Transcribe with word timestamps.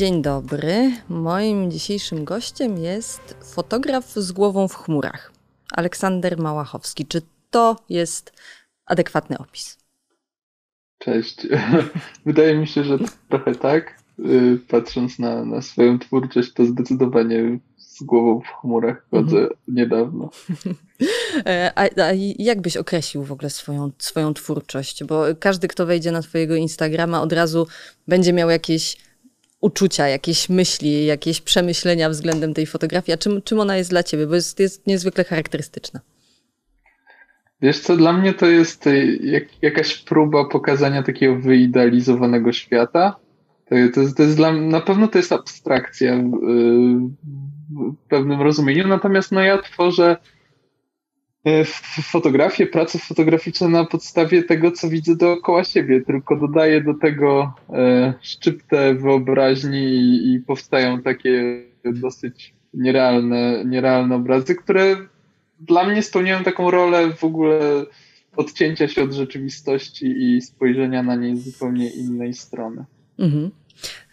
Dzień 0.00 0.22
dobry. 0.22 0.92
Moim 1.08 1.70
dzisiejszym 1.70 2.24
gościem 2.24 2.78
jest 2.78 3.36
fotograf 3.54 4.12
z 4.12 4.32
głową 4.32 4.68
w 4.68 4.74
chmurach. 4.74 5.32
Aleksander 5.72 6.38
Małachowski. 6.38 7.06
Czy 7.06 7.22
to 7.50 7.76
jest 7.88 8.32
adekwatny 8.86 9.38
opis? 9.38 9.78
Cześć. 10.98 11.46
Wydaje 12.26 12.56
mi 12.56 12.66
się, 12.66 12.84
że 12.84 12.98
trochę 13.28 13.54
tak. 13.54 14.02
Y, 14.18 14.58
patrząc 14.68 15.18
na, 15.18 15.44
na 15.44 15.62
swoją 15.62 15.98
twórczość, 15.98 16.52
to 16.52 16.64
zdecydowanie 16.64 17.58
z 17.78 18.02
głową 18.02 18.40
w 18.40 18.60
chmurach 18.60 19.06
chodzę 19.10 19.38
mhm. 19.38 19.56
niedawno. 19.68 20.30
E, 21.46 21.72
a, 21.74 21.82
a, 21.82 22.12
jak 22.38 22.60
byś 22.60 22.76
określił 22.76 23.24
w 23.24 23.32
ogóle 23.32 23.50
swoją, 23.50 23.90
swoją 23.98 24.34
twórczość? 24.34 25.04
Bo 25.04 25.24
każdy, 25.40 25.68
kto 25.68 25.86
wejdzie 25.86 26.12
na 26.12 26.22
twojego 26.22 26.54
Instagrama, 26.54 27.22
od 27.22 27.32
razu 27.32 27.66
będzie 28.08 28.32
miał 28.32 28.50
jakieś 28.50 28.96
uczucia, 29.60 30.08
jakieś 30.08 30.48
myśli, 30.48 31.06
jakieś 31.06 31.40
przemyślenia 31.40 32.10
względem 32.10 32.54
tej 32.54 32.66
fotografii. 32.66 33.14
A 33.14 33.18
czym, 33.18 33.42
czym 33.42 33.60
ona 33.60 33.76
jest 33.76 33.90
dla 33.90 34.02
ciebie? 34.02 34.26
Bo 34.26 34.34
jest, 34.34 34.60
jest 34.60 34.86
niezwykle 34.86 35.24
charakterystyczna. 35.24 36.00
Wiesz 37.62 37.80
co, 37.80 37.96
dla 37.96 38.12
mnie 38.12 38.34
to 38.34 38.46
jest 38.46 38.86
y, 38.86 39.18
jak, 39.22 39.62
jakaś 39.62 39.98
próba 39.98 40.44
pokazania 40.44 41.02
takiego 41.02 41.36
wyidealizowanego 41.36 42.52
świata. 42.52 43.16
To, 43.68 43.74
to, 43.94 44.00
jest, 44.00 44.16
to 44.16 44.22
jest 44.22 44.36
dla 44.36 44.52
na 44.52 44.80
pewno 44.80 45.08
to 45.08 45.18
jest 45.18 45.32
abstrakcja 45.32 46.16
w, 46.16 46.30
w 47.94 48.08
pewnym 48.08 48.42
rozumieniu, 48.42 48.88
natomiast 48.88 49.32
no 49.32 49.40
ja 49.40 49.58
tworzę 49.58 50.16
y, 50.16 50.39
fotografię, 52.02 52.66
prace 52.66 52.98
fotograficzne 52.98 53.68
na 53.68 53.84
podstawie 53.84 54.42
tego, 54.42 54.72
co 54.72 54.88
widzę 54.88 55.16
dookoła 55.16 55.64
siebie, 55.64 56.00
tylko 56.00 56.36
dodaję 56.36 56.80
do 56.80 56.94
tego 56.94 57.54
e, 57.72 58.14
szczyptę 58.20 58.94
wyobraźni 58.94 59.84
i 60.34 60.40
powstają 60.46 61.02
takie 61.02 61.62
dosyć 61.84 62.54
nierealne, 62.74 63.64
nierealne 63.64 64.14
obrazy, 64.14 64.54
które 64.54 64.96
dla 65.60 65.84
mnie 65.84 66.02
spełniają 66.02 66.44
taką 66.44 66.70
rolę 66.70 67.12
w 67.12 67.24
ogóle 67.24 67.60
odcięcia 68.36 68.88
się 68.88 69.02
od 69.02 69.12
rzeczywistości 69.12 70.06
i 70.06 70.42
spojrzenia 70.42 71.02
na 71.02 71.14
niej 71.14 71.36
z 71.36 71.44
zupełnie 71.44 71.90
innej 71.90 72.34
strony. 72.34 72.84
Mhm. 73.18 73.50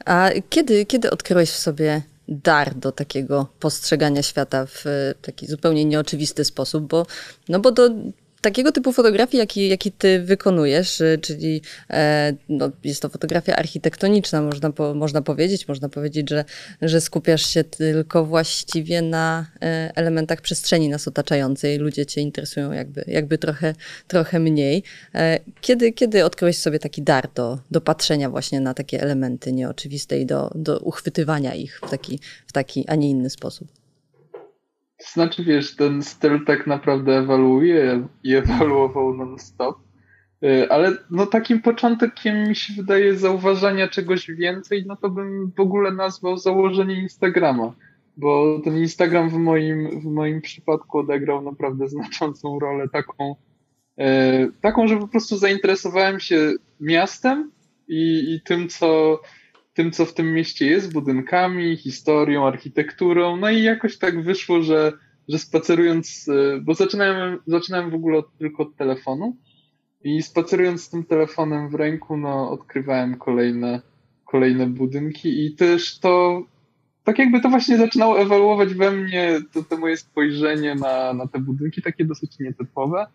A 0.05 0.29
kiedy, 0.49 0.85
kiedy 0.85 1.11
odkryłeś 1.11 1.49
w 1.49 1.57
sobie 1.57 2.01
dar 2.27 2.75
do 2.75 2.91
takiego 2.91 3.47
postrzegania 3.59 4.23
świata 4.23 4.65
w 4.65 4.83
taki 5.21 5.47
zupełnie 5.47 5.85
nieoczywisty 5.85 6.45
sposób? 6.45 6.87
Bo, 6.87 7.05
no 7.49 7.59
bo 7.59 7.71
do 7.71 7.89
takiego 8.41 8.71
typu 8.71 8.93
fotografii, 8.93 9.39
jaki, 9.39 9.69
jaki 9.69 9.91
ty 9.91 10.19
wykonujesz, 10.19 11.01
y, 11.01 11.19
czyli 11.21 11.61
e, 11.89 12.33
no, 12.49 12.71
jest 12.83 13.01
to 13.01 13.09
fotografia 13.09 13.55
architektoniczna, 13.55 14.41
można, 14.41 14.71
po, 14.71 14.93
można 14.93 15.21
powiedzieć. 15.21 15.67
Można 15.67 15.89
powiedzieć, 15.89 16.29
że, 16.29 16.45
że 16.81 17.01
skupiasz 17.01 17.45
się 17.45 17.63
tylko 17.63 18.25
właściwie 18.25 19.01
na 19.01 19.45
e, 19.61 19.91
elementach 19.95 20.41
przestrzeni 20.41 20.89
nas 20.89 21.07
otaczającej. 21.07 21.77
Ludzie 21.77 22.05
cię 22.05 22.21
interesują 22.21 22.71
jakby, 22.71 23.03
jakby 23.07 23.37
trochę, 23.37 23.73
trochę 24.07 24.39
mniej. 24.39 24.83
E, 25.15 25.39
kiedy, 25.61 25.93
kiedy 25.93 26.25
odkryłeś 26.25 26.57
sobie 26.57 26.79
taki 26.79 27.01
dar 27.01 27.29
do, 27.35 27.59
do 27.71 27.81
patrzenia 27.81 28.29
właśnie 28.29 28.59
na 28.59 28.73
takie 28.73 29.01
elementy 29.01 29.53
nieoczywiste 29.53 30.19
i 30.19 30.25
do, 30.25 30.51
do 30.55 30.79
uchwytywania 30.79 31.55
ich 31.55 31.81
w 31.83 31.89
taki, 31.89 32.19
w 32.47 32.51
taki, 32.51 32.87
a 32.87 32.95
nie 32.95 33.09
inny 33.09 33.29
sposób? 33.29 33.86
Znaczy, 34.99 35.43
wiesz, 35.43 35.75
ten 35.75 36.03
styl 36.03 36.45
tak 36.45 36.67
naprawdę 36.67 37.17
ewoluuje 37.17 38.07
i 38.23 38.35
ewoluował 38.35 39.13
non-stop. 39.13 39.77
Y, 40.43 40.69
ale 40.69 40.97
no 41.11 41.25
takim 41.25 41.61
początkiem 41.61 42.47
mi 42.47 42.55
się 42.55 42.73
wydaje 42.73 43.15
zauważania 43.15 43.87
czegoś 43.87 44.31
więcej, 44.31 44.83
no 44.87 44.95
to 44.95 45.09
bym 45.09 45.51
w 45.57 45.59
ogóle 45.59 45.91
nazwał 45.91 46.37
założenie 46.37 47.01
Instagrama. 47.01 47.73
Bo 48.17 48.59
ten 48.63 48.77
Instagram 48.77 49.29
w 49.29 49.37
moim, 49.37 49.99
w 49.99 50.05
moim 50.05 50.41
przypadku 50.41 50.97
odegrał 50.97 51.41
naprawdę 51.41 51.87
znaczącą 51.87 52.59
rolę 52.59 52.89
taką, 52.89 53.35
e, 53.97 54.47
taką, 54.61 54.87
że 54.87 54.97
po 54.97 55.07
prostu 55.07 55.37
zainteresowałem 55.37 56.19
się 56.19 56.53
miastem 56.79 57.51
i, 57.87 58.33
i 58.33 58.41
tym, 58.41 58.69
co, 58.69 59.19
tym, 59.77 59.91
co 59.91 60.05
w 60.05 60.13
tym 60.13 60.33
mieście 60.33 60.67
jest, 60.67 60.93
budynkami, 60.93 61.77
historią, 61.77 62.47
architekturą. 62.47 63.37
No 63.37 63.49
i 63.49 63.63
jakoś 63.63 63.97
tak 63.97 64.23
wyszło, 64.23 64.61
że, 64.61 64.93
że 65.29 65.39
spacerując, 65.39 66.29
e, 66.29 66.61
bo 66.61 66.73
zaczynałem, 66.73 67.39
zaczynałem 67.47 67.89
w 67.89 67.95
ogóle 67.95 68.17
od, 68.17 68.37
tylko 68.37 68.63
od 68.63 68.75
telefonu. 68.75 69.35
I 70.03 70.21
spacerując 70.21 70.83
z 70.83 70.89
tym 70.89 71.03
telefonem 71.03 71.69
w 71.69 71.75
ręku, 71.75 72.17
no 72.17 72.51
odkrywałem 72.51 73.17
kolejne, 73.17 73.81
kolejne 74.25 74.67
budynki. 74.67 75.45
I 75.45 75.55
też 75.55 75.99
to 75.99 76.41
tak 77.03 77.19
jakby 77.19 77.41
to 77.41 77.49
właśnie 77.49 77.77
zaczynało 77.77 78.19
ewoluować 78.19 78.73
we 78.73 78.91
mnie, 78.91 79.39
to, 79.51 79.63
to 79.63 79.77
moje 79.77 79.97
spojrzenie 79.97 80.75
na, 80.75 81.13
na 81.13 81.27
te 81.27 81.39
budynki, 81.39 81.81
takie 81.81 82.05
dosyć 82.05 82.39
nietypowe, 82.39 83.07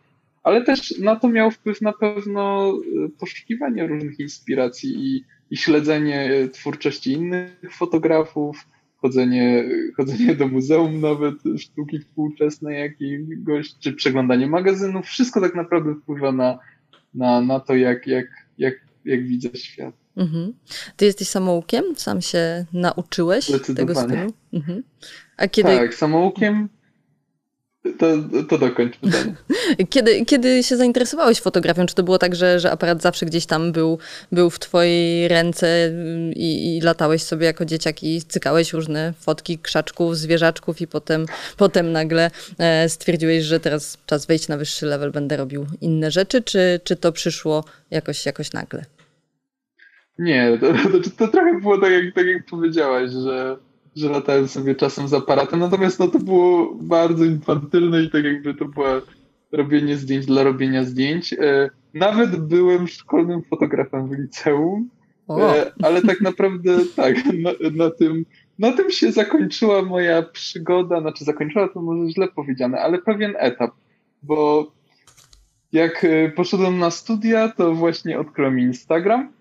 ale 0.42 0.64
też 0.64 0.98
na 0.98 1.16
to 1.16 1.28
miał 1.28 1.50
wpływ 1.50 1.80
na 1.80 1.92
pewno 1.92 2.72
e, 2.72 3.08
poszukiwanie 3.08 3.86
różnych 3.86 4.20
inspiracji 4.20 4.90
i 4.96 5.24
i 5.52 5.56
śledzenie 5.56 6.48
twórczości 6.52 7.12
innych 7.12 7.60
fotografów, 7.70 8.68
chodzenie, 8.96 9.64
chodzenie 9.96 10.34
do 10.34 10.48
muzeum 10.48 11.00
nawet 11.00 11.34
sztuki 11.58 11.98
współczesnej 11.98 12.80
jakiegoś, 12.80 13.78
czy 13.78 13.92
przeglądanie 13.92 14.46
magazynów, 14.46 15.06
wszystko 15.06 15.40
tak 15.40 15.54
naprawdę 15.54 15.94
wpływa 15.94 16.32
na, 16.32 16.58
na, 17.14 17.40
na 17.40 17.60
to, 17.60 17.76
jak, 17.76 18.06
jak, 18.06 18.26
jak, 18.58 18.74
jak 19.04 19.26
widzę 19.26 19.48
świat. 19.54 19.94
Mhm. 20.16 20.52
Ty 20.96 21.04
jesteś 21.04 21.28
samoukiem? 21.28 21.84
Sam 21.96 22.20
się 22.20 22.64
nauczyłeś 22.72 23.50
tego 23.76 23.94
stylu? 23.94 24.32
Mhm. 24.52 24.82
A 25.36 25.48
kiedy... 25.48 25.68
Tak, 25.68 25.94
samoukiem 25.94 26.68
to, 27.98 28.06
to 28.48 28.58
dokończ 28.58 28.96
pytanie. 28.96 29.34
Kiedy, 29.90 30.24
kiedy 30.24 30.62
się 30.62 30.76
zainteresowałeś 30.76 31.40
fotografią? 31.40 31.86
Czy 31.86 31.94
to 31.94 32.02
było 32.02 32.18
tak, 32.18 32.34
że, 32.34 32.60
że 32.60 32.70
aparat 32.70 33.02
zawsze 33.02 33.26
gdzieś 33.26 33.46
tam 33.46 33.72
był, 33.72 33.98
był 34.32 34.50
w 34.50 34.58
twojej 34.58 35.28
ręce 35.28 35.92
i, 36.36 36.76
i 36.76 36.80
latałeś 36.80 37.22
sobie 37.22 37.46
jako 37.46 37.64
dzieciak 37.64 38.02
i 38.02 38.22
cykałeś 38.22 38.72
różne 38.72 39.12
fotki 39.20 39.58
krzaczków, 39.58 40.16
zwierzaczków 40.16 40.80
i 40.80 40.86
potem, 40.86 41.26
potem 41.56 41.92
nagle 41.92 42.30
e, 42.58 42.88
stwierdziłeś, 42.88 43.44
że 43.44 43.60
teraz 43.60 43.98
czas 44.06 44.26
wejść 44.26 44.48
na 44.48 44.56
wyższy 44.56 44.86
level, 44.86 45.10
będę 45.10 45.36
robił 45.36 45.66
inne 45.80 46.10
rzeczy, 46.10 46.42
czy, 46.42 46.80
czy 46.84 46.96
to 46.96 47.12
przyszło 47.12 47.64
jakoś, 47.90 48.26
jakoś 48.26 48.52
nagle? 48.52 48.84
Nie, 50.18 50.58
to, 50.60 50.72
to, 50.72 51.10
to 51.18 51.28
trochę 51.28 51.60
było 51.60 51.80
tak 51.80 51.92
jak, 51.92 52.14
tak, 52.14 52.26
jak 52.26 52.46
powiedziałaś, 52.46 53.10
że 53.10 53.56
że 53.96 54.08
latałem 54.08 54.48
sobie 54.48 54.74
czasem 54.74 55.08
z 55.08 55.14
aparatem, 55.14 55.60
natomiast 55.60 55.98
no 55.98 56.08
to 56.08 56.18
było 56.18 56.74
bardzo 56.74 57.24
infantylne 57.24 58.02
i 58.02 58.10
tak 58.10 58.24
jakby 58.24 58.54
to 58.54 58.64
było 58.64 58.86
robienie 59.52 59.96
zdjęć 59.96 60.26
dla 60.26 60.42
robienia 60.42 60.84
zdjęć. 60.84 61.32
E, 61.32 61.70
nawet 61.94 62.36
byłem 62.36 62.88
szkolnym 62.88 63.42
fotografem 63.42 64.08
w 64.08 64.18
liceum, 64.18 64.88
e, 65.30 65.72
ale 65.82 66.02
tak 66.02 66.20
naprawdę 66.20 66.78
tak, 66.96 67.16
na, 67.24 67.50
na, 67.84 67.90
tym, 67.90 68.24
na 68.58 68.72
tym 68.72 68.90
się 68.90 69.12
zakończyła 69.12 69.82
moja 69.82 70.22
przygoda, 70.22 71.00
znaczy 71.00 71.24
zakończyła 71.24 71.68
to 71.68 71.82
może 71.82 72.12
źle 72.12 72.28
powiedziane, 72.28 72.80
ale 72.80 72.98
pewien 72.98 73.34
etap, 73.38 73.70
bo 74.22 74.70
jak 75.72 76.04
e, 76.04 76.30
poszedłem 76.30 76.78
na 76.78 76.90
studia, 76.90 77.48
to 77.48 77.74
właśnie 77.74 78.18
odkryłem 78.18 78.58
Instagram 78.58 79.32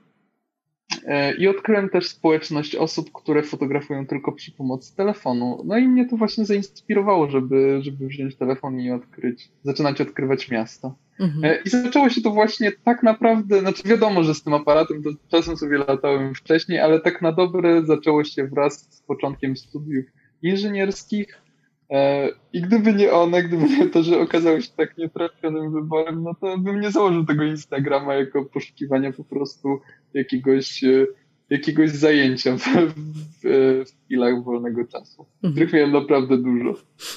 I 1.38 1.47
odkryłem 1.47 1.90
też 1.90 2.07
społeczność 2.07 2.75
osób, 2.75 3.12
które 3.13 3.44
fotografują 3.44 4.07
tylko 4.07 4.31
przy 4.31 4.52
pomocy 4.52 4.96
telefonu. 4.96 5.62
No 5.66 5.78
i 5.78 5.88
mnie 5.88 6.09
to 6.09 6.18
właśnie 6.18 6.46
zainspirowało, 6.46 7.29
żeby, 7.29 7.79
żeby 7.81 8.07
wziąć 8.07 8.35
telefon 8.35 8.79
i 8.79 8.91
odkryć, 8.91 9.50
zaczynać 9.63 10.02
odkrywać 10.02 10.50
miasto. 10.50 10.96
Mhm. 11.19 11.46
E, 11.46 11.62
I 11.66 11.69
zaczęło 11.69 12.09
się 12.09 12.22
to 12.22 12.29
właśnie 12.29 12.72
tak 12.72 13.03
naprawdę, 13.03 13.59
znaczy 13.59 13.84
wiadomo, 13.85 14.24
że 14.24 14.35
z 14.35 14.44
tym 14.44 14.53
aparatem 14.53 15.03
to 15.03 15.09
czasem 15.28 15.57
sobie 15.57 15.78
latałem 15.78 16.35
wcześniej, 16.35 16.79
ale 16.79 16.99
tak 16.99 17.22
na 17.22 17.32
dobre 17.32 17.85
zaczęło 17.85 18.23
się 18.23 18.47
wraz 18.47 18.87
z 18.90 19.02
początkiem 19.02 19.58
studiów 19.58 20.05
inżynierskich. 20.41 21.41
E, 21.90 22.29
I 22.53 22.61
gdyby 22.61 22.94
nie 22.94 23.11
one, 23.11 23.44
gdyby 23.44 23.70
nie 23.70 23.90
to, 23.90 24.03
że 24.03 24.20
okazało 24.20 24.61
się 24.61 24.72
tak 24.78 24.97
nietrafionym 24.97 25.73
wyborem, 25.73 26.23
no 26.23 26.35
to 26.35 26.58
bym 26.58 26.82
nie 26.82 26.91
założył 26.91 27.26
tego 27.26 27.44
Instagrama 27.44 28.14
jako 28.14 28.46
poszukiwania 28.46 29.14
po 29.14 29.23
prostu 29.23 29.79
jakiegoś, 30.13 30.84
e, 30.84 31.05
jakiegoś 31.49 31.90
zajęcia 31.90 32.58
w, 32.58 32.63
w, 32.63 33.85
w 33.85 34.05
chwilach 34.05 34.43
wolnego 34.43 34.85
czasu, 34.87 35.25
mhm. 35.35 35.53
których 35.53 35.73
miałem 35.73 35.91
naprawdę 35.91 36.37
dużo. 36.37 36.73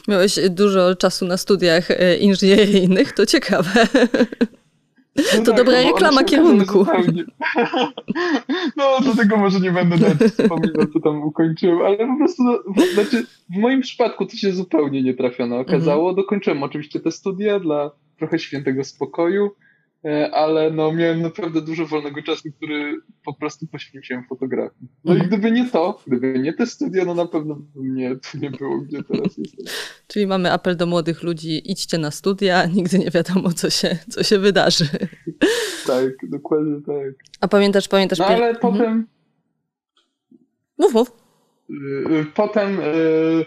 Miałeś 0.09 0.39
dużo 0.51 0.97
czasu 0.97 1.27
na 1.27 1.37
studiach 1.37 1.91
e, 1.91 2.17
inżynieryjnych, 2.17 3.13
to 3.13 3.27
ciekawe. 3.27 3.87
No 5.17 5.45
to 5.45 5.53
tak, 5.53 5.57
dobra 5.57 5.83
reklama 5.83 6.25
kierunku. 6.25 6.87
No, 8.77 9.01
do 9.01 9.17
tego 9.17 9.37
może 9.37 9.61
nie 9.61 9.73
będę 9.73 9.97
nawet 9.97 10.31
wspominał, 10.33 10.87
co 10.93 11.01
tam 11.01 11.23
ukończyłem, 11.23 11.83
ale 11.83 11.97
po 11.97 12.17
prostu, 12.17 12.43
no, 12.43 12.87
znaczy, 12.95 13.27
w 13.51 13.57
moim 13.57 13.81
przypadku 13.81 14.27
to 14.27 14.37
się 14.37 14.53
zupełnie 14.53 15.03
nie 15.03 15.15
trafiono 15.15 15.59
okazało. 15.59 16.09
Mhm. 16.09 16.17
Dokończyłem 16.17 16.63
oczywiście 16.63 17.01
te 17.01 17.11
studia 17.11 17.61
dla 17.61 17.91
trochę 18.19 18.39
świętego 18.39 18.85
spokoju, 18.85 19.51
ale 20.33 20.71
no 20.71 20.93
miałem 20.93 21.23
naprawdę 21.23 21.61
dużo 21.61 21.87
wolnego 21.87 22.23
czasu, 22.23 22.49
który 22.57 22.97
po 23.25 23.35
prostu 23.35 23.67
poświęciłem 23.67 24.25
fotografii. 24.25 24.89
No 25.05 25.13
i 25.13 25.17
mhm. 25.17 25.29
gdyby 25.29 25.51
nie 25.51 25.71
to, 25.71 26.01
gdyby 26.07 26.39
nie 26.39 26.53
te 26.53 26.67
studia, 26.67 27.05
no 27.05 27.15
na 27.15 27.27
pewno 27.27 27.55
by 27.55 27.83
mnie 27.83 28.17
tu 28.17 28.39
nie 28.39 28.51
było, 28.51 28.79
gdzie 28.79 29.03
teraz 29.03 29.39
jestem. 29.39 29.67
Czyli 30.07 30.27
mamy 30.27 30.53
apel 30.53 30.77
do 30.77 30.87
młodych 30.87 31.23
ludzi, 31.23 31.71
idźcie 31.71 31.99
na 31.99 32.11
studia, 32.11 32.67
nigdy 32.77 32.99
nie 32.99 33.11
wiadomo, 33.11 33.53
co 33.53 33.71
się, 33.71 33.99
co 34.09 34.23
się 34.23 34.39
wydarzy. 34.39 34.89
Tak, 35.87 36.13
dokładnie 36.23 36.81
tak. 36.87 37.15
A 37.41 37.49
pamiętasz, 37.49 37.89
pamiętasz... 37.89 38.19
No 38.19 38.27
ale 38.27 38.55
potem... 38.55 38.81
Mhm. 38.81 39.07
Mów, 40.79 40.95
mów. 40.95 41.13
Y, 41.71 41.75
y, 42.15 42.27
potem 42.35 42.81
y, 42.81 43.45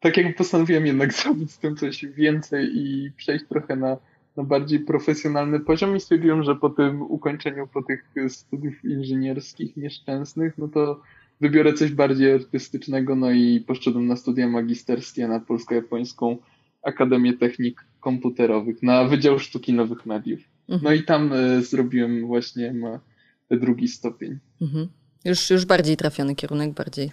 tak 0.00 0.16
jakby 0.16 0.32
postanowiłem 0.32 0.86
jednak 0.86 1.12
zrobić 1.22 1.52
z 1.52 1.58
tym 1.58 1.76
coś 1.76 2.04
więcej 2.06 2.70
i 2.74 3.12
przejść 3.16 3.44
trochę 3.48 3.76
na 3.76 3.96
na 4.38 4.44
bardziej 4.44 4.80
profesjonalny 4.80 5.60
poziom 5.60 5.96
i 5.96 6.00
stwierdziłem, 6.00 6.42
że 6.42 6.56
po 6.56 6.70
tym 6.70 7.02
ukończeniu, 7.02 7.66
po 7.66 7.82
tych 7.82 8.04
studiów 8.28 8.84
inżynierskich 8.84 9.76
nieszczęsnych, 9.76 10.58
no 10.58 10.68
to 10.68 11.00
wybiorę 11.40 11.72
coś 11.72 11.92
bardziej 11.92 12.32
artystycznego, 12.32 13.16
no 13.16 13.30
i 13.30 13.64
poszedłem 13.66 14.06
na 14.06 14.16
studia 14.16 14.48
magisterskie 14.48 15.28
na 15.28 15.40
Polsko-Japońską 15.40 16.36
Akademię 16.82 17.32
Technik 17.32 17.84
Komputerowych 18.00 18.82
na 18.82 19.04
Wydział 19.04 19.38
Sztuki 19.38 19.72
Nowych 19.72 20.06
Mediów. 20.06 20.40
Mhm. 20.68 20.80
No 20.84 20.92
i 20.92 21.02
tam 21.02 21.32
y, 21.32 21.62
zrobiłem 21.62 22.26
właśnie 22.26 22.72
ma 22.72 23.00
drugi 23.50 23.88
stopień. 23.88 24.38
Mhm. 24.60 24.88
Już, 25.24 25.50
już 25.50 25.66
bardziej 25.66 25.96
trafiony 25.96 26.34
kierunek, 26.34 26.74
bardziej. 26.74 27.10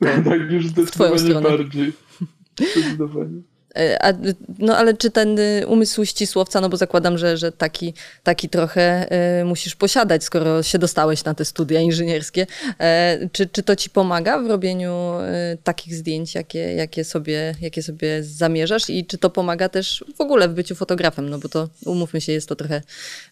tak, 0.00 0.50
już 0.50 0.66
zdecydowanie 0.66 1.40
bardziej. 1.40 1.92
Zdecydowanie. 2.72 3.42
E, 3.76 4.02
a, 4.02 4.12
no 4.58 4.76
ale 4.76 4.94
czy 4.94 5.10
ten 5.10 5.38
y, 5.38 5.66
umysł 5.66 6.04
ścisłowca, 6.04 6.60
no 6.60 6.68
bo 6.68 6.76
zakładam, 6.76 7.18
że, 7.18 7.36
że 7.36 7.52
taki, 7.52 7.94
taki 8.22 8.48
trochę 8.48 9.08
y, 9.40 9.44
musisz 9.44 9.76
posiadać, 9.76 10.24
skoro 10.24 10.62
się 10.62 10.78
dostałeś 10.78 11.24
na 11.24 11.34
te 11.34 11.44
studia 11.44 11.80
inżynierskie. 11.80 12.46
E, 12.80 13.18
czy, 13.32 13.46
czy 13.46 13.62
to 13.62 13.76
ci 13.76 13.90
pomaga 13.90 14.38
w 14.38 14.46
robieniu 14.46 15.14
y, 15.54 15.58
takich 15.64 15.94
zdjęć, 15.94 16.34
jakie, 16.34 16.58
jakie, 16.58 17.04
sobie, 17.04 17.54
jakie 17.60 17.82
sobie 17.82 18.22
zamierzasz 18.22 18.90
i 18.90 19.06
czy 19.06 19.18
to 19.18 19.30
pomaga 19.30 19.68
też 19.68 20.04
w 20.16 20.20
ogóle 20.20 20.48
w 20.48 20.52
byciu 20.52 20.74
fotografem, 20.74 21.28
no 21.28 21.38
bo 21.38 21.48
to 21.48 21.68
umówmy 21.84 22.20
się, 22.20 22.32
jest 22.32 22.48
to 22.48 22.56
trochę 22.56 22.82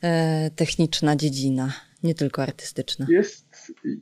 e, 0.03 0.51
techniczna 0.57 1.17
dziedzina, 1.17 1.73
nie 2.03 2.15
tylko 2.15 2.43
artystyczna. 2.43 3.07
Jest 3.09 3.46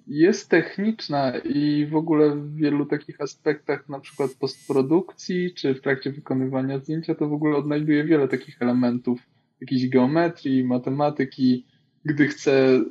jest 0.07 0.49
techniczna 0.49 1.39
i 1.39 1.87
w 1.87 1.97
ogóle 1.97 2.37
w 2.37 2.57
wielu 2.57 2.87
takich 2.87 3.21
aspektach, 3.21 3.89
na 3.89 4.01
przykład 4.01 4.31
postprodukcji 4.31 5.55
czy 5.55 5.75
w 5.75 5.81
trakcie 5.81 6.13
wykonywania 6.13 6.79
zdjęcia, 6.79 7.15
to 7.15 7.29
w 7.29 7.33
ogóle 7.33 7.57
odnajduje 7.57 8.05
wiele 8.05 8.29
takich 8.29 8.63
elementów, 8.63 9.21
jakiejś 9.61 9.89
geometrii, 9.89 10.65
matematyki. 10.65 11.67
Gdy 12.05 12.29
chcę, 12.29 12.85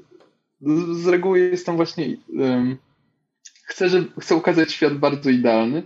z 0.91 1.07
reguły 1.07 1.39
jestem 1.39 1.75
właśnie, 1.75 2.17
um, 2.37 2.77
chcę, 3.65 3.89
że, 3.89 4.03
chcę 4.19 4.35
ukazać 4.35 4.71
świat 4.71 4.97
bardzo 4.97 5.29
idealny 5.29 5.83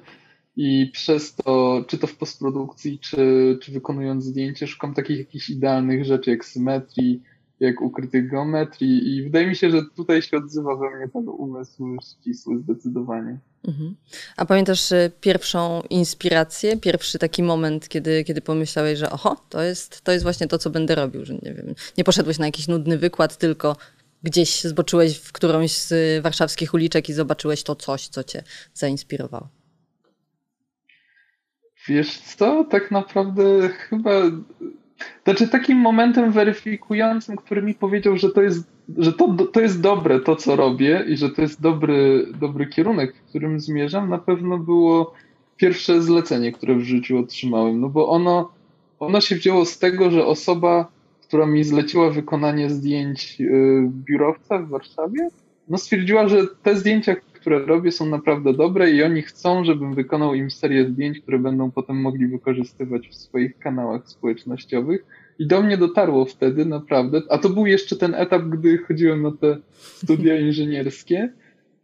i 0.55 0.89
przez 0.93 1.35
to, 1.35 1.85
czy 1.87 1.97
to 1.97 2.07
w 2.07 2.15
postprodukcji, 2.15 2.99
czy, 2.99 3.57
czy 3.61 3.71
wykonując 3.71 4.23
zdjęcie, 4.23 4.67
szukam 4.67 4.93
takich 4.93 5.17
jakichś 5.17 5.49
idealnych 5.49 6.05
rzeczy, 6.05 6.31
jak 6.31 6.45
symetrii, 6.45 7.21
jak 7.59 7.81
ukrytych 7.81 8.29
geometrii 8.29 9.15
i 9.15 9.23
wydaje 9.23 9.47
mi 9.47 9.55
się, 9.55 9.69
że 9.71 9.81
tutaj 9.95 10.21
się 10.21 10.37
odzywa 10.37 10.75
we 10.75 10.97
mnie 10.97 11.07
ten 11.07 11.29
umysł 11.29 11.97
ścisły 12.01 12.57
zdecydowanie. 12.57 13.39
Mhm. 13.67 13.95
A 14.37 14.45
pamiętasz 14.45 14.91
e, 14.91 15.11
pierwszą 15.21 15.81
inspirację, 15.89 16.77
pierwszy 16.77 17.19
taki 17.19 17.43
moment, 17.43 17.89
kiedy, 17.89 18.23
kiedy 18.23 18.41
pomyślałeś, 18.41 18.99
że 18.99 19.09
oho, 19.09 19.45
to 19.49 19.61
jest, 19.61 20.01
to 20.01 20.11
jest 20.11 20.23
właśnie 20.23 20.47
to, 20.47 20.57
co 20.57 20.69
będę 20.69 20.95
robił, 20.95 21.25
że 21.25 21.33
nie 21.33 21.53
wiem, 21.53 21.75
nie 21.97 22.03
poszedłeś 22.03 22.39
na 22.39 22.45
jakiś 22.45 22.67
nudny 22.67 22.97
wykład, 22.97 23.37
tylko 23.37 23.75
gdzieś 24.23 24.63
zboczyłeś 24.63 25.17
w 25.17 25.31
którąś 25.31 25.71
z 25.71 26.23
warszawskich 26.23 26.73
uliczek 26.73 27.09
i 27.09 27.13
zobaczyłeś 27.13 27.63
to 27.63 27.75
coś, 27.75 28.07
co 28.07 28.23
cię 28.23 28.43
zainspirowało. 28.73 29.47
Wiesz 31.87 32.19
co, 32.19 32.63
tak 32.63 32.91
naprawdę 32.91 33.69
chyba 33.69 34.11
znaczy 35.23 35.47
takim 35.47 35.77
momentem 35.77 36.31
weryfikującym, 36.31 37.35
który 37.35 37.61
mi 37.61 37.73
powiedział, 37.73 38.17
że 38.17 38.29
to 38.29 38.41
jest, 38.41 38.71
że 38.97 39.13
to, 39.13 39.35
to 39.53 39.61
jest 39.61 39.81
dobre 39.81 40.19
to, 40.19 40.35
co 40.35 40.55
robię 40.55 41.05
i 41.07 41.17
że 41.17 41.29
to 41.29 41.41
jest 41.41 41.61
dobry, 41.61 42.27
dobry 42.39 42.67
kierunek, 42.67 43.15
w 43.15 43.29
którym 43.29 43.59
zmierzam, 43.59 44.09
na 44.09 44.17
pewno 44.17 44.57
było 44.57 45.13
pierwsze 45.57 46.01
zlecenie, 46.01 46.51
które 46.51 46.75
w 46.75 46.81
życiu 46.81 47.17
otrzymałem. 47.17 47.81
No 47.81 47.89
bo 47.89 48.09
ono, 48.09 48.51
ono 48.99 49.21
się 49.21 49.35
wzięło 49.35 49.65
z 49.65 49.79
tego, 49.79 50.11
że 50.11 50.25
osoba, 50.25 50.91
która 51.21 51.45
mi 51.45 51.63
zleciła 51.63 52.09
wykonanie 52.09 52.69
zdjęć 52.69 53.37
y, 53.41 53.89
biurowca 53.89 54.59
w 54.59 54.69
Warszawie, 54.69 55.29
no 55.69 55.77
stwierdziła, 55.77 56.27
że 56.27 56.47
te 56.63 56.75
zdjęcia, 56.75 57.15
które 57.39 57.65
robię, 57.65 57.91
są 57.91 58.05
naprawdę 58.05 58.53
dobre 58.53 58.91
i 58.91 59.03
oni 59.03 59.21
chcą, 59.21 59.63
żebym 59.63 59.95
wykonał 59.95 60.33
im 60.33 60.51
serię 60.51 60.85
zdjęć, 60.85 61.19
które 61.19 61.39
będą 61.39 61.71
potem 61.71 62.01
mogli 62.01 62.27
wykorzystywać 62.27 63.07
w 63.07 63.15
swoich 63.15 63.59
kanałach 63.59 64.09
społecznościowych. 64.09 65.05
I 65.39 65.47
do 65.47 65.61
mnie 65.61 65.77
dotarło 65.77 66.25
wtedy 66.25 66.65
naprawdę, 66.65 67.21
a 67.29 67.37
to 67.37 67.49
był 67.49 67.65
jeszcze 67.65 67.95
ten 67.95 68.15
etap, 68.15 68.41
gdy 68.41 68.77
chodziłem 68.77 69.21
na 69.21 69.31
te 69.31 69.57
studia 69.71 70.39
inżynierskie, 70.47 71.33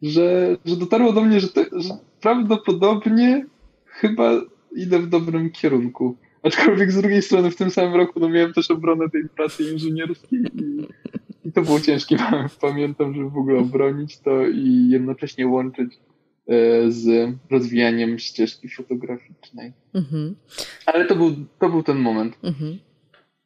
że, 0.01 0.57
że 0.65 0.77
dotarło 0.77 1.13
do 1.13 1.21
mnie, 1.21 1.39
że, 1.39 1.47
to, 1.47 1.61
że 1.61 1.89
prawdopodobnie 2.21 3.45
chyba 3.85 4.31
idę 4.75 4.99
w 4.99 5.09
dobrym 5.09 5.51
kierunku. 5.51 6.15
Aczkolwiek 6.43 6.91
z 6.91 7.01
drugiej 7.01 7.21
strony 7.21 7.51
w 7.51 7.55
tym 7.55 7.71
samym 7.71 7.95
roku 7.95 8.19
no, 8.19 8.29
miałem 8.29 8.53
też 8.53 8.71
obronę 8.71 9.09
tej 9.09 9.29
pracy 9.29 9.63
inżynierskiej 9.73 10.39
i 10.39 10.87
i 11.45 11.51
to 11.51 11.61
było 11.61 11.79
ciężkie, 11.79 12.17
pamiętam, 12.61 13.13
żeby 13.13 13.29
w 13.29 13.37
ogóle 13.37 13.59
obronić 13.59 14.19
to 14.19 14.47
i 14.47 14.87
jednocześnie 14.89 15.47
łączyć 15.47 15.93
e, 16.47 16.91
z 16.91 17.31
rozwijaniem 17.51 18.19
ścieżki 18.19 18.69
fotograficznej. 18.69 19.73
Mhm. 19.93 20.35
Ale 20.85 21.05
to 21.05 21.15
był, 21.15 21.35
to 21.59 21.69
był 21.69 21.83
ten 21.83 21.97
moment. 21.97 22.37
Mhm. 22.43 22.79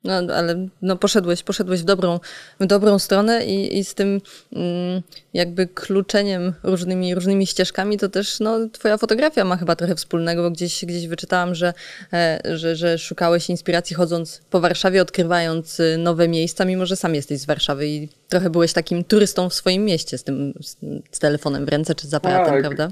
No, 0.08 0.34
ale 0.34 0.68
no, 0.82 0.96
poszedłeś, 0.96 1.44
poszedłeś 1.44 1.82
w 1.82 1.86
dobrą, 1.86 2.20
w 2.60 2.66
dobrą 2.66 3.00
stronę 3.00 3.46
i, 3.46 3.78
i 3.78 3.84
z 3.84 3.94
tym 3.94 4.22
mm, 4.54 5.02
jakby 5.34 5.68
kluczeniem 5.68 6.54
różnymi, 6.64 7.16
różnymi 7.16 7.48
ścieżkami, 7.48 7.98
to 7.98 8.10
też 8.10 8.40
no, 8.40 8.70
twoja 8.72 8.98
fotografia 8.98 9.46
ma 9.46 9.58
chyba 9.58 9.76
trochę 9.76 9.96
wspólnego, 9.96 10.44
bo 10.44 10.52
gdzieś, 10.52 10.86
gdzieś 10.86 11.08
wyczytałam, 11.08 11.56
że, 11.56 11.74
e, 12.14 12.42
że, 12.56 12.76
że 12.76 12.98
szukałeś 12.98 13.50
inspiracji 13.50 13.96
chodząc 13.96 14.42
po 14.50 14.60
Warszawie, 14.60 15.02
odkrywając 15.02 15.80
y, 15.80 15.98
nowe 15.98 16.28
miejsca, 16.28 16.66
mimo 16.66 16.86
że 16.86 16.96
sam 16.96 17.16
jesteś 17.16 17.40
z 17.40 17.46
Warszawy 17.46 17.88
i 17.88 18.10
trochę 18.30 18.50
byłeś 18.50 18.74
takim 18.74 19.04
turystą 19.04 19.50
w 19.50 19.54
swoim 19.54 19.86
mieście 19.86 20.18
z 20.18 20.24
tym 20.24 20.54
z, 20.62 20.76
z 21.12 21.20
telefonem 21.20 21.66
w 21.66 21.70
ręce 21.70 21.96
czy 21.96 22.08
z 22.08 22.14
aparatem, 22.14 22.54
tak. 22.54 22.62
prawda? 22.62 22.90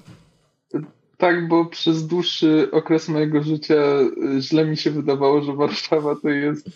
Tak, 1.17 1.47
bo 1.47 1.65
przez 1.65 2.07
dłuższy 2.07 2.67
okres 2.71 3.09
mojego 3.09 3.43
życia 3.43 3.75
y, 4.37 4.41
źle 4.41 4.65
mi 4.65 4.77
się 4.77 4.91
wydawało, 4.91 5.41
że 5.41 5.53
Warszawa 5.53 6.15
to 6.21 6.29
jest 6.29 6.69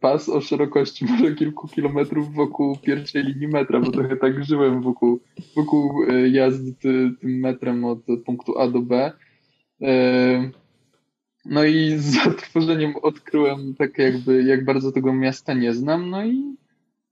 pas 0.00 0.28
o 0.28 0.40
szerokości 0.40 1.04
może 1.04 1.34
kilku 1.34 1.68
kilometrów 1.68 2.34
wokół 2.34 2.76
pierwszej 2.76 3.24
linii 3.24 3.48
metra, 3.48 3.80
bo 3.80 3.90
trochę 3.90 4.16
tak 4.16 4.44
żyłem 4.44 4.82
wokół, 4.82 5.20
wokół 5.56 6.04
e, 6.08 6.28
jazdy 6.28 6.74
ty, 6.74 7.10
tym 7.20 7.40
metrem 7.40 7.84
od 7.84 7.98
punktu 8.26 8.58
A 8.58 8.68
do 8.68 8.80
B. 8.80 9.12
E, 9.82 10.50
no 11.44 11.64
i 11.64 11.94
z 11.98 12.18
otworzeniem 12.26 12.96
odkryłem 13.02 13.74
tak 13.74 13.98
jakby, 13.98 14.42
jak 14.42 14.64
bardzo 14.64 14.92
tego 14.92 15.12
miasta 15.12 15.54
nie 15.54 15.74
znam, 15.74 16.10
no 16.10 16.24
i 16.24 16.56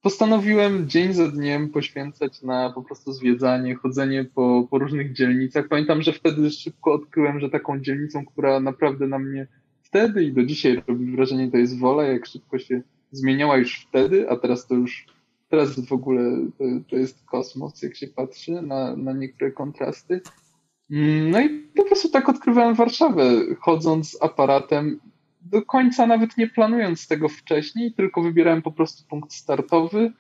postanowiłem 0.03 0.89
dzień 0.89 1.13
za 1.13 1.29
dniem 1.29 1.71
poświęcać 1.71 2.43
na 2.43 2.73
po 2.75 2.83
prostu 2.83 3.13
zwiedzanie, 3.13 3.75
chodzenie 3.75 4.25
po, 4.25 4.69
po 4.71 4.79
różnych 4.79 5.13
dzielnicach. 5.13 5.69
Pamiętam, 5.69 6.03
że 6.03 6.13
wtedy 6.13 6.51
szybko 6.51 6.93
odkryłem, 6.93 7.41
że 7.41 7.51
taką 7.51 7.81
dzielnicą, 7.81 8.27
która 8.27 8.61
naprawdę 8.61 9.07
na 9.07 9.19
mnie 9.19 9.47
wtedy 9.97 10.25
i 10.25 10.33
do 10.33 10.45
dzisiaj 10.45 10.83
robi 10.87 11.17
wrażenie, 11.17 11.51
to 11.51 11.57
jest 11.57 11.79
wola, 11.79 12.03
jak 12.03 12.27
szybko 12.27 12.59
się 12.59 12.83
zmieniała 13.13 13.57
już 13.57 13.87
wtedy, 13.89 14.31
a 14.31 14.37
teraz 14.37 14.67
to 14.67 14.75
już, 14.75 15.07
teraz 15.49 15.81
w 15.81 15.93
ogóle 15.93 16.23
to, 16.59 16.65
to 16.91 16.97
jest 16.97 17.25
kosmos, 17.25 17.83
jak 17.83 17.97
się 17.97 18.07
patrzy 18.07 18.63
na, 18.63 18.97
na 18.97 19.13
niektóre 19.13 19.53
kontrasty. 19.53 20.21
Mm, 20.91 21.31
no 21.31 21.41
i 21.41 21.49
po 21.77 21.85
prostu 21.85 22.09
tak 22.09 22.29
odkrywałem 22.29 22.75
Warszawę, 22.75 23.31
chodząc 23.61 24.19
aparatem, 24.21 25.01
do 25.41 25.63
końca 25.63 26.07
nawet 26.07 26.37
nie 26.37 26.47
planując 26.47 27.09
tego 27.09 27.29
wcześniej, 27.29 27.93
tylko 27.93 28.23
wybierałem 28.23 28.63
po 28.63 28.73
prostu 28.73 29.09
punkt 29.09 29.33
startowy 29.33 30.13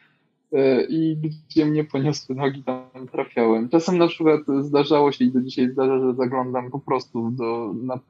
e, 0.53 0.85
i 0.85 1.17
gdzie 1.17 1.67
mnie 1.67 1.85
poniosły 1.85 2.35
nogi, 2.35 2.63
tam 2.63 3.09
trafiałem. 3.13 3.69
Czasem 3.69 3.99
na 3.99 4.09
przykład 4.09 4.41
zdarzało 4.61 5.13
się 5.13 5.25
i 5.25 5.33
do 5.33 5.41
dzisiaj 5.41 5.71
zdarza, 5.71 5.99
że 6.01 6.15
zaglądam 6.15 6.71
po 6.71 6.79
prostu 6.79 7.31
do, 7.31 7.75
na 7.83 8.01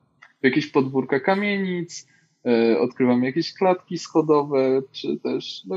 jakieś 0.46 0.66
podwórka 0.66 1.20
kamienic, 1.20 2.06
e, 2.46 2.78
odkrywam 2.78 3.24
jakieś 3.24 3.54
klatki 3.54 3.98
schodowe, 3.98 4.82
czy 4.92 5.16
też 5.22 5.62
no, 5.66 5.76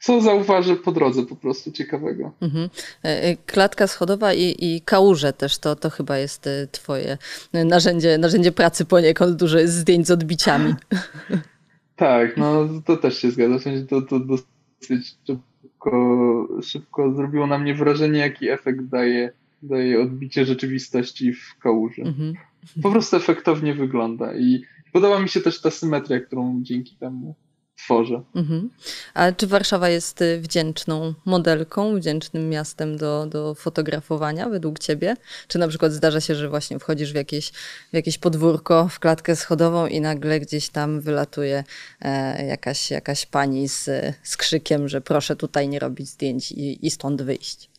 co 0.00 0.20
zauważę 0.20 0.76
po 0.76 0.92
drodze 0.92 1.22
po 1.22 1.36
prostu 1.36 1.72
ciekawego. 1.72 2.32
Mhm. 2.40 2.68
E, 3.04 3.22
e, 3.22 3.36
klatka 3.36 3.86
schodowa 3.86 4.34
i, 4.34 4.54
i 4.58 4.80
kałuże 4.80 5.32
też, 5.32 5.58
to, 5.58 5.76
to 5.76 5.90
chyba 5.90 6.18
jest 6.18 6.48
twoje 6.72 7.18
narzędzie, 7.52 8.18
narzędzie 8.18 8.52
pracy 8.52 8.84
poniekąd, 8.84 9.36
dużo 9.36 9.58
jest 9.58 9.74
zdjęć 9.74 10.06
z 10.06 10.10
odbiciami. 10.10 10.74
Tak, 11.98 12.36
no 12.36 12.68
to 12.84 12.96
też 12.96 13.18
się 13.18 13.30
zgadza. 13.30 13.58
W 13.58 13.62
sensie 13.62 13.86
to, 13.86 14.02
to 14.02 14.20
dosyć 14.20 15.16
szybko, 15.26 16.48
szybko 16.62 17.12
zrobiło 17.12 17.46
na 17.46 17.58
mnie 17.58 17.74
wrażenie, 17.74 18.18
jaki 18.18 18.48
efekt 18.48 18.84
daje, 18.84 19.32
daje 19.62 20.00
odbicie 20.00 20.44
rzeczywistości 20.44 21.32
w 21.32 21.58
kałuży. 21.58 22.02
Mhm. 22.02 22.34
Po 22.82 22.90
prostu 22.90 23.16
efektownie 23.16 23.74
wygląda 23.74 24.34
i 24.34 24.62
podoba 24.92 25.20
mi 25.20 25.28
się 25.28 25.40
też 25.40 25.60
ta 25.60 25.70
symetria, 25.70 26.20
którą 26.20 26.60
dzięki 26.62 26.96
temu 26.96 27.34
tworzę. 27.78 28.22
Mhm. 28.34 28.70
A 29.14 29.32
czy 29.32 29.46
Warszawa 29.46 29.88
jest 29.88 30.22
y, 30.22 30.40
wdzięczną 30.40 31.14
modelką, 31.24 31.96
wdzięcznym 31.96 32.48
miastem 32.48 32.96
do, 32.96 33.26
do 33.26 33.54
fotografowania 33.54 34.48
według 34.48 34.78
ciebie? 34.78 35.16
Czy 35.48 35.58
na 35.58 35.68
przykład 35.68 35.92
zdarza 35.92 36.20
się, 36.20 36.34
że 36.34 36.48
właśnie 36.48 36.78
wchodzisz 36.78 37.12
w 37.12 37.14
jakieś, 37.14 37.50
w 37.90 37.92
jakieś 37.92 38.18
podwórko, 38.18 38.88
w 38.88 38.98
klatkę 38.98 39.36
schodową 39.36 39.86
i 39.86 40.00
nagle 40.00 40.40
gdzieś 40.40 40.68
tam 40.68 41.00
wylatuje 41.00 41.64
e, 42.00 42.46
jakaś, 42.46 42.90
jakaś 42.90 43.26
pani 43.26 43.68
z, 43.68 43.90
z 44.22 44.36
krzykiem, 44.36 44.88
że 44.88 45.00
proszę 45.00 45.36
tutaj 45.36 45.68
nie 45.68 45.78
robić 45.78 46.08
zdjęć 46.08 46.52
i, 46.52 46.86
i 46.86 46.90
stąd 46.90 47.22
wyjść? 47.22 47.70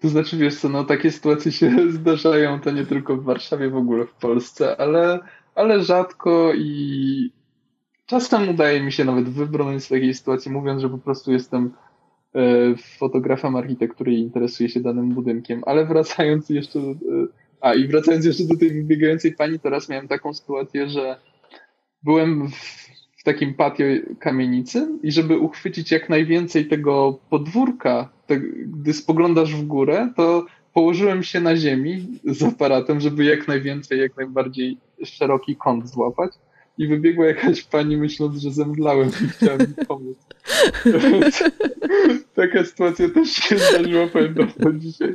To 0.00 0.08
znaczy, 0.08 0.36
wiesz 0.36 0.56
co, 0.56 0.68
no 0.68 0.84
takie 0.84 1.10
sytuacje 1.10 1.52
się 1.52 1.76
zdarzają, 1.92 2.60
to 2.60 2.70
nie 2.70 2.86
tylko 2.86 3.16
w 3.16 3.24
Warszawie, 3.24 3.70
w 3.70 3.76
ogóle 3.76 4.06
w 4.06 4.14
Polsce, 4.14 4.80
ale, 4.80 5.20
ale 5.54 5.82
rzadko 5.84 6.52
i 6.54 7.32
Czasem 8.08 8.48
udaje 8.48 8.82
mi 8.82 8.92
się 8.92 9.04
nawet 9.04 9.28
wybrnąć 9.28 9.84
z 9.84 9.88
takiej 9.88 10.14
sytuacji, 10.14 10.50
mówiąc, 10.50 10.82
że 10.82 10.88
po 10.88 10.98
prostu 10.98 11.32
jestem 11.32 11.70
e, 12.34 12.40
fotografem 12.98 13.56
architektury 13.56 14.14
i 14.14 14.20
interesuję 14.20 14.68
się 14.68 14.80
danym 14.80 15.08
budynkiem, 15.08 15.62
ale 15.66 15.86
wracając 15.86 16.50
jeszcze, 16.50 16.78
e, 16.78 16.94
a 17.60 17.74
i 17.74 17.88
wracając 17.88 18.24
jeszcze 18.24 18.44
do 18.44 18.56
tej 18.56 18.70
wybiegającej 18.70 19.32
pani, 19.32 19.58
teraz 19.58 19.88
miałem 19.88 20.08
taką 20.08 20.34
sytuację, 20.34 20.88
że 20.88 21.20
byłem 22.02 22.48
w, 22.48 22.54
w 23.20 23.24
takim 23.24 23.54
patio 23.54 23.84
kamienicy 24.18 24.88
i 25.02 25.12
żeby 25.12 25.38
uchwycić 25.38 25.90
jak 25.90 26.08
najwięcej 26.08 26.66
tego 26.66 27.18
podwórka, 27.30 28.08
te, 28.28 28.40
gdy 28.66 28.92
spoglądasz 28.92 29.54
w 29.54 29.66
górę, 29.66 30.12
to 30.16 30.46
położyłem 30.74 31.22
się 31.22 31.40
na 31.40 31.56
ziemi 31.56 32.20
z 32.24 32.42
aparatem, 32.42 33.00
żeby 33.00 33.24
jak 33.24 33.48
najwięcej, 33.48 34.00
jak 34.00 34.16
najbardziej 34.16 34.78
szeroki 35.04 35.56
kąt 35.56 35.88
złapać 35.88 36.32
i 36.78 36.86
wybiegła 36.86 37.26
jakaś 37.26 37.62
pani 37.62 37.96
myśląc, 37.96 38.36
że 38.36 38.50
zemdlałem 38.50 39.08
i 39.08 39.28
chciała 39.28 39.56
mi 39.56 39.86
pomóc. 39.88 40.18
Taka 42.34 42.64
sytuacja 42.64 43.08
też 43.08 43.30
się 43.30 43.58
zdarzyła, 43.58 44.06
pamiętam 44.06 44.52
to 44.62 44.72
dzisiaj. 44.72 45.14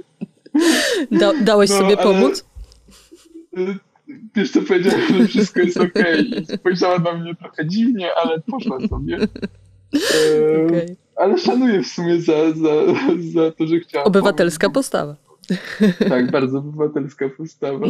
Da, 1.12 1.34
dałeś 1.44 1.70
no, 1.70 1.78
sobie 1.78 1.98
pomóc? 1.98 2.46
Y, 3.58 3.78
wiesz 4.36 4.52
co, 4.52 4.62
powiedziałem, 4.62 5.02
że 5.18 5.28
wszystko 5.28 5.60
jest 5.60 5.78
okej 5.78 6.32
okay. 6.32 6.58
spojrzała 6.58 7.00
na 7.00 7.14
mnie 7.14 7.36
trochę 7.36 7.68
dziwnie, 7.68 8.10
ale 8.24 8.40
poszła 8.40 8.88
sobie. 8.88 9.18
E, 9.94 10.66
okay. 10.66 10.96
Ale 11.16 11.38
szanuję 11.38 11.84
w 11.84 11.88
sumie 11.88 12.22
za, 12.22 12.52
za, 12.52 12.72
za 13.34 13.52
to, 13.52 13.68
że 13.68 13.80
chciała 13.80 14.06
Obywatelska 14.06 14.68
pomóc. 14.68 14.74
postawa. 14.74 15.16
Tak, 16.10 16.32
bardzo 16.32 16.58
obywatelska 16.58 17.30
postawa. 17.30 17.88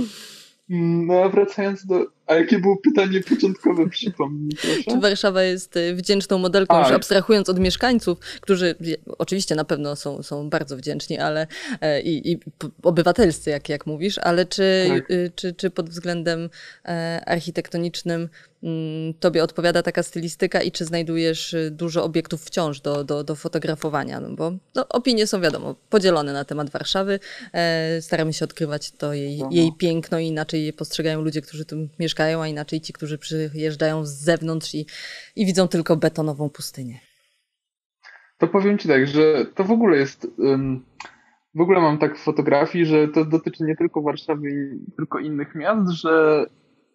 No 0.70 1.13
a 1.13 1.30
wracając 1.30 1.86
do. 1.86 2.06
A 2.27 2.36
jakie 2.36 2.60
było 2.60 2.77
pytanie 2.77 3.22
początkowe? 3.22 3.89
Przypomnij, 3.89 4.51
proszę. 4.62 4.84
Czy 4.84 5.00
Warszawa 5.00 5.44
jest 5.44 5.77
y, 5.77 5.96
wdzięczną 5.96 6.38
modelką, 6.38 6.80
już 6.80 6.92
abstrahując 6.92 7.50
od 7.50 7.60
mieszkańców, 7.60 8.20
którzy 8.42 8.75
oczywiście 9.18 9.56
na 9.56 9.65
pewno 9.65 9.96
są, 9.96 10.24
są 10.24 10.50
bardzo 10.50 10.77
wdzięczni, 10.77 11.20
ale 11.20 11.48
e, 11.82 12.01
i, 12.01 12.32
i 12.32 12.39
obywatelscy, 12.84 13.50
jak, 13.50 13.70
jak 13.70 13.86
mówisz, 13.86 14.18
ale 14.18 14.46
czy, 14.46 14.86
tak. 14.88 15.12
Y, 15.12 15.32
czy, 15.36 15.53
czy 15.53 15.70
pod 15.70 15.89
względem 15.89 16.50
e, 16.86 17.22
architektonicznym 17.25 18.30
Mm, 18.63 19.13
tobie 19.13 19.44
odpowiada 19.44 19.84
taka 19.84 20.03
stylistyka 20.03 20.62
i 20.62 20.72
czy 20.72 20.86
znajdujesz 20.86 21.53
y, 21.53 21.72
dużo 21.72 22.03
obiektów 22.03 22.44
wciąż 22.44 22.82
do, 22.82 23.03
do, 23.03 23.24
do 23.24 23.36
fotografowania? 23.36 24.20
No 24.20 24.30
bo 24.30 24.51
no, 24.75 24.88
opinie 24.89 25.27
są 25.27 25.42
wiadomo, 25.42 25.75
podzielone 25.89 26.34
na 26.34 26.46
temat 26.46 26.70
Warszawy. 26.70 27.20
E, 27.53 28.01
staramy 28.01 28.34
się 28.34 28.46
odkrywać 28.46 28.92
to 28.92 29.13
jej, 29.13 29.42
jej 29.51 29.72
piękno 29.77 30.20
i 30.20 30.27
inaczej 30.27 30.65
je 30.65 30.74
postrzegają 30.74 31.22
ludzie, 31.22 31.42
którzy 31.42 31.65
tu 31.65 31.75
mieszkają, 32.00 32.12
a 32.22 32.48
inaczej 32.48 32.82
ci, 32.82 32.93
którzy 32.93 33.17
przyjeżdżają 33.17 34.05
z 34.05 34.10
zewnątrz 34.10 34.75
i, 34.75 34.86
i 35.36 35.46
widzą 35.46 35.67
tylko 35.67 35.98
betonową 35.98 36.50
pustynię. 36.50 37.00
To 38.38 38.48
powiem 38.48 38.77
ci 38.77 38.88
tak, 38.88 39.08
że 39.08 39.46
to 39.55 39.63
w 39.63 39.72
ogóle 39.72 39.98
jest. 39.98 40.27
Um, 40.38 40.86
w 41.55 41.62
ogóle 41.62 41.82
mam 41.82 41.98
tak 41.98 42.17
w 42.17 42.24
fotografii, 42.24 42.86
że 42.86 43.08
to 43.08 43.25
dotyczy 43.25 43.63
nie 43.63 43.75
tylko 43.75 44.01
Warszawy, 44.01 44.77
tylko 44.98 45.20
innych 45.20 45.55
miast, 45.55 45.89
że 45.89 46.46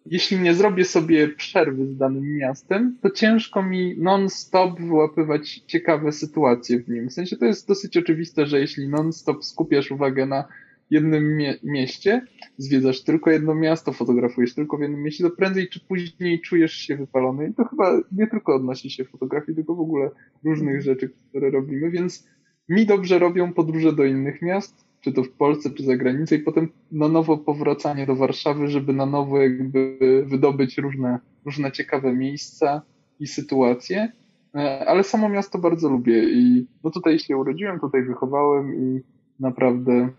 jeśli 0.05 0.39
nie 0.39 0.53
zrobię 0.53 0.85
sobie 0.85 1.27
przerwy 1.27 1.87
z 1.87 1.97
danym 1.97 2.37
miastem, 2.37 2.97
to 3.01 3.09
ciężko 3.09 3.63
mi 3.63 3.95
non-stop 3.97 4.79
wyłapywać 4.79 5.63
ciekawe 5.67 6.11
sytuacje 6.11 6.79
w 6.79 6.89
nim. 6.89 7.09
W 7.09 7.13
sensie 7.13 7.37
to 7.37 7.45
jest 7.45 7.67
dosyć 7.67 7.97
oczywiste, 7.97 8.45
że 8.45 8.59
jeśli 8.59 8.87
non-stop 8.87 9.45
skupiasz 9.45 9.91
uwagę 9.91 10.25
na 10.25 10.47
jednym 10.89 11.37
mie 11.37 11.55
mieście, 11.63 12.21
zwiedzasz 12.57 13.03
tylko 13.03 13.31
jedno 13.31 13.55
miasto, 13.55 13.93
fotografujesz 13.93 14.55
tylko 14.55 14.77
w 14.77 14.81
jednym 14.81 15.03
mieście, 15.03 15.23
to 15.23 15.29
prędzej 15.29 15.69
czy 15.69 15.79
później 15.79 16.41
czujesz 16.41 16.73
się 16.73 16.95
wypalony. 16.95 17.49
I 17.49 17.53
to 17.53 17.65
chyba 17.65 18.01
nie 18.11 18.27
tylko 18.27 18.55
odnosi 18.55 18.89
się 18.89 19.05
fotografii, 19.05 19.55
tylko 19.55 19.75
w 19.75 19.79
ogóle 19.79 20.09
różnych 20.43 20.81
rzeczy, 20.81 21.11
które 21.29 21.49
robimy, 21.49 21.91
więc 21.91 22.27
mi 22.69 22.85
dobrze 22.85 23.19
robią 23.19 23.53
podróże 23.53 23.93
do 23.93 24.05
innych 24.05 24.41
miast, 24.41 24.85
czy 25.01 25.13
to 25.13 25.23
w 25.23 25.29
Polsce, 25.29 25.69
czy 25.69 25.83
za 25.83 25.97
granicą 25.97 26.35
i 26.35 26.39
potem 26.39 26.69
na 26.91 27.07
nowo 27.07 27.37
powracanie 27.37 28.05
do 28.05 28.15
Warszawy, 28.15 28.67
żeby 28.67 28.93
na 28.93 29.05
nowo 29.05 29.41
jakby 29.41 29.97
wydobyć 30.25 30.77
różne, 30.77 31.19
różne 31.45 31.71
ciekawe 31.71 32.13
miejsca 32.13 32.81
i 33.19 33.27
sytuacje. 33.27 34.11
E, 34.55 34.89
ale 34.89 35.03
samo 35.03 35.29
miasto 35.29 35.59
bardzo 35.59 35.89
lubię 35.89 36.23
i 36.23 36.67
no 36.83 36.91
tutaj 36.91 37.19
się 37.19 37.37
urodziłem, 37.37 37.79
tutaj 37.79 38.03
wychowałem 38.03 38.75
i 38.75 39.01
naprawdę 39.39 40.09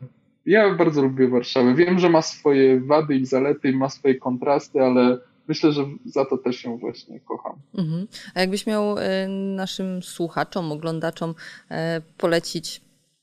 ja 0.46 0.74
bardzo 0.74 1.02
lubię 1.02 1.28
Warszawę. 1.28 1.74
Wiem, 1.74 1.98
że 1.98 2.08
ma 2.08 2.22
swoje 2.22 2.80
wady 2.80 3.14
i 3.14 3.26
zalety, 3.26 3.72
ma 3.72 3.88
swoje 3.88 4.14
kontrasty, 4.14 4.80
ale 4.80 5.18
myślę, 5.48 5.72
że 5.72 5.84
za 6.04 6.24
to 6.24 6.38
też 6.38 6.64
ją 6.64 6.76
właśnie 6.76 7.20
kocham. 7.20 7.56
Mhm. 7.78 8.06
A 8.34 8.40
jakbyś 8.40 8.66
miał 8.66 8.98
e, 8.98 9.28
naszym 9.56 10.02
słuchaczom, 10.02 10.72
oglądaczom 10.72 11.34
e, 11.70 12.02
polecić 12.18 12.80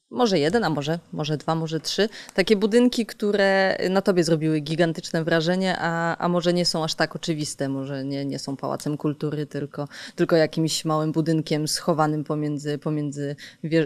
może 0.10 0.40
jeden, 0.40 0.64
a 0.64 0.70
może, 0.70 1.00
może 1.14 1.38
dwa, 1.38 1.56
może 1.56 1.80
trzy, 1.80 2.10
takie 2.34 2.56
budynki, 2.56 3.06
które 3.06 3.78
na 3.90 4.02
tobie 4.02 4.24
zrobiły 4.24 4.60
gigantyczne 4.60 5.24
wrażenie, 5.24 5.78
a, 5.80 6.18
a 6.18 6.30
może 6.30 6.54
nie 6.54 6.66
są 6.66 6.84
aż 6.84 6.96
tak 6.96 7.16
oczywiste, 7.16 7.70
może 7.70 8.06
nie, 8.06 8.26
nie 8.26 8.40
są 8.40 8.58
pałacem 8.58 8.98
kultury, 8.98 9.46
tylko, 9.46 9.88
tylko 10.16 10.36
jakimś 10.36 10.86
małym 10.86 11.12
budynkiem 11.12 11.68
schowanym 11.68 12.24
pomiędzy, 12.24 12.78
pomiędzy 12.78 13.36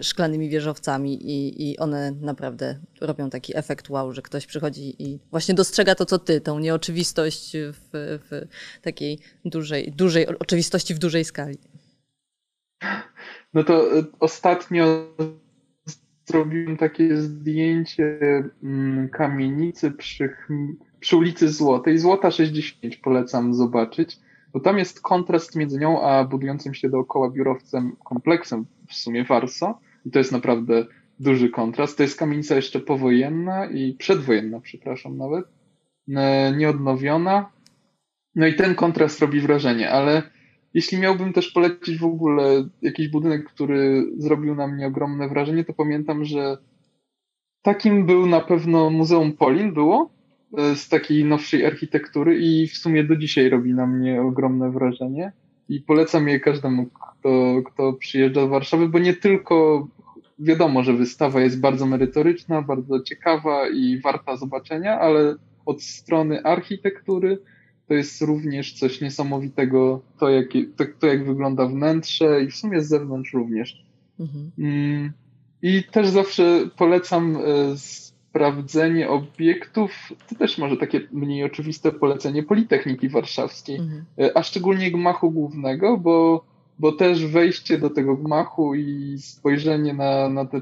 szklanymi 0.01 0.50
wieżowcami 0.50 1.13
i, 1.32 1.70
i 1.72 1.78
one 1.78 2.12
naprawdę 2.12 2.80
robią 3.01 3.30
taki 3.30 3.58
efekt 3.58 3.90
wow, 3.90 4.13
że 4.13 4.22
ktoś 4.22 4.46
przychodzi 4.46 5.04
i 5.04 5.20
właśnie 5.32 5.56
dostrzega 5.56 5.96
to, 5.96 6.06
co 6.06 6.20
ty, 6.20 6.42
tą 6.42 6.60
nieoczywistość 6.60 7.51
w, 7.54 8.20
w 8.30 8.48
takiej 8.82 9.20
dużej, 9.46 9.92
dużej 9.92 10.28
oczywistości 10.28 10.96
w 10.96 11.00
dużej 11.00 11.25
skali. 11.25 11.58
No 13.54 13.63
to 13.63 13.84
ostatnio 14.20 15.08
zrobiłem 16.32 16.78
takie 16.78 17.18
zdjęcie 17.18 18.20
mm, 18.64 19.10
kamienicy 19.10 19.92
przy, 19.92 20.36
przy 21.00 21.18
ulicy 21.18 21.50
Złotej. 21.50 21.98
Złota 21.98 22.32
65 22.32 22.98
polecam 22.98 23.54
zobaczyć, 23.54 24.20
bo 24.54 24.60
tam 24.60 24.78
jest 24.78 25.02
kontrast 25.02 25.56
między 25.56 25.80
nią 25.80 26.02
a 26.02 26.24
budującym 26.24 26.74
się 26.74 26.90
dookoła 26.90 27.30
biurowcem 27.30 27.96
kompleksem, 28.06 28.66
w 28.88 28.94
sumie 28.94 29.24
Warso. 29.24 29.80
I 30.06 30.12
to 30.12 30.20
jest 30.20 30.32
naprawdę 30.32 30.86
duży 31.20 31.50
kontrast. 31.50 31.98
To 31.98 32.04
jest 32.04 32.20
kamienica 32.20 32.56
jeszcze 32.56 32.80
powojenna 32.80 33.66
i 33.66 33.94
przedwojenna, 33.94 34.60
przepraszam 34.60 35.18
nawet, 35.18 35.46
e, 36.16 36.52
nieodnowiona. 36.58 37.50
No 38.36 38.48
i 38.48 38.56
ten 38.56 38.76
kontrast 38.76 39.20
robi 39.20 39.40
wrażenie, 39.40 39.92
ale 39.92 40.24
jeśli 40.74 40.98
miałbym 40.98 41.34
też 41.34 41.51
polecić 41.51 41.98
w 41.98 42.06
ogóle 42.06 42.70
jakiś 42.82 43.08
budynek, 43.08 43.46
który 43.46 44.06
zrobił 44.18 44.56
na 44.56 44.68
mnie 44.68 44.88
ogromne 44.88 45.30
wrażenie, 45.30 45.63
to 45.63 45.74
pamiętam, 45.74 46.25
że 46.25 46.58
takim 47.62 48.06
był 48.06 48.25
na 48.28 48.42
pewno 48.42 48.90
Muzeum 48.90 49.34
Polin, 49.34 49.74
było 49.74 50.12
e, 50.58 50.75
z 50.75 50.90
takiej 50.90 51.25
nowszej 51.25 51.66
architektury 51.66 52.40
i 52.40 52.68
w 52.68 52.78
sumie 52.78 53.04
do 53.04 53.16
dzisiaj 53.16 53.50
robi 53.50 53.74
na 53.74 53.88
mnie 53.88 54.22
ogromne 54.22 54.72
wrażenie. 54.72 55.32
I 55.70 55.80
polecam 55.80 56.28
je 56.28 56.40
każdemu, 56.40 56.86
kto, 56.86 57.62
kto 57.66 57.94
przyjeżdża 57.94 58.42
do 58.42 58.48
Warszawy, 58.48 58.90
bo 58.90 59.00
nie 59.00 59.13
tylko 59.13 59.88
wiadomo, 60.40 60.84
że 60.84 60.94
wystawa 60.94 61.42
jest 61.42 61.60
bardzo 61.60 61.86
merytoryczna, 61.86 62.62
bardzo 62.62 63.00
ciekawa 63.00 63.70
i 63.70 64.00
warta 64.00 64.38
zobaczenia, 64.38 65.00
ale 65.00 65.36
od 65.66 65.84
strony 65.84 66.44
architektury 66.44 67.38
to 67.91 67.95
jest 67.95 68.21
również 68.21 68.74
coś 68.74 69.01
niesamowitego, 69.01 70.01
to 70.19 70.29
jak, 70.29 70.48
to, 70.75 70.86
to 71.00 71.07
jak 71.07 71.25
wygląda 71.25 71.67
wnętrze 71.67 72.43
i 72.43 72.51
w 72.51 72.55
sumie 72.55 72.81
z 72.81 72.88
zewnątrz 72.88 73.33
również. 73.33 73.83
Mhm. 74.19 74.51
Mm, 74.60 75.12
I 75.62 75.83
też 75.83 76.07
zawsze 76.07 76.69
polecam 76.77 77.38
e, 77.38 77.41
sprawdzenie 77.77 79.10
obiektów, 79.10 80.13
to 80.29 80.36
też 80.36 80.57
może 80.57 80.77
takie 80.77 81.01
mniej 81.12 81.43
oczywiste 81.43 81.91
polecenie 81.91 82.43
Politechniki 82.43 83.10
Warszawskiej, 83.10 83.75
mhm. 83.75 84.05
E, 84.19 84.38
a 84.38 84.43
szczególnie 84.43 84.91
gmachu 84.91 85.31
głównego, 85.31 85.98
bo, 85.98 86.45
bo 86.80 86.92
też 86.92 87.25
wejście 87.25 87.78
do 87.78 87.90
tego 87.90 88.16
gmachu 88.16 88.75
i 88.75 89.18
spojrzenie 89.20 89.94
na, 89.94 90.30
na, 90.30 90.46
te, 90.46 90.62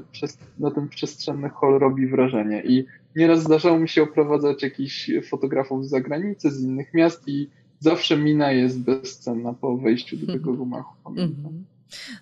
na 0.58 0.70
ten 0.70 0.88
przestrzenny 0.88 1.48
hol 1.48 1.78
robi 1.78 2.06
wrażenie. 2.06 2.62
I 2.64 2.86
nieraz 3.16 3.42
zdarzało 3.42 3.78
mi 3.78 3.88
się 3.88 4.02
oprowadzać 4.02 4.62
jakichś 4.62 5.10
fotografów 5.30 5.86
z 5.86 5.90
zagranicy, 5.90 6.50
z 6.50 6.62
innych 6.62 6.94
miast 6.94 7.28
i 7.28 7.48
zawsze 7.78 8.16
mina 8.16 8.52
jest 8.52 8.80
bezcenna 8.80 9.52
po 9.52 9.76
wejściu 9.76 10.16
do 10.16 10.26
tego 10.26 10.50
mhm. 10.50 10.68
gmachu. 10.68 10.94
Mhm. 11.06 11.64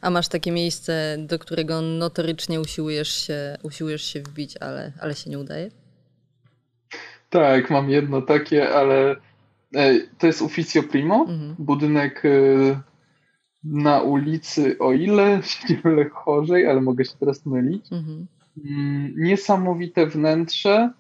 A 0.00 0.11
masz 0.11 0.28
takie 0.28 0.52
miejsce, 0.52 1.16
do 1.18 1.38
którego 1.38 1.83
notorycznie 1.83 2.61
usiłujesz 2.61 3.26
się, 3.26 3.57
usiłujesz 3.62 4.02
się 4.02 4.23
wbić, 4.23 4.57
ale, 4.57 4.92
ale 5.00 5.14
się 5.14 5.30
nie 5.30 5.38
udaje? 5.38 5.71
Tak, 7.30 7.71
mam 7.71 7.90
jedno 7.90 8.23
takie, 8.23 8.71
ale 8.71 9.16
e, 9.75 10.00
to 10.18 10.26
jest 10.26 10.42
Ufficio 10.42 10.83
Primo, 10.83 11.26
mhm. 11.28 11.54
budynek 11.59 12.23
e, 12.25 12.80
na 13.64 14.02
ulicy, 14.02 14.78
o 14.78 14.92
ile 14.92 15.42
się 15.42 15.74
nie 15.74 15.80
mylę 15.84 16.08
chorzej, 16.08 16.66
ale 16.66 16.80
mogę 16.80 17.04
się 17.04 17.16
teraz 17.20 17.46
mylić. 17.46 17.92
Mhm. 17.92 18.26
Mm, 18.64 19.12
niesamowite 19.16 20.06
wnętrze, 20.06 20.90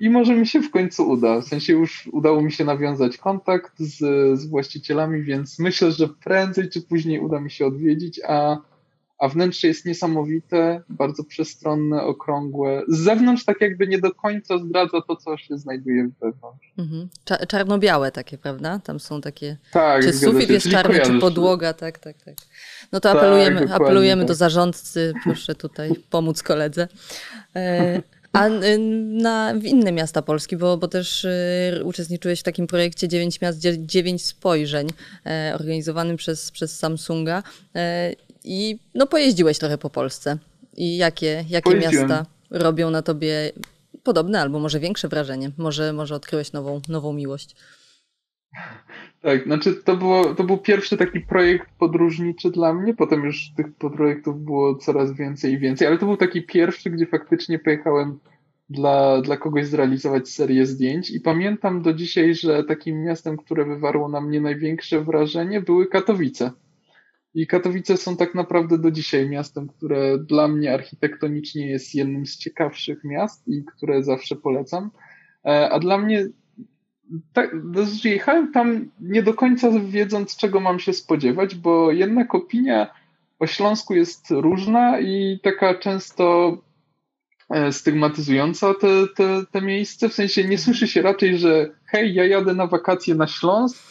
i 0.00 0.10
może 0.10 0.36
mi 0.36 0.46
się 0.46 0.62
w 0.62 0.70
końcu 0.70 1.10
uda. 1.10 1.40
W 1.40 1.44
sensie 1.44 1.72
już 1.72 2.08
udało 2.12 2.42
mi 2.42 2.52
się 2.52 2.64
nawiązać 2.64 3.16
kontakt 3.16 3.72
z, 3.78 3.98
z 4.40 4.46
właścicielami, 4.46 5.22
więc 5.22 5.58
myślę, 5.58 5.92
że 5.92 6.08
prędzej 6.08 6.70
czy 6.70 6.82
później 6.82 7.20
uda 7.20 7.40
mi 7.40 7.50
się 7.50 7.66
odwiedzić, 7.66 8.20
a, 8.28 8.56
a 9.24 9.28
wnętrze 9.28 9.68
jest 9.68 9.84
niesamowite, 9.84 10.82
bardzo 10.88 11.24
przestronne, 11.24 12.02
okrągłe. 12.02 12.82
Z 12.88 12.98
zewnątrz 12.98 13.44
tak 13.44 13.60
jakby 13.60 13.86
nie 13.86 13.98
do 13.98 14.14
końca 14.14 14.58
zdradza 14.58 15.00
to, 15.08 15.16
co 15.16 15.36
się 15.36 15.58
znajduje 15.58 16.08
wewnątrz. 16.20 16.72
Mhm. 16.78 17.08
Czarno-białe 17.48 18.12
takie, 18.12 18.38
prawda? 18.38 18.80
Tam 18.84 19.00
są 19.00 19.20
takie... 19.20 19.56
Tak, 19.72 20.02
Czy 20.02 20.12
sufit 20.12 20.50
jest 20.50 20.70
czarny, 20.70 21.00
czy 21.00 21.18
podłoga, 21.18 21.72
tak, 21.72 21.98
tak, 21.98 22.22
tak. 22.22 22.34
No 22.92 23.00
to 23.00 23.08
tak, 23.08 23.16
apelujemy, 23.16 23.74
apelujemy 23.74 24.22
tak. 24.22 24.28
do 24.28 24.34
zarządcy, 24.34 25.12
proszę 25.24 25.54
tutaj 25.54 25.90
pomóc 26.10 26.42
koledze. 26.42 26.88
E, 27.56 28.02
a 28.34 28.48
na, 28.48 29.54
w 29.54 29.64
inne 29.64 29.92
miasta 29.92 30.22
Polski, 30.22 30.56
bo, 30.56 30.76
bo 30.76 30.88
też 30.88 31.24
y, 31.24 31.80
uczestniczyłeś 31.84 32.40
w 32.40 32.42
takim 32.42 32.66
projekcie 32.66 33.08
9 33.08 33.40
miast, 33.40 33.58
9 33.78 34.26
spojrzeń 34.26 34.88
e, 35.26 35.52
organizowanym 35.54 36.16
przez, 36.16 36.50
przez 36.50 36.78
Samsunga 36.78 37.42
e, 37.74 38.12
i 38.44 38.78
no 38.94 39.06
pojeździłeś 39.06 39.58
trochę 39.58 39.78
po 39.78 39.90
Polsce. 39.90 40.38
I 40.76 40.96
jakie, 40.96 41.44
jakie 41.48 41.74
miasta 41.74 42.26
robią 42.50 42.90
na 42.90 43.02
tobie 43.02 43.52
podobne 44.02 44.40
albo 44.40 44.58
może 44.60 44.80
większe 44.80 45.08
wrażenie? 45.08 45.50
Może, 45.58 45.92
może 45.92 46.14
odkryłeś 46.14 46.52
nową, 46.52 46.80
nową 46.88 47.12
miłość? 47.12 47.56
Tak, 49.22 49.44
znaczy 49.44 49.74
to, 49.74 49.96
było, 49.96 50.34
to 50.34 50.44
był 50.44 50.58
pierwszy 50.58 50.96
taki 50.96 51.20
projekt 51.20 51.68
podróżniczy 51.78 52.50
dla 52.50 52.74
mnie, 52.74 52.94
potem 52.94 53.24
już 53.24 53.50
tych 53.56 53.66
projektów 53.74 54.44
było 54.44 54.74
coraz 54.74 55.12
więcej 55.12 55.52
i 55.52 55.58
więcej, 55.58 55.88
ale 55.88 55.98
to 55.98 56.06
był 56.06 56.16
taki 56.16 56.42
pierwszy, 56.42 56.90
gdzie 56.90 57.06
faktycznie 57.06 57.58
pojechałem 57.58 58.18
dla, 58.70 59.20
dla 59.20 59.36
kogoś 59.36 59.66
zrealizować 59.66 60.28
serię 60.28 60.66
zdjęć 60.66 61.10
i 61.10 61.20
pamiętam 61.20 61.82
do 61.82 61.92
dzisiaj, 61.92 62.34
że 62.34 62.64
takim 62.64 63.02
miastem, 63.02 63.36
które 63.36 63.64
wywarło 63.64 64.08
na 64.08 64.20
mnie 64.20 64.40
największe 64.40 65.00
wrażenie 65.00 65.60
były 65.60 65.86
Katowice. 65.86 66.50
I 67.34 67.46
Katowice 67.46 67.96
są 67.96 68.16
tak 68.16 68.34
naprawdę 68.34 68.78
do 68.78 68.90
dzisiaj 68.90 69.28
miastem, 69.28 69.68
które 69.68 70.18
dla 70.18 70.48
mnie 70.48 70.74
architektonicznie 70.74 71.66
jest 71.66 71.94
jednym 71.94 72.26
z 72.26 72.38
ciekawszych 72.38 73.04
miast 73.04 73.48
i 73.48 73.64
które 73.64 74.02
zawsze 74.02 74.36
polecam. 74.36 74.90
E, 75.44 75.70
a 75.70 75.78
dla 75.78 75.98
mnie 75.98 76.26
tak, 77.32 77.56
jechałem 78.04 78.52
tam 78.52 78.90
nie 79.00 79.22
do 79.22 79.34
końca 79.34 79.70
wiedząc, 79.80 80.36
czego 80.36 80.60
mam 80.60 80.78
się 80.78 80.92
spodziewać, 80.92 81.54
bo 81.54 81.92
jednak 81.92 82.34
opinia 82.34 82.94
o 83.38 83.46
Śląsku 83.46 83.94
jest 83.94 84.30
różna 84.30 85.00
i 85.00 85.40
taka 85.42 85.74
często 85.74 86.56
e, 87.50 87.72
stygmatyzująca 87.72 88.74
te, 88.74 88.88
te, 89.16 89.44
te 89.50 89.62
miejsce. 89.62 90.08
W 90.08 90.14
sensie 90.14 90.44
nie 90.44 90.58
słyszy 90.58 90.88
się 90.88 91.02
raczej, 91.02 91.38
że 91.38 91.70
hej, 91.86 92.14
ja 92.14 92.26
jadę 92.26 92.54
na 92.54 92.66
wakacje 92.66 93.14
na 93.14 93.26
Śląsk, 93.26 93.82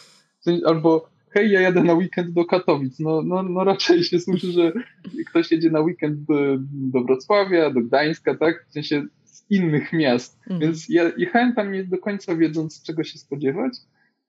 albo 0.66 1.13
hej, 1.34 1.52
ja 1.52 1.62
jadę 1.62 1.84
na 1.84 1.94
weekend 1.94 2.34
do 2.34 2.46
Katowic. 2.46 3.00
No, 3.00 3.22
no, 3.22 3.44
no 3.44 3.64
raczej 3.64 4.04
się 4.04 4.20
słyszy, 4.20 4.52
że 4.52 4.72
ktoś 5.30 5.52
jedzie 5.52 5.70
na 5.70 5.80
weekend 5.80 6.20
do, 6.20 6.36
do 6.72 7.04
Wrocławia, 7.04 7.70
do 7.70 7.82
Gdańska, 7.82 8.36
tak? 8.36 8.66
W 8.70 8.74
sensie 8.74 9.06
innych 9.50 9.94
miast. 9.94 10.40
Mm. 10.50 10.62
Więc 10.62 10.90
ja 10.90 11.12
jechałem 11.18 11.54
tam 11.56 11.72
nie 11.72 11.84
do 11.84 11.98
końca 11.98 12.36
wiedząc, 12.36 12.84
czego 12.84 13.04
się 13.04 13.20
spodziewać, 13.20 13.74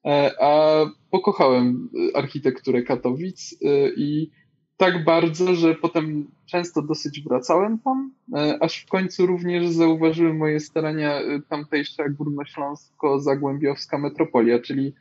e, 0.06 0.30
a 0.40 0.80
pokochałem 1.10 1.88
architekturę 2.14 2.82
Katowic 2.82 3.52
e, 3.52 3.88
i 3.96 4.30
tak 4.76 5.04
bardzo, 5.04 5.54
że 5.54 5.74
potem 5.74 6.26
często 6.46 6.82
dosyć 6.82 7.22
wracałem 7.22 7.78
tam, 7.78 8.12
e, 8.36 8.58
aż 8.60 8.82
w 8.82 8.88
końcu 8.88 9.26
również 9.26 9.68
zauważyły 9.68 10.34
moje 10.34 10.60
starania 10.60 11.20
tamtejsza 11.48 12.04
górnośląsko-zagłębiowska 12.08 13.98
metropolia, 13.98 14.58
czyli 14.58 14.94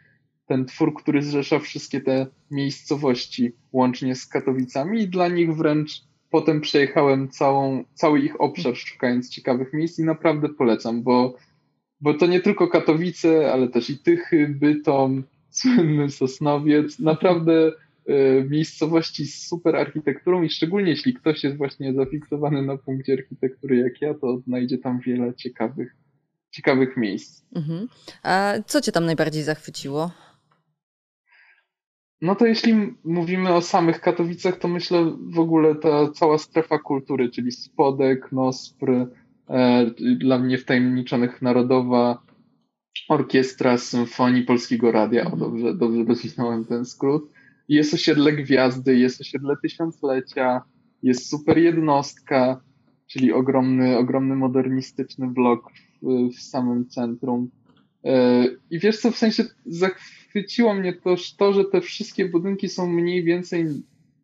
ten 0.53 0.65
twór, 0.65 0.93
który 0.93 1.21
zrzesza 1.21 1.59
wszystkie 1.59 2.01
te 2.01 2.27
miejscowości 2.51 3.51
łącznie 3.71 4.15
z 4.15 4.27
Katowicami 4.27 5.01
i 5.01 5.07
dla 5.07 5.27
nich 5.27 5.55
wręcz 5.55 6.01
potem 6.29 6.61
przejechałem 6.61 7.29
całą, 7.29 7.83
cały 7.93 8.19
ich 8.19 8.41
obszar 8.41 8.75
szukając 8.75 9.29
ciekawych 9.29 9.73
miejsc 9.73 9.99
i 9.99 10.03
naprawdę 10.03 10.49
polecam, 10.49 11.03
bo, 11.03 11.35
bo 12.01 12.13
to 12.13 12.27
nie 12.27 12.39
tylko 12.39 12.67
Katowice, 12.67 13.53
ale 13.53 13.67
też 13.67 13.89
i 13.89 13.97
Tychy, 13.97 14.47
Bytom, 14.47 15.23
słynny 15.59 16.09
Sosnowiec, 16.09 16.99
naprawdę 16.99 17.71
y, 18.09 18.47
miejscowości 18.49 19.25
z 19.25 19.47
super 19.47 19.75
architekturą 19.75 20.43
i 20.43 20.49
szczególnie 20.49 20.89
jeśli 20.89 21.13
ktoś 21.13 21.43
jest 21.43 21.57
właśnie 21.57 21.93
zafiksowany 21.93 22.61
na 22.61 22.77
punkcie 22.77 23.13
architektury 23.13 23.77
jak 23.77 24.01
ja, 24.01 24.13
to 24.13 24.37
znajdzie 24.37 24.77
tam 24.77 24.99
wiele 24.99 25.33
ciekawych, 25.33 25.95
ciekawych 26.51 26.97
miejsc. 26.97 27.43
Mhm. 27.55 27.87
A 28.23 28.53
co 28.67 28.81
cię 28.81 28.91
tam 28.91 29.05
najbardziej 29.05 29.43
zachwyciło? 29.43 30.11
No 32.23 32.35
to 32.35 32.45
jeśli 32.45 32.73
mówimy 33.03 33.53
o 33.53 33.61
samych 33.61 34.01
Katowicach, 34.01 34.59
to 34.59 34.67
myślę 34.67 35.17
w 35.29 35.39
ogóle 35.39 35.75
ta 35.75 36.11
cała 36.11 36.37
strefa 36.37 36.79
kultury, 36.79 37.29
czyli 37.29 37.51
Spodek, 37.51 38.31
Nospr, 38.31 38.91
e, 39.49 39.85
dla 40.17 40.39
mnie 40.39 40.57
wtajemniczonych 40.57 41.41
Narodowa 41.41 42.23
Orkiestra 43.09 43.77
Symfonii 43.77 44.43
Polskiego 44.43 44.91
Radia, 44.91 45.31
o 45.31 45.37
dobrze, 45.37 45.73
dobrze 45.73 46.03
rozwinąłem 46.03 46.65
ten 46.65 46.85
skrót. 46.85 47.29
Jest 47.67 47.93
osiedle 47.93 48.33
Gwiazdy, 48.33 48.97
jest 48.97 49.21
osiedle 49.21 49.55
Tysiąclecia, 49.61 50.61
jest 51.01 51.29
super 51.29 51.57
jednostka, 51.57 52.61
czyli 53.07 53.33
ogromny, 53.33 53.97
ogromny 53.97 54.35
modernistyczny 54.35 55.27
blok 55.27 55.71
w, 56.01 56.29
w 56.37 56.41
samym 56.41 56.87
centrum. 56.87 57.49
E, 58.03 58.45
I 58.69 58.79
wiesz 58.79 58.99
co, 58.99 59.11
w 59.11 59.17
sensie 59.17 59.43
zachwyciło 60.33 60.73
mnie 60.73 60.93
też 60.93 61.35
to, 61.35 61.53
że 61.53 61.65
te 61.65 61.81
wszystkie 61.81 62.25
budynki 62.25 62.69
są 62.69 62.87
mniej 62.87 63.23
więcej 63.23 63.65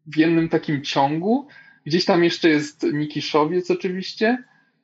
w 0.08 0.18
jednym 0.18 0.50
takim 0.50 0.84
ciągu. 0.84 1.48
Gdzieś 1.86 2.06
tam 2.06 2.24
jeszcze 2.24 2.50
jest 2.50 2.84
Nikiszowiec 2.94 3.72
oczywiście, 3.72 4.44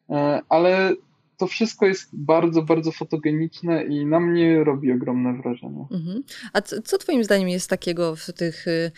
e, 0.09 0.41
ale 0.49 0.93
to 1.38 1.47
wszystko 1.47 1.85
jest 1.85 2.09
bardzo, 2.13 2.61
bardzo 2.61 2.91
fotogeniczne 2.91 3.83
i 3.83 4.05
na 4.05 4.19
mnie 4.19 4.63
robi 4.63 4.91
ogromne 4.91 5.41
wrażenie. 5.41 5.85
Mhm. 5.91 6.23
A 6.53 6.61
co, 6.61 6.81
co 6.81 6.97
Twoim 6.97 7.23
zdaniem 7.23 7.49
jest 7.49 7.69
takiego 7.69 8.15
w 8.15 8.33
tych 8.33 8.67
y, 8.67 8.91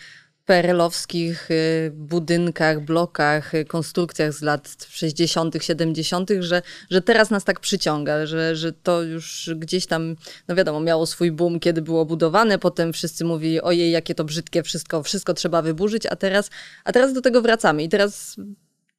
perelowskich 0.48 1.50
y, 1.50 1.90
budynkach, 1.94 2.84
blokach, 2.84 3.54
y, 3.54 3.64
konstrukcjach 3.64 4.32
z 4.32 4.42
lat 4.42 4.86
60., 4.88 5.54
70., 5.60 6.30
że, 6.40 6.62
że 6.90 7.02
teraz 7.02 7.30
nas 7.30 7.44
tak 7.44 7.60
przyciąga, 7.60 8.26
że, 8.26 8.56
że 8.56 8.72
to 8.72 9.02
już 9.02 9.50
gdzieś 9.56 9.86
tam, 9.86 10.16
no 10.48 10.54
wiadomo, 10.54 10.80
miało 10.80 11.06
swój 11.06 11.32
boom, 11.32 11.60
kiedy 11.60 11.82
było 11.82 12.04
budowane, 12.04 12.58
potem 12.58 12.92
wszyscy 12.92 13.24
mówili, 13.24 13.60
ojej, 13.60 13.90
jakie 13.90 14.14
to 14.14 14.24
brzydkie, 14.24 14.62
wszystko, 14.62 15.02
wszystko 15.02 15.34
trzeba 15.34 15.62
wyburzyć, 15.62 16.06
a 16.06 16.16
teraz, 16.16 16.50
a 16.84 16.92
teraz 16.92 17.12
do 17.12 17.20
tego 17.20 17.42
wracamy 17.42 17.82
i 17.82 17.88
teraz 17.88 18.36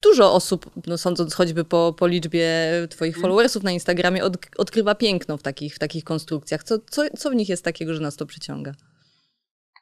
dużo 0.02 0.34
osób, 0.34 0.72
no 0.88 0.98
sądząc 0.98 1.34
choćby 1.34 1.64
po, 1.64 1.96
po 1.98 2.08
liczbie 2.08 2.48
twoich 2.90 3.16
mhm. 3.16 3.22
followersów 3.22 3.64
na 3.64 3.72
Instagramie, 3.72 4.24
od, 4.24 4.38
odkrywa 4.58 4.96
piękno 4.96 5.38
w 5.38 5.42
takich, 5.42 5.76
w 5.76 5.80
takich 5.80 6.04
konstrukcjach. 6.04 6.64
Co, 6.64 6.80
co, 6.90 7.04
co 7.18 7.30
w 7.30 7.36
nich 7.36 7.50
jest 7.50 7.64
takiego, 7.64 7.94
że 7.94 8.02
nas 8.02 8.16
to 8.16 8.26
przyciąga? 8.26 8.72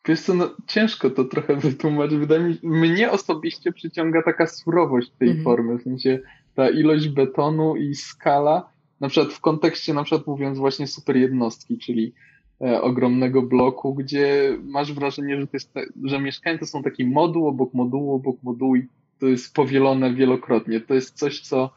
Wiesz 0.07 0.21
co, 0.21 0.33
no, 0.33 0.49
ciężko 0.67 1.09
to 1.09 1.23
trochę 1.23 1.55
wytłumaczyć. 1.69 2.17
Wydaje 2.17 2.43
mi 2.43 2.57
mnie 2.63 3.11
osobiście 3.11 3.71
przyciąga 3.71 4.23
taka 4.23 4.47
surowość 4.47 5.09
tej 5.19 5.27
mhm. 5.27 5.43
formy, 5.43 5.77
w 5.77 5.83
sensie 5.83 6.19
ta 6.55 6.69
ilość 6.69 7.07
betonu 7.09 7.75
i 7.75 7.95
skala, 7.95 8.69
na 8.99 9.09
przykład 9.09 9.33
w 9.33 9.39
kontekście, 9.39 9.93
na 9.93 10.03
przykład 10.03 10.27
mówiąc 10.27 10.57
właśnie 10.57 10.87
super 10.87 11.17
jednostki, 11.17 11.77
czyli 11.77 12.13
e, 12.61 12.81
ogromnego 12.81 13.41
bloku, 13.41 13.93
gdzie 13.93 14.57
masz 14.63 14.93
wrażenie, 14.93 15.41
że, 15.41 15.47
to 15.47 15.51
jest, 15.53 15.73
że 16.03 16.19
mieszkania 16.19 16.57
to 16.57 16.65
są 16.65 16.83
taki 16.83 17.05
moduł 17.05 17.47
obok 17.47 17.73
modułu 17.73 18.15
obok 18.15 18.43
modułu 18.43 18.75
i 18.75 18.87
to 19.19 19.27
jest 19.27 19.53
powielone 19.53 20.13
wielokrotnie. 20.13 20.79
To 20.79 20.93
jest 20.93 21.17
coś, 21.17 21.39
co 21.39 21.73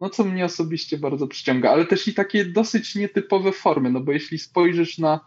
no 0.00 0.10
co 0.10 0.24
mnie 0.24 0.44
osobiście 0.44 0.98
bardzo 0.98 1.26
przyciąga, 1.26 1.70
ale 1.70 1.84
też 1.86 2.08
i 2.08 2.14
takie 2.14 2.44
dosyć 2.44 2.94
nietypowe 2.94 3.52
formy, 3.52 3.90
no 3.90 4.00
bo 4.00 4.12
jeśli 4.12 4.38
spojrzysz 4.38 4.98
na 4.98 5.20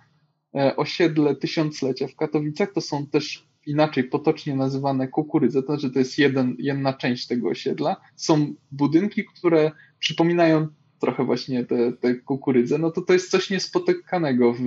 osiedle 0.75 1.35
tysiąclecia 1.35 2.07
w 2.07 2.15
Katowicach, 2.15 2.73
to 2.73 2.81
są 2.81 3.07
też 3.07 3.47
inaczej 3.65 4.03
potocznie 4.03 4.55
nazywane 4.55 5.07
kukurydze, 5.07 5.63
to 5.63 5.67
znaczy 5.67 5.93
to 5.93 5.99
jest 5.99 6.17
jeden, 6.17 6.55
jedna 6.59 6.93
część 6.93 7.27
tego 7.27 7.49
osiedla. 7.49 7.95
Są 8.15 8.53
budynki, 8.71 9.25
które 9.25 9.71
przypominają 9.99 10.67
trochę 10.99 11.23
właśnie 11.23 11.65
te, 11.65 11.91
te 11.91 12.15
kukurydze, 12.15 12.77
no 12.77 12.91
to 12.91 13.01
to 13.01 13.13
jest 13.13 13.31
coś 13.31 13.49
niespotykanego 13.49 14.53
w, 14.53 14.59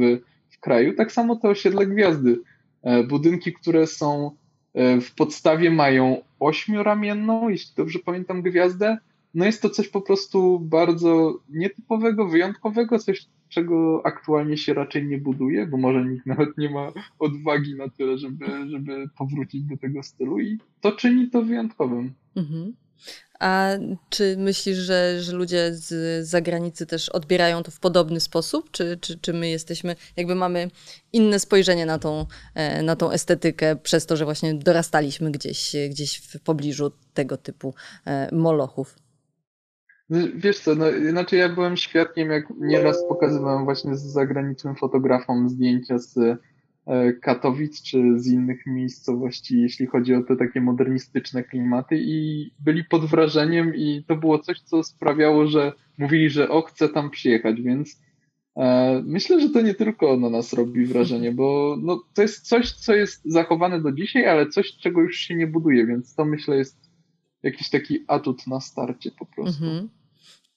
w 0.50 0.60
kraju. 0.60 0.94
Tak 0.94 1.12
samo 1.12 1.36
te 1.36 1.48
osiedle 1.48 1.86
gwiazdy. 1.86 2.40
E, 2.82 3.04
budynki, 3.04 3.52
które 3.52 3.86
są 3.86 4.30
e, 4.74 5.00
w 5.00 5.14
podstawie 5.14 5.70
mają 5.70 6.22
ośmioramienną, 6.40 7.48
jeśli 7.48 7.74
dobrze 7.76 7.98
pamiętam, 7.98 8.42
gwiazdę. 8.42 8.98
No 9.34 9.44
jest 9.44 9.62
to 9.62 9.70
coś 9.70 9.88
po 9.88 10.00
prostu 10.00 10.60
bardzo 10.60 11.38
nietypowego, 11.48 12.28
wyjątkowego, 12.28 12.98
coś, 12.98 13.26
czego 13.48 14.02
aktualnie 14.04 14.56
się 14.56 14.74
raczej 14.74 15.06
nie 15.06 15.18
buduje, 15.18 15.66
bo 15.66 15.76
może 15.76 16.04
nikt 16.04 16.26
nawet 16.26 16.58
nie 16.58 16.70
ma 16.70 16.92
odwagi 17.18 17.74
na 17.74 17.88
tyle, 17.88 18.18
żeby, 18.18 18.46
żeby 18.70 19.08
powrócić 19.18 19.64
do 19.64 19.76
tego 19.76 20.02
stylu 20.02 20.40
i 20.40 20.58
to 20.80 20.92
czyni 20.92 21.30
to 21.30 21.42
wyjątkowym. 21.42 22.14
Mhm. 22.36 22.72
A 23.40 23.70
czy 24.08 24.36
myślisz, 24.38 24.76
że, 24.78 25.22
że 25.22 25.32
ludzie 25.32 25.74
z 25.74 26.26
zagranicy 26.28 26.86
też 26.86 27.08
odbierają 27.08 27.62
to 27.62 27.70
w 27.70 27.80
podobny 27.80 28.20
sposób? 28.20 28.70
Czy, 28.70 28.98
czy, 29.00 29.18
czy 29.18 29.32
my 29.32 29.48
jesteśmy, 29.48 29.96
jakby 30.16 30.34
mamy 30.34 30.70
inne 31.12 31.38
spojrzenie 31.38 31.86
na 31.86 31.98
tą, 31.98 32.26
e, 32.54 32.82
na 32.82 32.96
tą 32.96 33.10
estetykę 33.10 33.76
przez 33.76 34.06
to, 34.06 34.16
że 34.16 34.24
właśnie 34.24 34.54
dorastaliśmy 34.54 35.30
gdzieś, 35.30 35.76
gdzieś 35.90 36.16
w 36.16 36.40
pobliżu 36.40 36.92
tego 37.14 37.36
typu 37.36 37.74
e, 38.06 38.34
molochów? 38.34 38.96
Wiesz 40.34 40.58
co, 40.58 40.74
no, 40.74 40.84
znaczy 41.10 41.36
ja 41.36 41.48
byłem 41.48 41.76
świadkiem, 41.76 42.30
jak 42.30 42.44
nieraz 42.60 43.04
pokazywałem 43.04 43.64
właśnie 43.64 43.96
z 43.96 44.02
zagranicznym 44.02 44.76
fotografom 44.76 45.48
zdjęcia 45.48 45.98
z 45.98 46.16
e, 46.86 47.12
Katowic 47.12 47.82
czy 47.82 48.18
z 48.18 48.26
innych 48.26 48.66
miejscowości, 48.66 49.60
jeśli 49.60 49.86
chodzi 49.86 50.14
o 50.14 50.22
te 50.22 50.36
takie 50.36 50.60
modernistyczne 50.60 51.44
klimaty 51.44 51.96
i 51.98 52.50
byli 52.58 52.84
pod 52.84 53.04
wrażeniem 53.04 53.74
i 53.74 54.04
to 54.06 54.16
było 54.16 54.38
coś, 54.38 54.60
co 54.60 54.82
sprawiało, 54.82 55.46
że 55.46 55.72
mówili, 55.98 56.30
że 56.30 56.48
o, 56.48 56.62
chcę 56.62 56.88
tam 56.88 57.10
przyjechać, 57.10 57.62
więc 57.62 58.02
e, 58.56 59.02
myślę, 59.06 59.40
że 59.40 59.50
to 59.50 59.60
nie 59.60 59.74
tylko 59.74 60.16
na 60.16 60.30
nas 60.30 60.52
robi 60.52 60.86
wrażenie, 60.86 61.32
bo 61.32 61.76
no, 61.82 62.04
to 62.14 62.22
jest 62.22 62.48
coś, 62.48 62.72
co 62.72 62.94
jest 62.94 63.22
zachowane 63.24 63.80
do 63.82 63.92
dzisiaj, 63.92 64.26
ale 64.26 64.46
coś, 64.46 64.76
czego 64.76 65.00
już 65.00 65.16
się 65.16 65.34
nie 65.34 65.46
buduje, 65.46 65.86
więc 65.86 66.14
to 66.14 66.24
myślę 66.24 66.56
jest 66.56 66.90
jakiś 67.42 67.70
taki 67.70 68.04
atut 68.06 68.46
na 68.46 68.60
starcie 68.60 69.10
po 69.18 69.26
prostu. 69.26 69.64
Mhm. 69.64 69.99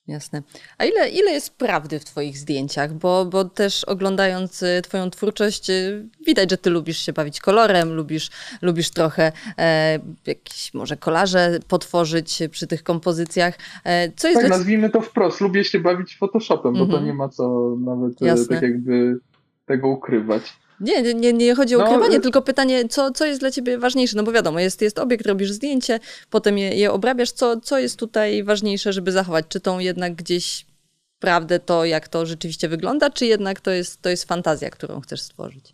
Jasne. 0.08 0.44
A 0.78 0.86
ile, 0.86 1.10
ile 1.10 1.32
jest 1.32 1.58
prawdy 1.58 2.00
w 2.00 2.06
Twoich 2.06 2.38
zdjęciach? 2.38 2.94
Bo, 2.94 3.26
bo 3.26 3.46
też 3.46 3.84
oglądając 3.84 4.64
y, 4.64 4.82
Twoją 4.84 5.10
twórczość, 5.10 5.70
y, 5.70 6.06
widać, 6.26 6.52
że 6.52 6.58
Ty 6.58 6.70
lubisz 6.70 6.98
się 6.98 7.14
bawić 7.14 7.40
kolorem, 7.40 7.94
lubisz, 7.94 8.30
lubisz 8.62 8.90
trochę 8.90 9.32
e, 9.58 10.00
jakieś 10.26 10.74
może 10.74 10.98
kolaże 10.98 11.60
potworzyć 11.68 12.40
przy 12.52 12.68
tych 12.68 12.84
kompozycjach. 12.84 13.58
E, 13.84 14.12
co 14.12 14.28
jest 14.28 14.42
tak, 14.42 14.50
dla... 14.50 14.58
nazwijmy 14.58 14.90
to 14.90 15.02
wprost. 15.02 15.42
Lubię 15.42 15.64
się 15.64 15.80
bawić 15.80 16.18
Photoshopem, 16.18 16.76
mm 16.76 16.84
-hmm. 16.84 16.88
bo 16.88 16.92
to 16.92 16.98
mhm. 16.98 17.06
nie 17.06 17.14
ma 17.14 17.30
co 17.30 17.76
nawet 17.80 18.22
e, 18.22 18.26
Jasne. 18.26 18.56
tak 18.56 18.62
jakby 18.62 19.20
tego 19.66 19.88
ukrywać. 19.88 20.54
Nie, 20.84 21.14
nie, 21.14 21.34
nie 21.34 21.56
chodzi 21.56 21.76
o 21.76 21.80
no, 21.80 21.86
ukrywanie, 21.86 22.20
tylko 22.20 22.42
pytanie, 22.42 22.90
co, 22.90 23.12
co 23.12 23.26
jest 23.26 23.40
dla 23.40 23.52
ciebie 23.52 23.78
ważniejsze? 23.78 24.18
No 24.18 24.24
bo 24.24 24.32
wiadomo, 24.32 24.60
jest, 24.60 24.82
jest 24.82 25.00
obiekt, 25.00 25.26
robisz 25.26 25.52
zdjęcie, 25.52 26.00
potem 26.30 26.58
je, 26.58 26.76
je 26.76 26.92
obrabiasz. 26.92 27.32
Co, 27.32 27.62
co 27.62 27.80
jest 27.80 28.00
tutaj 28.00 28.44
ważniejsze, 28.44 28.94
żeby 28.94 29.12
zachować? 29.12 29.46
Czy 29.50 29.60
tą 29.60 29.80
jednak 29.80 30.16
gdzieś 30.16 30.66
prawdę, 31.20 31.60
to 31.60 31.86
jak 31.86 32.08
to 32.08 32.26
rzeczywiście 32.26 32.70
wygląda, 32.70 33.10
czy 33.10 33.26
jednak 33.26 33.62
to 33.62 33.72
jest, 33.72 34.02
to 34.02 34.10
jest 34.10 34.28
fantazja, 34.28 34.70
którą 34.70 35.02
chcesz 35.02 35.22
stworzyć? 35.22 35.74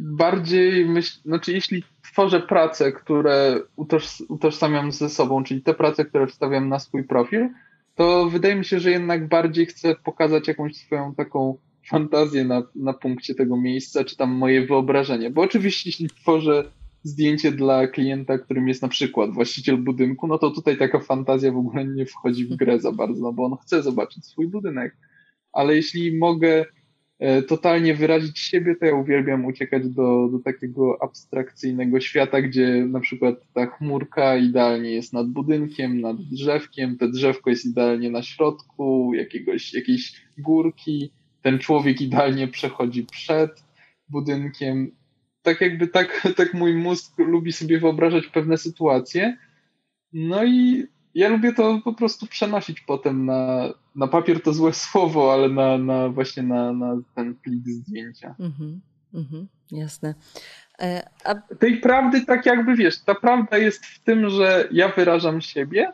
Bardziej 0.00 0.86
myśl, 0.86 1.18
znaczy 1.24 1.52
jeśli 1.52 1.82
tworzę 2.12 2.40
prace, 2.40 2.92
które 2.92 3.60
utoż, 3.76 4.22
utożsamiam 4.28 4.92
ze 4.92 5.08
sobą, 5.08 5.44
czyli 5.44 5.62
te 5.62 5.74
prace, 5.74 6.04
które 6.04 6.26
wstawiam 6.26 6.68
na 6.68 6.78
swój 6.78 7.04
profil, 7.04 7.48
to 7.94 8.30
wydaje 8.30 8.54
mi 8.54 8.64
się, 8.64 8.80
że 8.80 8.90
jednak 8.90 9.28
bardziej 9.28 9.66
chcę 9.66 9.94
pokazać 9.94 10.48
jakąś 10.48 10.76
swoją 10.76 11.14
taką 11.14 11.58
fantazję 11.88 12.44
na, 12.44 12.62
na 12.74 12.92
punkcie 12.92 13.34
tego 13.34 13.56
miejsca, 13.56 14.04
czy 14.04 14.16
tam 14.16 14.30
moje 14.30 14.66
wyobrażenie. 14.66 15.30
Bo 15.30 15.42
oczywiście, 15.42 15.88
jeśli 15.88 16.08
tworzę 16.08 16.64
zdjęcie 17.02 17.52
dla 17.52 17.86
klienta, 17.86 18.38
którym 18.38 18.68
jest 18.68 18.82
na 18.82 18.88
przykład 18.88 19.30
właściciel 19.30 19.76
budynku, 19.76 20.26
no 20.26 20.38
to 20.38 20.50
tutaj 20.50 20.76
taka 20.76 21.00
fantazja 21.00 21.52
w 21.52 21.56
ogóle 21.56 21.84
nie 21.84 22.06
wchodzi 22.06 22.44
w 22.44 22.56
grę 22.56 22.80
za 22.80 22.92
bardzo, 22.92 23.22
no 23.22 23.32
bo 23.32 23.44
on 23.44 23.56
chce 23.56 23.82
zobaczyć 23.82 24.26
swój 24.26 24.48
budynek. 24.48 24.96
Ale 25.52 25.76
jeśli 25.76 26.18
mogę 26.18 26.64
e, 27.18 27.42
totalnie 27.42 27.94
wyrazić 27.94 28.38
siebie, 28.38 28.76
to 28.76 28.86
ja 28.86 28.94
uwielbiam 28.94 29.44
uciekać 29.44 29.88
do, 29.88 30.28
do 30.32 30.38
takiego 30.38 31.02
abstrakcyjnego 31.02 32.00
świata, 32.00 32.42
gdzie 32.42 32.86
na 32.88 33.00
przykład 33.00 33.34
ta 33.52 33.66
chmurka 33.66 34.36
idealnie 34.36 34.90
jest 34.90 35.12
nad 35.12 35.26
budynkiem, 35.26 36.00
nad 36.00 36.16
drzewkiem, 36.16 36.96
te 36.98 37.08
drzewko 37.08 37.50
jest 37.50 37.66
idealnie 37.66 38.10
na 38.10 38.22
środku, 38.22 39.12
jakiegoś, 39.14 39.74
jakiejś 39.74 40.22
górki, 40.38 41.12
ten 41.42 41.58
człowiek 41.58 42.00
idealnie 42.00 42.48
przechodzi 42.48 43.04
przed 43.04 43.64
budynkiem. 44.08 44.90
Tak 45.42 45.60
jakby 45.60 45.88
tak, 45.88 46.22
tak 46.36 46.54
mój 46.54 46.74
mózg 46.74 47.18
lubi 47.18 47.52
sobie 47.52 47.80
wyobrażać 47.80 48.26
pewne 48.26 48.58
sytuacje. 48.58 49.36
No 50.12 50.44
i 50.44 50.86
ja 51.14 51.28
lubię 51.28 51.52
to 51.52 51.80
po 51.84 51.92
prostu 51.92 52.26
przenosić 52.26 52.80
potem 52.80 53.26
na, 53.26 53.68
na 53.94 54.06
papier 54.06 54.42
to 54.42 54.52
złe 54.52 54.72
słowo, 54.84 55.32
ale 55.32 55.48
na, 55.48 55.78
na 55.78 56.08
właśnie 56.08 56.42
na, 56.42 56.72
na 56.72 56.96
ten 57.14 57.34
plik 57.34 57.68
zdjęcia. 57.68 58.34
Mhm, 58.40 58.80
mhm, 59.14 59.48
jasne. 59.72 60.14
E, 60.80 61.08
a... 61.24 61.34
Tej 61.34 61.80
prawdy 61.80 62.24
tak 62.24 62.46
jakby 62.46 62.76
wiesz, 62.76 62.98
ta 62.98 63.14
prawda 63.14 63.58
jest 63.58 63.86
w 63.86 64.04
tym, 64.04 64.30
że 64.30 64.68
ja 64.72 64.88
wyrażam 64.88 65.40
siebie 65.40 65.92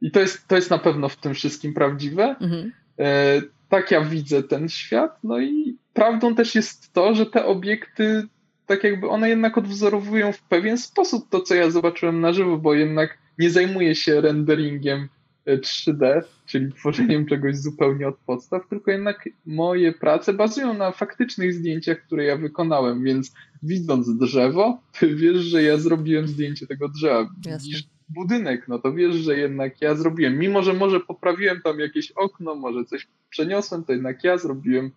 i 0.00 0.10
to 0.10 0.20
jest, 0.20 0.48
to 0.48 0.56
jest 0.56 0.70
na 0.70 0.78
pewno 0.78 1.08
w 1.08 1.16
tym 1.16 1.34
wszystkim 1.34 1.74
prawdziwe. 1.74 2.36
Mhm. 2.40 2.72
E, 2.98 3.42
tak 3.74 3.90
ja 3.90 4.00
widzę 4.00 4.42
ten 4.42 4.68
świat. 4.68 5.18
No 5.24 5.40
i 5.40 5.76
prawdą 5.92 6.34
też 6.34 6.54
jest 6.54 6.92
to, 6.92 7.14
że 7.14 7.26
te 7.26 7.44
obiekty, 7.44 8.22
tak 8.66 8.84
jakby 8.84 9.08
one 9.08 9.28
jednak 9.28 9.58
odwzorowują 9.58 10.32
w 10.32 10.42
pewien 10.42 10.78
sposób 10.78 11.28
to, 11.30 11.40
co 11.40 11.54
ja 11.54 11.70
zobaczyłem 11.70 12.20
na 12.20 12.32
żywo, 12.32 12.58
bo 12.58 12.74
jednak 12.74 13.18
nie 13.38 13.50
zajmuję 13.50 13.94
się 13.94 14.20
renderingiem 14.20 15.08
3D, 15.46 16.04
e, 16.04 16.22
czyli 16.46 16.72
tworzeniem 16.72 17.26
czegoś 17.30 17.56
zupełnie 17.56 18.08
od 18.08 18.16
podstaw, 18.16 18.68
tylko 18.68 18.90
jednak 18.90 19.28
moje 19.46 19.92
prace 19.92 20.32
bazują 20.32 20.74
na 20.74 20.92
faktycznych 20.92 21.52
zdjęciach, 21.52 21.98
które 22.06 22.24
ja 22.24 22.36
wykonałem, 22.36 23.04
więc 23.04 23.32
widząc 23.62 24.18
drzewo, 24.18 24.80
ty 25.00 25.14
wiesz, 25.14 25.38
że 25.38 25.62
ja 25.62 25.78
zrobiłem 25.78 26.28
zdjęcie 26.28 26.66
tego 26.66 26.88
drzewa. 26.88 27.30
Widzisz 27.46 27.84
budynek, 28.08 28.68
no 28.68 28.78
to 28.78 28.92
wiesz, 28.92 29.14
że 29.14 29.38
jednak 29.38 29.82
ja 29.82 29.94
zrobiłem. 29.94 30.38
Mimo, 30.38 30.62
że 30.62 30.72
może 30.72 31.00
poprawiłem 31.00 31.62
tam 31.62 31.78
jakieś 31.78 32.10
okno, 32.10 32.54
może 32.54 32.84
coś 32.84 33.08
przeniosłem, 33.30 33.84
to 33.84 33.92
jednak 33.92 34.24
ja 34.24 34.38
zrobiłem 34.38 34.90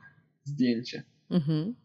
zdjęcie. 0.43 1.04
Mhm. 1.32 1.76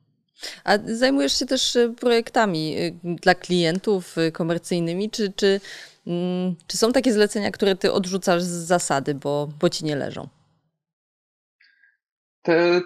A 0.65 0.79
zajmujesz 0.85 1.39
się 1.39 1.47
też 1.47 1.77
y, 1.77 1.95
projektami 2.01 2.79
y, 2.79 2.95
dla 3.03 3.35
klientów 3.35 4.19
y, 4.19 4.33
komercyjnymi, 4.33 5.11
czy, 5.11 5.33
czy, 5.37 5.61
mm, 6.07 6.55
czy 6.67 6.77
są 6.77 6.93
takie 6.93 7.13
zlecenia, 7.13 7.51
które 7.51 7.77
ty 7.77 7.93
odrzucasz 7.93 8.43
z 8.43 8.67
zasady, 8.67 9.15
bo, 9.15 9.49
bo 9.61 9.69
ci 9.69 9.85
nie 9.85 9.97
leżą? 9.97 10.29
Te 12.43 12.81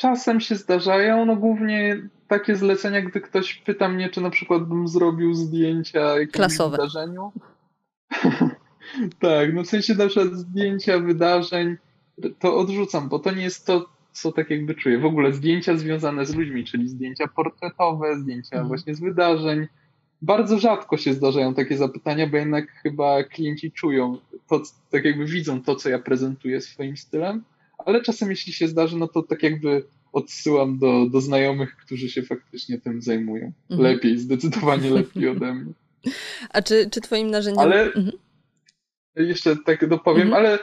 czasem 0.00 0.40
się 0.40 0.56
zdarzają, 0.56 1.24
no 1.26 1.36
głównie 1.36 2.08
takie 2.28 2.56
zlecenia, 2.56 3.02
gdy 3.02 3.20
ktoś 3.20 3.54
pyta 3.54 3.88
mnie, 3.88 4.08
czy 4.08 4.20
na 4.20 4.30
przykład 4.30 4.68
bym 4.68 4.88
zrobił 4.88 5.34
zdjęcia 5.34 6.14
Klasowe. 6.32 6.76
wydarzeniu. 6.76 7.32
tak, 9.20 9.54
no 9.54 9.62
w 9.62 9.66
sensie 9.66 9.94
na 9.94 10.06
przykład 10.06 10.34
zdjęcia 10.34 10.98
wydarzeń, 10.98 11.76
to 12.38 12.56
odrzucam, 12.56 13.08
bo 13.08 13.18
to 13.18 13.30
nie 13.30 13.42
jest 13.42 13.66
to, 13.66 13.88
co 14.12 14.32
tak 14.32 14.50
jakby 14.50 14.74
czuję. 14.74 14.98
W 14.98 15.04
ogóle 15.04 15.32
zdjęcia 15.32 15.76
związane 15.76 16.26
z 16.26 16.34
ludźmi, 16.34 16.64
czyli 16.64 16.88
zdjęcia 16.88 17.28
portretowe, 17.28 18.16
zdjęcia 18.16 18.56
mhm. 18.56 18.68
właśnie 18.68 18.94
z 18.94 19.00
wydarzeń. 19.00 19.66
Bardzo 20.22 20.58
rzadko 20.58 20.96
się 20.96 21.14
zdarzają 21.14 21.54
takie 21.54 21.76
zapytania, 21.76 22.26
bo 22.26 22.36
jednak 22.36 22.72
chyba 22.82 23.24
klienci 23.24 23.72
czują, 23.72 24.18
to, 24.48 24.62
tak 24.90 25.04
jakby 25.04 25.24
widzą 25.24 25.62
to, 25.62 25.74
co 25.76 25.88
ja 25.88 25.98
prezentuję 25.98 26.60
swoim 26.60 26.96
stylem, 26.96 27.44
ale 27.86 28.02
czasem 28.02 28.30
jeśli 28.30 28.52
się 28.52 28.68
zdarzy, 28.68 28.96
no 28.96 29.08
to 29.08 29.22
tak 29.22 29.42
jakby 29.42 29.84
odsyłam 30.12 30.78
do, 30.78 31.06
do 31.06 31.20
znajomych, 31.20 31.76
którzy 31.76 32.08
się 32.08 32.22
faktycznie 32.22 32.78
tym 32.78 33.02
zajmują. 33.02 33.52
Mhm. 33.70 33.92
Lepiej, 33.92 34.18
zdecydowanie 34.18 34.90
lepiej 34.90 35.28
ode 35.28 35.54
mnie. 35.54 35.72
A 36.50 36.62
czy, 36.62 36.90
czy 36.90 37.00
twoim 37.00 37.30
narzędziem... 37.30 37.62
Ale 37.62 37.82
mhm. 37.82 38.10
jeszcze 39.16 39.56
tak 39.56 39.88
dopowiem, 39.88 40.26
mhm. 40.26 40.46
ale 40.46 40.58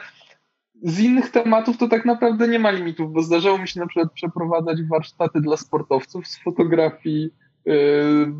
z 0.82 1.00
innych 1.00 1.30
tematów 1.30 1.78
to 1.78 1.88
tak 1.88 2.04
naprawdę 2.04 2.48
nie 2.48 2.58
ma 2.58 2.70
limitów, 2.70 3.12
bo 3.12 3.22
zdarzało 3.22 3.58
mi 3.58 3.68
się 3.68 3.80
na 3.80 3.86
przykład 3.86 4.12
przeprowadzać 4.12 4.82
warsztaty 4.82 5.40
dla 5.40 5.56
sportowców 5.56 6.28
z 6.28 6.42
fotografii 6.42 7.30
yy, 7.64 8.32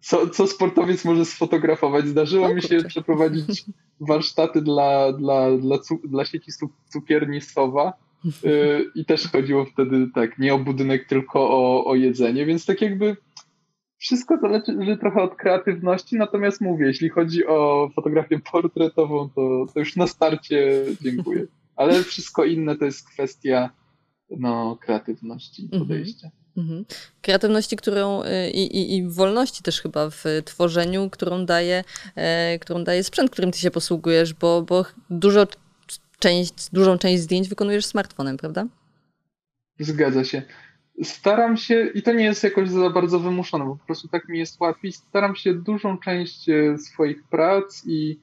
co, 0.00 0.28
co 0.28 0.46
sportowiec 0.46 1.04
może 1.04 1.24
sfotografować. 1.24 2.08
Zdarzyło 2.08 2.48
no, 2.48 2.54
mi 2.54 2.62
się 2.62 2.84
przeprowadzić 2.84 3.64
warsztaty 4.00 4.62
dla, 4.62 5.12
dla, 5.12 5.58
dla, 5.58 5.78
dla 6.04 6.24
sieci 6.24 6.52
cukierni 6.88 7.40
Sowa 7.40 7.92
i 8.94 9.04
też 9.04 9.28
chodziło 9.32 9.64
wtedy 9.64 10.08
tak, 10.14 10.38
nie 10.38 10.54
o 10.54 10.58
budynek, 10.58 11.08
tylko 11.08 11.50
o, 11.50 11.84
o 11.84 11.94
jedzenie, 11.94 12.46
więc 12.46 12.66
tak 12.66 12.82
jakby 12.82 13.16
wszystko 13.98 14.38
zależy 14.42 14.96
trochę 15.00 15.22
od 15.22 15.34
kreatywności, 15.34 16.16
natomiast 16.16 16.60
mówię, 16.60 16.86
jeśli 16.86 17.08
chodzi 17.08 17.46
o 17.46 17.90
fotografię 17.94 18.40
portretową, 18.52 19.28
to, 19.28 19.66
to 19.74 19.80
już 19.80 19.96
na 19.96 20.06
starcie 20.06 20.84
dziękuję. 21.00 21.46
Ale 21.76 22.02
wszystko 22.02 22.44
inne 22.44 22.76
to 22.76 22.84
jest 22.84 23.08
kwestia 23.08 23.70
no, 24.30 24.78
kreatywności 24.80 25.62
i 25.62 25.64
mhm. 25.64 25.82
podejścia. 25.82 26.30
Mhm. 26.56 26.84
Kreatywności, 27.22 27.76
którą 27.76 28.22
y, 28.22 28.50
i, 28.50 28.76
i, 28.76 28.96
i, 28.96 29.08
wolności 29.08 29.62
też 29.62 29.80
chyba 29.80 30.10
w 30.10 30.24
tworzeniu, 30.44 31.10
którą 31.10 31.46
daje, 31.46 31.84
e, 32.14 32.58
którą 32.58 32.84
daje 32.84 33.04
sprzęt, 33.04 33.30
którym 33.30 33.52
ty 33.52 33.58
się 33.58 33.70
posługujesz, 33.70 34.34
bo, 34.34 34.62
bo 34.62 34.84
dużo 35.10 35.46
część, 36.18 36.70
dużą 36.72 36.98
część 36.98 37.22
zdjęć 37.22 37.48
wykonujesz 37.48 37.86
smartfonem, 37.86 38.36
prawda? 38.36 38.66
Zgadza 39.78 40.24
się. 40.24 40.42
Staram 41.02 41.56
się, 41.56 41.90
i 41.94 42.02
to 42.02 42.12
nie 42.12 42.24
jest 42.24 42.44
jakoś 42.44 42.68
za 42.68 42.90
bardzo 42.90 43.20
wymuszone, 43.20 43.64
bo 43.64 43.76
po 43.76 43.86
prostu 43.86 44.08
tak 44.08 44.28
mi 44.28 44.38
jest 44.38 44.60
łatwiej, 44.60 44.92
staram 44.92 45.36
się 45.36 45.54
dużą 45.54 45.98
część 45.98 46.48
e, 46.48 46.78
swoich 46.78 47.22
prac 47.22 47.82
i, 47.86 48.20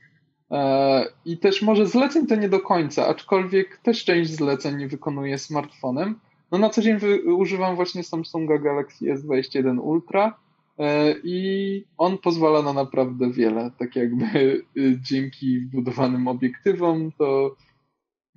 e, 0.51 1.05
i 1.25 1.37
też 1.37 1.61
może 1.61 1.87
zleceń 1.87 2.27
to 2.27 2.35
nie 2.35 2.49
do 2.49 2.59
końca, 2.59 3.07
aczkolwiek 3.07 3.77
też 3.77 4.05
część 4.05 4.31
zleceń 4.31 4.87
wykonuję 4.87 5.37
smartfonem. 5.37 6.19
No 6.51 6.57
na 6.57 6.69
co 6.69 6.81
dzień 6.81 6.99
używam 7.25 7.75
właśnie 7.75 8.03
Samsunga 8.03 8.57
Galaxy 8.57 9.05
S21 9.05 9.79
Ultra 9.79 10.37
e, 10.79 11.15
i 11.23 11.83
on 11.97 12.17
pozwala 12.17 12.61
na 12.61 12.73
naprawdę 12.73 13.31
wiele. 13.31 13.71
Tak 13.79 13.95
jakby 13.95 14.25
e, 14.25 14.61
dzięki 15.01 15.59
wbudowanym 15.59 16.27
obiektywom 16.27 17.11
to 17.17 17.55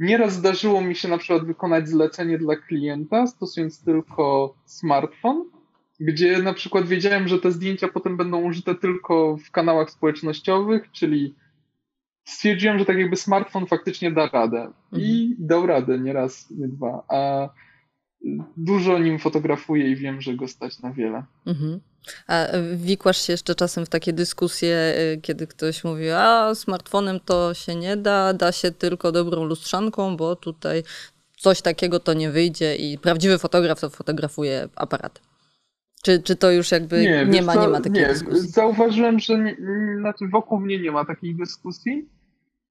nieraz 0.01 0.33
zdarzyło 0.33 0.81
mi 0.81 0.95
się 0.95 1.09
na 1.09 1.19
przykład 1.19 1.47
wykonać 1.47 1.89
zlecenie 1.89 2.39
dla 2.39 2.57
klienta 2.57 3.27
stosując 3.27 3.85
tylko 3.85 4.55
smartfon, 4.65 5.45
gdzie 6.01 6.43
na 6.43 6.55
przykład 6.55 6.87
wiedziałem, 6.87 7.29
że 7.29 7.39
te 7.39 7.53
zdjęcia 7.53 7.89
potem 7.89 8.17
będą 8.17 8.43
użyte 8.43 8.75
tylko 8.75 9.37
w 9.37 9.51
kanałach 9.51 9.91
społecznościowych, 9.91 10.93
czyli 10.93 11.35
stwierdziłem, 12.25 12.79
że 12.79 12.85
tak 12.85 12.99
jakby 12.99 13.17
smartfon 13.17 13.67
faktycznie 13.67 14.11
da 14.11 14.29
radę. 14.29 14.73
I 14.93 15.29
mhm. 15.31 15.47
dał 15.49 15.67
radę, 15.67 15.99
nie 15.99 16.13
raz, 16.13 16.51
nie 16.51 16.69
dwa. 16.69 17.05
A 17.09 17.49
dużo 18.57 18.99
nim 18.99 19.19
fotografuję 19.19 19.91
i 19.91 19.97
wiem, 19.97 20.21
że 20.21 20.35
go 20.35 20.49
stać 20.49 20.81
na 20.81 20.93
wiele. 20.93 21.25
Mhm. 21.47 21.81
A 22.27 22.47
wikłasz 22.75 23.27
się 23.27 23.33
jeszcze 23.33 23.55
czasem 23.55 23.87
w 23.87 23.89
takie 23.89 24.13
dyskusje, 24.13 24.95
y, 25.15 25.21
kiedy 25.23 25.47
ktoś 25.47 25.85
mówi, 25.85 26.11
a 26.11 26.55
smartfonem 26.55 27.21
to 27.21 27.55
się 27.55 27.75
nie 27.75 27.97
da, 27.97 28.33
da 28.33 28.53
się 28.53 28.71
tylko 28.71 29.13
dobrą 29.13 29.45
lustrzanką, 29.45 30.17
bo 30.17 30.37
tutaj 30.37 30.83
coś 31.37 31.63
takiego 31.63 32.01
to 32.01 32.15
nie 32.15 32.31
wyjdzie 32.31 32.77
i 32.77 32.99
prawdziwy 32.99 33.39
fotograf 33.39 33.81
to 33.81 33.91
fotografuje 33.91 34.69
aparat. 34.77 35.21
Czy, 36.03 36.23
czy 36.23 36.37
to 36.37 36.51
już 36.51 36.71
jakby 36.71 37.01
nie, 37.01 37.27
nie 37.27 37.43
ma, 37.43 37.55
nie 37.55 37.69
ma 37.69 37.81
takiej 37.81 38.03
nie, 38.03 38.09
dyskusji? 38.09 38.49
Zauważyłem, 38.49 39.19
że 39.19 39.39
nie, 39.39 39.57
znaczy 40.01 40.29
wokół 40.33 40.61
mnie 40.61 40.79
nie 40.79 40.91
ma 40.91 41.05
takiej 41.05 41.35
dyskusji. 41.35 42.09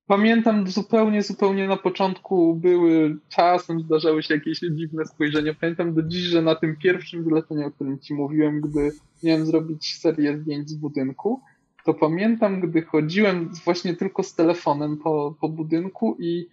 Pamiętam 0.08 0.68
zupełnie, 0.68 1.24
zupełnie 1.24 1.68
na 1.68 1.78
początku 1.78 2.56
były, 2.56 3.18
czasem 3.30 3.82
zdarzały 3.82 4.24
się 4.24 4.34
jakieś 4.34 4.60
dziwne 4.60 5.06
spojrzenia. 5.06 5.54
Pamiętam 5.62 5.94
do 5.94 6.04
dziś, 6.04 6.22
że 6.22 6.42
na 6.42 6.56
tym 6.56 6.76
pierwszym 6.76 7.24
zleceniu, 7.24 7.68
o 7.68 7.72
którym 7.72 8.00
ci 8.00 8.14
mówiłem, 8.14 8.62
gdy 8.62 8.92
miałem 9.24 9.46
zrobić 9.46 9.96
serię 10.00 10.38
zdjęć 10.38 10.70
z 10.70 10.74
budynku, 10.74 11.42
to 11.86 11.94
pamiętam, 11.94 12.62
gdy 12.62 12.82
chodziłem 12.82 13.50
właśnie 13.66 13.96
tylko 13.96 14.24
z 14.24 14.36
telefonem 14.36 14.98
po, 14.98 15.36
po 15.42 15.50
budynku 15.50 16.18
i, 16.20 16.48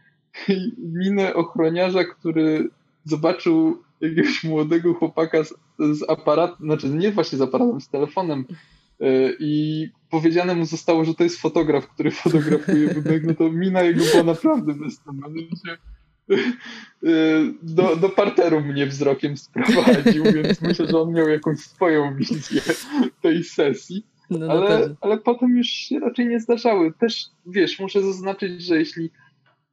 i 0.48 0.72
minę 0.78 1.34
ochroniarza, 1.34 2.04
który 2.04 2.68
zobaczył 3.04 3.82
jakiegoś 4.00 4.44
młodego 4.44 4.94
chłopaka 4.94 5.44
z, 5.44 5.54
z 5.78 6.10
aparatem, 6.10 6.66
znaczy 6.66 6.88
nie 6.88 7.12
właśnie 7.12 7.38
z 7.38 7.42
aparatem, 7.42 7.80
z 7.80 7.88
telefonem 7.88 8.44
y, 9.00 9.36
i 9.40 9.88
powiedziane 10.14 10.54
mu 10.54 10.64
zostało, 10.64 11.04
że 11.04 11.14
to 11.14 11.24
jest 11.24 11.40
fotograf, 11.40 11.88
który 11.88 12.10
fotografuje 12.10 12.94
budynek, 12.94 13.22
no 13.26 13.34
to 13.34 13.52
mina 13.52 13.82
jego 13.82 14.04
była 14.04 14.22
naprawdę 14.22 14.74
bezcenna. 14.74 15.28
Do, 17.62 17.96
do 17.96 18.08
parteru 18.08 18.60
mnie 18.60 18.86
wzrokiem 18.86 19.36
sprowadził, 19.36 20.24
więc 20.34 20.60
myślę, 20.60 20.86
że 20.86 21.00
on 21.00 21.12
miał 21.12 21.28
jakąś 21.28 21.58
swoją 21.58 22.16
wizję 22.16 22.62
tej 23.22 23.44
sesji. 23.44 24.06
No, 24.30 24.46
ale, 24.46 24.94
ale 25.00 25.18
potem 25.18 25.56
już 25.56 25.66
się 25.66 25.98
raczej 25.98 26.26
nie 26.26 26.40
zdarzały. 26.40 26.92
Też, 26.92 27.24
wiesz, 27.46 27.80
muszę 27.80 28.02
zaznaczyć, 28.02 28.62
że 28.62 28.78
jeśli 28.78 29.10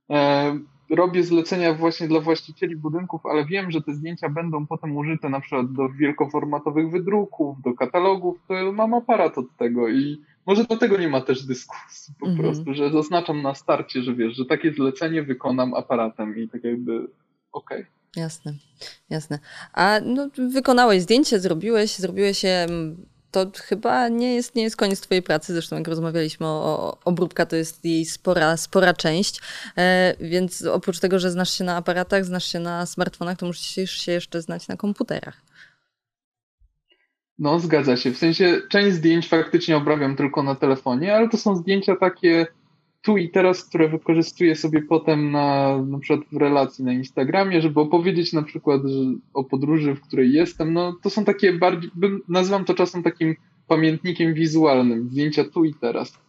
e, 0.09 0.59
robię 0.91 1.23
zlecenia 1.23 1.73
właśnie 1.73 2.07
dla 2.07 2.19
właścicieli 2.19 2.75
budynków, 2.75 3.25
ale 3.25 3.45
wiem, 3.45 3.71
że 3.71 3.81
te 3.81 3.93
zdjęcia 3.93 4.29
będą 4.29 4.67
potem 4.67 4.97
użyte 4.97 5.29
na 5.29 5.39
przykład 5.39 5.73
do 5.73 5.89
wielkoformatowych 5.89 6.91
wydruków, 6.91 7.61
do 7.61 7.73
katalogów, 7.73 8.37
to 8.47 8.71
mam 8.71 8.93
aparat 8.93 9.37
od 9.37 9.57
tego 9.57 9.89
i 9.89 10.21
może 10.45 10.63
dlatego 10.63 10.97
nie 10.97 11.09
ma 11.09 11.21
też 11.21 11.45
dyskusji 11.45 12.13
po 12.19 12.27
mhm. 12.27 12.43
prostu, 12.43 12.73
że 12.73 12.91
zaznaczam 12.91 13.41
na 13.41 13.55
starcie, 13.55 14.01
że 14.01 14.15
wiesz, 14.15 14.35
że 14.35 14.45
takie 14.45 14.73
zlecenie 14.73 15.23
wykonam 15.23 15.73
aparatem 15.73 16.37
i 16.37 16.49
tak 16.49 16.63
jakby 16.63 17.07
okej. 17.51 17.81
Okay. 17.81 17.85
Jasne, 18.15 18.53
jasne. 19.09 19.39
A 19.73 19.99
no, 20.05 20.29
wykonałeś 20.53 21.01
zdjęcie, 21.01 21.39
zrobiłeś, 21.39 21.95
zrobiłeś 21.95 22.43
je 22.43 22.67
to 23.31 23.51
chyba 23.55 24.07
nie 24.07 24.35
jest, 24.35 24.55
nie 24.55 24.63
jest 24.63 24.77
koniec 24.77 25.01
twojej 25.01 25.23
pracy. 25.23 25.53
Zresztą 25.53 25.75
jak 25.75 25.87
rozmawialiśmy 25.87 26.47
o, 26.47 26.49
o 26.49 26.97
obróbka, 27.05 27.45
to 27.45 27.55
jest 27.55 27.85
jej 27.85 28.05
spora, 28.05 28.57
spora 28.57 28.93
część. 28.93 29.41
E, 29.77 30.15
więc 30.19 30.65
oprócz 30.65 30.99
tego, 30.99 31.19
że 31.19 31.31
znasz 31.31 31.57
się 31.57 31.63
na 31.63 31.75
aparatach, 31.75 32.25
znasz 32.25 32.45
się 32.45 32.59
na 32.59 32.85
smartfonach, 32.85 33.37
to 33.37 33.45
musisz 33.45 33.91
się 33.91 34.11
jeszcze 34.11 34.41
znać 34.41 34.67
na 34.67 34.77
komputerach. 34.77 35.41
No, 37.39 37.59
zgadza 37.59 37.97
się. 37.97 38.11
W 38.11 38.17
sensie 38.17 38.61
część 38.69 38.95
zdjęć 38.95 39.27
faktycznie 39.27 39.77
obrabiam 39.77 40.15
tylko 40.15 40.43
na 40.43 40.55
telefonie, 40.55 41.15
ale 41.15 41.29
to 41.29 41.37
są 41.37 41.55
zdjęcia 41.55 41.95
takie 41.95 42.47
tu 43.01 43.17
i 43.17 43.29
teraz, 43.29 43.63
które 43.63 43.89
wykorzystuję 43.89 44.55
sobie 44.55 44.81
potem 44.81 45.31
na, 45.31 45.77
na 45.85 45.99
przykład 45.99 46.27
w 46.31 46.37
relacji 46.37 46.85
na 46.85 46.93
Instagramie, 46.93 47.61
żeby 47.61 47.79
opowiedzieć 47.79 48.33
na 48.33 48.43
przykład 48.43 48.81
o 49.33 49.43
podróży, 49.43 49.95
w 49.95 50.01
której 50.01 50.33
jestem. 50.33 50.73
No, 50.73 50.95
to 51.03 51.09
są 51.09 51.25
takie 51.25 51.53
bardziej, 51.53 51.91
bym, 51.95 52.21
nazywam 52.29 52.65
to 52.65 52.73
czasem 52.73 53.03
takim 53.03 53.35
pamiętnikiem 53.67 54.33
wizualnym, 54.33 55.09
zdjęcia 55.09 55.43
tu 55.43 55.65
i 55.65 55.73
teraz. 55.73 56.19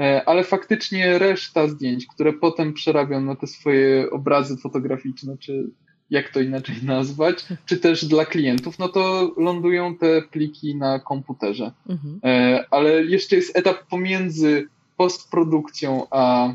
E, 0.00 0.28
ale 0.28 0.44
faktycznie 0.44 1.18
reszta 1.18 1.68
zdjęć, 1.68 2.06
które 2.06 2.32
potem 2.32 2.72
przerabiam 2.72 3.26
na 3.26 3.36
te 3.36 3.46
swoje 3.46 4.10
obrazy 4.10 4.56
fotograficzne, 4.56 5.38
czy 5.38 5.70
jak 6.10 6.28
to 6.28 6.40
inaczej 6.40 6.76
nazwać, 6.82 7.46
czy 7.66 7.76
też 7.76 8.04
dla 8.04 8.24
klientów, 8.24 8.78
no 8.78 8.88
to 8.88 9.34
lądują 9.36 9.96
te 9.96 10.22
pliki 10.22 10.76
na 10.76 10.98
komputerze. 10.98 11.72
Mhm. 11.88 12.20
E, 12.24 12.64
ale 12.70 13.04
jeszcze 13.04 13.36
jest 13.36 13.58
etap 13.58 13.86
pomiędzy 13.90 14.68
postprodukcją 14.96 16.06
a, 16.10 16.54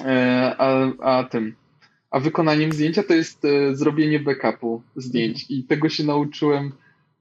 e, 0.00 0.54
a, 0.58 0.92
a 1.18 1.24
tym, 1.24 1.54
a 2.10 2.20
wykonaniem 2.20 2.72
zdjęcia 2.72 3.02
to 3.02 3.14
jest 3.14 3.44
e, 3.44 3.76
zrobienie 3.76 4.20
backupu 4.20 4.82
zdjęć. 4.96 5.46
I 5.50 5.64
tego 5.64 5.88
się 5.88 6.04
nauczyłem 6.04 6.72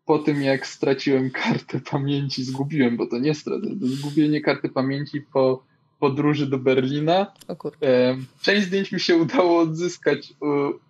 po 0.06 0.20
tym, 0.20 0.42
jak 0.42 0.68
straciłem 0.68 1.32
kartę 1.32 1.80
pamięci, 1.92 2.44
zgubiłem, 2.44 2.98
bo 2.98 3.08
to 3.08 3.20
nie 3.20 3.34
stracę, 3.34 3.68
to 3.82 3.88
zgubienie 3.88 4.42
karty 4.42 4.70
pamięci 4.70 5.22
po 5.22 5.64
podróży 6.00 6.48
do 6.48 6.60
Berlina. 6.60 7.34
E, 7.82 8.18
część 8.42 8.68
zdjęć 8.68 8.92
mi 8.92 9.00
się 9.00 9.18
udało 9.18 9.60
odzyskać, 9.60 10.34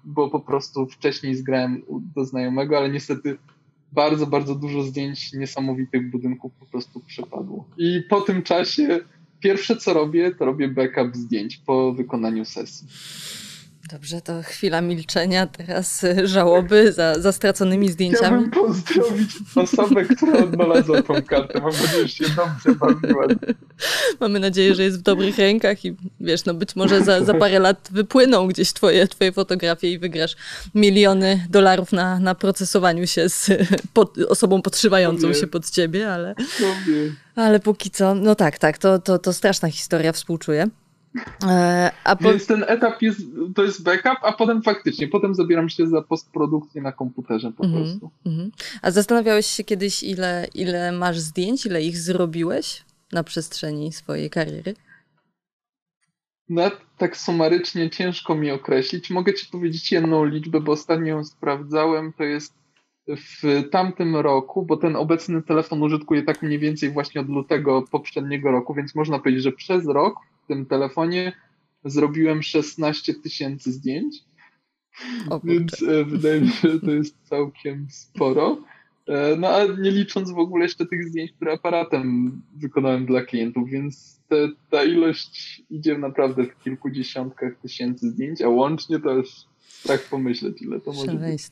bo 0.04 0.30
po 0.30 0.40
prostu 0.40 0.88
wcześniej 0.88 1.36
zgrałem 1.36 1.82
do 2.16 2.26
znajomego, 2.26 2.78
ale 2.78 2.90
niestety 2.90 3.38
bardzo, 3.96 4.28
bardzo 4.28 4.56
dużo 4.56 4.84
zdjęć 4.84 5.34
niesamowitych 5.34 6.10
budynków 6.10 6.54
po 6.60 6.66
prostu 6.66 7.00
przepadło. 7.00 7.68
I 7.78 8.02
po 8.10 8.22
tym 8.22 8.44
czasie 8.44 9.00
pierwsze 9.40 9.78
co 9.78 9.94
robię, 9.94 10.36
to 10.36 10.46
robię 10.46 10.68
backup 10.68 11.16
zdjęć 11.16 11.58
po 11.58 11.94
wykonaniu 11.94 12.46
sesji. 12.46 12.88
Dobrze, 13.92 14.22
to 14.22 14.44
chwila 14.44 14.82
milczenia, 14.82 15.48
teraz 15.48 16.04
y, 16.04 16.28
żałoby 16.28 16.92
za, 16.92 17.20
za 17.20 17.32
straconymi 17.32 17.90
zdjęciami. 17.90 18.48
Chciałbym 18.48 18.52
pozdrowić 18.52 19.30
osobę, 19.56 20.06
która 20.06 20.44
odnalazła 20.44 21.02
tą 21.02 21.22
kartę. 21.22 21.60
Mam 21.60 21.72
nadzieję, 21.72 22.08
że 22.08 22.08
się 22.08 22.24
dobrze 22.24 22.80
bawiła. 22.80 23.28
Mamy 24.20 24.40
nadzieję, 24.40 24.76
że 24.76 24.84
jest 24.84 25.00
w 25.00 25.02
dobrych 25.02 25.38
rękach 25.38 25.86
i 25.86 25.96
wiesz, 26.20 26.46
no 26.46 26.54
być 26.54 26.76
może 26.76 27.04
za, 27.04 27.24
za 27.24 27.34
parę 27.34 27.60
lat 27.60 27.90
wypłyną 27.92 28.48
gdzieś 28.48 28.74
twoje, 28.74 29.08
twoje 29.08 29.32
fotografie 29.32 29.92
i 29.92 30.00
wygrasz 30.00 30.36
miliony 30.76 31.48
dolarów 31.50 31.92
na, 31.92 32.20
na 32.20 32.36
procesowaniu 32.36 33.08
się 33.08 33.30
z 33.30 33.50
pod, 33.94 34.18
osobą 34.18 34.62
podszywającą 34.62 35.34
się 35.34 35.48
pod 35.48 35.70
ciebie, 35.70 36.14
ale, 36.14 36.36
ale 37.36 37.60
póki 37.60 37.92
co, 37.92 38.16
no 38.16 38.36
tak, 38.36 38.58
tak, 38.58 38.78
to, 38.78 39.00
to, 39.00 39.20
to 39.20 39.34
straszna 39.34 39.70
historia, 39.70 40.12
współczuję. 40.12 40.68
E, 41.48 41.92
po... 42.22 42.30
Więc 42.30 42.48
ten 42.48 42.66
etap 42.68 43.02
jest, 43.02 43.22
to 43.56 43.64
jest 43.64 43.84
backup, 43.84 44.18
a 44.22 44.34
potem 44.34 44.64
faktycznie, 44.64 45.08
potem 45.08 45.36
zabieram 45.36 45.70
się 45.70 45.88
za 45.88 46.02
postprodukcję 46.02 46.82
na 46.82 46.92
komputerze 46.92 47.52
po 47.52 47.64
mm 47.64 47.76
-hmm, 47.76 47.84
prostu. 47.84 48.12
Mm 48.26 48.38
-hmm. 48.40 48.50
A 48.82 48.92
zastanawiałeś 48.92 49.46
się 49.46 49.64
kiedyś, 49.64 50.04
ile, 50.04 50.48
ile 50.54 50.92
masz 50.92 51.20
zdjęć, 51.20 51.66
ile 51.66 51.82
ich 51.84 51.98
zrobiłeś 51.98 52.86
na 53.12 53.24
przestrzeni 53.24 53.92
swojej 53.92 54.30
kariery? 54.30 54.74
No, 56.50 56.72
tak 56.98 57.18
sumarycznie 57.18 57.90
ciężko 57.90 58.36
mi 58.36 58.52
określić. 58.52 59.10
Mogę 59.10 59.34
ci 59.34 59.48
powiedzieć 59.52 59.92
jedną 59.92 60.26
liczbę, 60.26 60.62
bo 60.62 60.72
ostatnio 60.72 61.08
ją 61.08 61.24
sprawdzałem. 61.24 62.14
To 62.14 62.24
jest 62.24 62.54
w 63.08 63.70
tamtym 63.72 64.16
roku, 64.16 64.66
bo 64.66 64.78
ten 64.78 64.96
obecny 64.96 65.42
telefon 65.42 65.84
użytkuję 65.84 66.24
tak 66.24 66.42
mniej 66.42 66.60
więcej 66.60 66.92
właśnie 66.92 67.22
od 67.22 67.30
lutego 67.30 67.82
poprzedniego 67.92 68.52
roku, 68.52 68.74
więc 68.74 68.96
można 68.96 69.20
powiedzieć, 69.20 69.44
że 69.44 69.52
przez 69.52 69.86
rok 69.86 70.16
w 70.44 70.48
tym 70.48 70.66
telefonie 70.66 71.34
zrobiłem 71.86 72.44
16 72.44 73.14
tysięcy 73.14 73.72
zdjęć. 73.72 74.24
O, 75.30 75.40
więc 75.44 75.84
e, 75.84 76.06
wydaje 76.06 76.42
mi 76.42 76.48
się, 76.48 76.70
że 76.70 76.80
to 76.80 76.92
jest 76.92 77.16
całkiem 77.24 77.88
sporo. 77.90 78.58
E, 79.08 79.36
no 79.36 79.48
a 79.48 79.66
nie 79.66 79.92
licząc 79.92 80.32
w 80.32 80.40
ogóle 80.40 80.66
jeszcze 80.66 80.86
tych 80.86 81.10
zdjęć, 81.10 81.32
które 81.32 81.54
aparatem 81.54 82.32
wykonałem 82.56 83.06
dla 83.06 83.22
klientów, 83.22 83.70
więc 83.70 84.22
te, 84.28 84.50
ta 84.70 84.84
ilość 84.84 85.64
idzie 85.70 85.98
naprawdę 85.98 86.44
w 86.44 86.60
kilkudziesiątkach 86.64 87.56
tysięcy 87.56 88.10
zdjęć, 88.10 88.42
a 88.42 88.50
łącznie 88.50 89.00
to 89.00 89.14
już 89.14 89.30
strach 89.60 90.10
pomyśleć, 90.10 90.62
ile 90.62 90.80
to 90.80 90.94
może 90.94 91.12
być. 91.12 91.50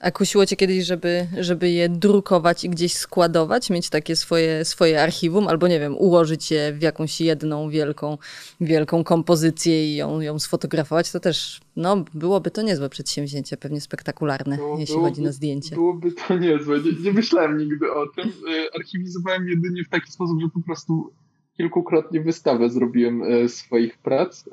A 0.00 0.10
kusiło 0.10 0.46
cię 0.46 0.56
kiedyś, 0.56 0.84
żeby, 0.84 1.26
żeby 1.40 1.70
je 1.70 1.88
drukować 1.88 2.64
i 2.64 2.70
gdzieś 2.70 2.94
składować, 2.94 3.70
mieć 3.70 3.90
takie 3.90 4.16
swoje, 4.16 4.64
swoje 4.64 5.02
archiwum, 5.02 5.48
albo 5.48 5.68
nie 5.68 5.80
wiem, 5.80 5.96
ułożyć 5.96 6.50
je 6.50 6.72
w 6.72 6.82
jakąś 6.82 7.20
jedną 7.20 7.70
wielką, 7.70 8.18
wielką 8.60 9.04
kompozycję 9.04 9.92
i 9.92 9.96
ją, 9.96 10.20
ją 10.20 10.38
sfotografować, 10.38 11.12
to 11.12 11.20
też 11.20 11.60
no, 11.76 12.04
byłoby 12.14 12.50
to 12.50 12.62
niezłe 12.62 12.88
przedsięwzięcie, 12.88 13.56
pewnie 13.56 13.80
spektakularne, 13.80 14.56
no, 14.56 14.76
jeśli 14.78 14.94
byłoby, 14.94 15.10
chodzi 15.10 15.22
na 15.22 15.32
zdjęcie. 15.32 15.74
Byłoby 15.74 16.12
to 16.12 16.38
niezłe. 16.38 16.80
Nie, 16.80 16.92
nie 17.02 17.12
myślałem 17.12 17.58
nigdy 17.58 17.92
o 17.92 18.06
tym. 18.06 18.28
E, 18.28 18.76
archiwizowałem 18.78 19.48
jedynie 19.48 19.84
w 19.84 19.88
taki 19.88 20.12
sposób, 20.12 20.40
że 20.40 20.48
po 20.48 20.60
prostu 20.60 21.10
kilkukrotnie 21.56 22.20
wystawę 22.20 22.70
zrobiłem 22.70 23.22
e, 23.22 23.48
swoich 23.48 23.98
prac 23.98 24.44
e, 24.46 24.52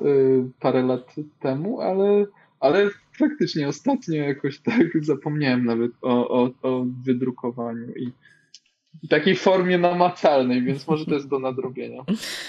parę 0.60 0.82
lat 0.82 1.14
temu, 1.40 1.80
ale 1.80 2.26
ale 2.64 2.90
faktycznie 3.18 3.68
ostatnio 3.68 4.22
jakoś 4.22 4.58
tak 4.58 5.04
zapomniałem 5.04 5.64
nawet 5.64 5.92
o, 6.02 6.28
o, 6.28 6.50
o 6.62 6.84
wydrukowaniu 7.04 7.94
i 7.94 8.12
takiej 9.08 9.36
formie 9.36 9.78
namacalnej, 9.78 10.62
więc 10.62 10.86
może 10.86 11.04
to 11.04 11.14
jest 11.14 11.28
do 11.28 11.38
nadrobienia. 11.38 12.02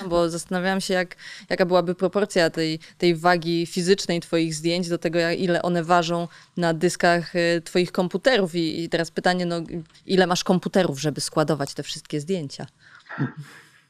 Bo 0.09 0.29
zastanawiałam 0.29 0.81
się, 0.81 0.93
jak, 0.93 1.15
jaka 1.49 1.65
byłaby 1.65 1.95
proporcja 1.95 2.49
tej, 2.49 2.79
tej 2.97 3.15
wagi 3.15 3.65
fizycznej 3.65 4.19
Twoich 4.19 4.53
zdjęć 4.53 4.89
do 4.89 4.97
tego, 4.97 5.19
ile 5.37 5.61
one 5.61 5.83
ważą 5.83 6.27
na 6.57 6.73
dyskach 6.73 7.35
y, 7.35 7.61
Twoich 7.61 7.91
komputerów. 7.91 8.55
I, 8.55 8.83
i 8.83 8.89
teraz 8.89 9.11
pytanie, 9.11 9.45
no, 9.45 9.63
ile 10.05 10.27
masz 10.27 10.43
komputerów, 10.43 11.01
żeby 11.01 11.21
składować 11.21 11.73
te 11.73 11.83
wszystkie 11.83 12.19
zdjęcia? 12.19 12.67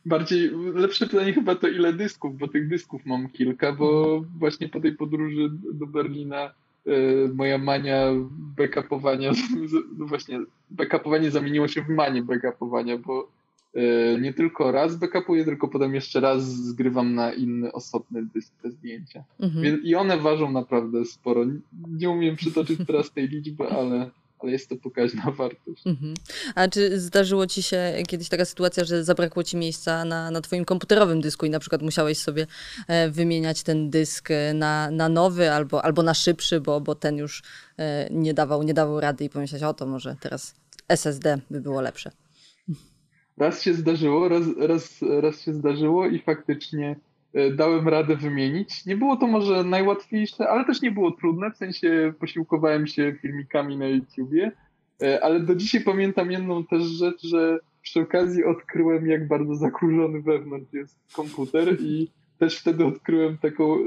Bardziej, 0.05 0.51
lepsze 0.73 1.07
pytanie 1.07 1.33
chyba 1.33 1.55
to 1.55 1.67
ile 1.67 1.93
dysków, 1.93 2.37
bo 2.37 2.47
tych 2.47 2.67
dysków 2.67 3.05
mam 3.05 3.29
kilka, 3.29 3.73
bo 3.73 4.21
właśnie 4.39 4.69
po 4.69 4.79
tej 4.79 4.91
podróży 4.91 5.49
do 5.73 5.87
Berlina 5.87 6.53
e, 6.85 6.91
moja 7.33 7.57
mania 7.57 8.11
backupowania, 8.57 9.31
no 9.97 10.05
właśnie 10.05 10.39
backupowanie 10.71 11.31
zamieniło 11.31 11.67
się 11.67 11.81
w 11.81 11.89
manię 11.89 12.23
backupowania, 12.23 12.97
bo 12.97 13.27
e, 13.73 14.19
nie 14.21 14.33
tylko 14.33 14.71
raz 14.71 14.95
backupuję, 14.95 15.45
tylko 15.45 15.67
potem 15.67 15.95
jeszcze 15.95 16.19
raz 16.19 16.43
zgrywam 16.43 17.15
na 17.15 17.33
inny 17.33 17.71
osobny 17.71 18.25
dysk 18.33 18.53
te 18.61 18.71
zdjęcia. 18.71 19.23
Mhm. 19.39 19.83
I 19.83 19.95
one 19.95 20.17
ważą 20.17 20.51
naprawdę 20.51 21.05
sporo. 21.05 21.45
Nie 21.89 22.09
umiem 22.09 22.35
przytoczyć 22.35 22.79
teraz 22.87 23.11
tej 23.11 23.27
liczby, 23.27 23.67
ale 23.69 24.09
ale 24.45 24.51
jest 24.51 24.69
to 24.69 24.75
pokaźna 24.75 25.31
wartość. 25.38 25.88
Mhm. 25.88 26.13
A 26.55 26.67
czy 26.67 26.99
zdarzyło 26.99 27.47
ci 27.47 27.63
się 27.63 27.93
kiedyś 28.08 28.29
taka 28.29 28.45
sytuacja, 28.45 28.84
że 28.84 29.03
zabrakło 29.03 29.43
ci 29.43 29.58
miejsca 29.58 30.05
na, 30.05 30.31
na 30.31 30.41
twoim 30.41 30.65
komputerowym 30.65 31.21
dysku 31.21 31.45
i 31.45 31.49
na 31.49 31.60
przykład 31.60 31.81
musiałeś 31.81 32.17
sobie 32.17 32.47
e, 32.88 33.10
wymieniać 33.10 33.63
ten 33.63 33.89
dysk 33.89 34.31
e, 34.31 34.53
na, 34.53 34.91
na 34.91 35.10
nowy 35.10 35.51
albo, 35.51 35.86
albo 35.86 36.03
na 36.03 36.13
szybszy, 36.13 36.62
bo, 36.62 36.81
bo 36.81 36.95
ten 36.95 37.17
już 37.17 37.43
e, 37.77 38.08
nie 38.12 38.34
dawał, 38.34 38.63
nie 38.63 38.73
dawał 38.73 38.99
rady 38.99 39.25
i 39.25 39.29
pomyślałeś, 39.29 39.63
o 39.63 39.73
to 39.73 39.86
może 39.86 40.15
teraz 40.19 40.55
SSD 40.88 41.39
by 41.49 41.62
było 41.62 41.81
lepsze. 41.81 42.12
Raz 43.38 43.62
się 43.62 43.73
zdarzyło, 43.73 44.29
raz, 44.29 44.43
raz, 44.58 44.99
raz 45.21 45.41
się 45.41 45.53
zdarzyło 45.53 46.08
i 46.08 46.19
faktycznie 46.19 46.95
dałem 47.56 47.88
radę 47.88 48.15
wymienić. 48.15 48.86
Nie 48.86 48.98
było 48.98 49.17
to 49.17 49.28
może 49.28 49.63
najłatwiejsze, 49.63 50.50
ale 50.50 50.65
też 50.65 50.82
nie 50.82 50.91
było 50.91 51.12
trudne, 51.12 51.52
w 51.52 51.58
sensie 51.58 52.13
posiłkowałem 52.19 52.88
się 52.88 53.15
filmikami 53.21 53.78
na 53.78 53.88
YouTubie, 53.88 54.52
e, 55.02 55.24
ale 55.24 55.39
do 55.39 55.56
dzisiaj 55.56 55.82
pamiętam 55.82 56.32
jedną 56.32 56.65
też 56.65 56.84
rzecz, 56.84 57.28
że 57.28 57.60
przy 57.82 58.02
okazji 58.02 58.45
odkryłem, 58.45 59.08
jak 59.08 59.28
bardzo 59.28 59.56
zakurzony 59.56 60.21
wewnątrz 60.21 60.74
jest 60.74 60.98
komputer 61.13 61.78
i 61.82 62.08
też 62.39 62.60
wtedy 62.60 62.86
odkryłem 62.86 63.38
taką, 63.38 63.78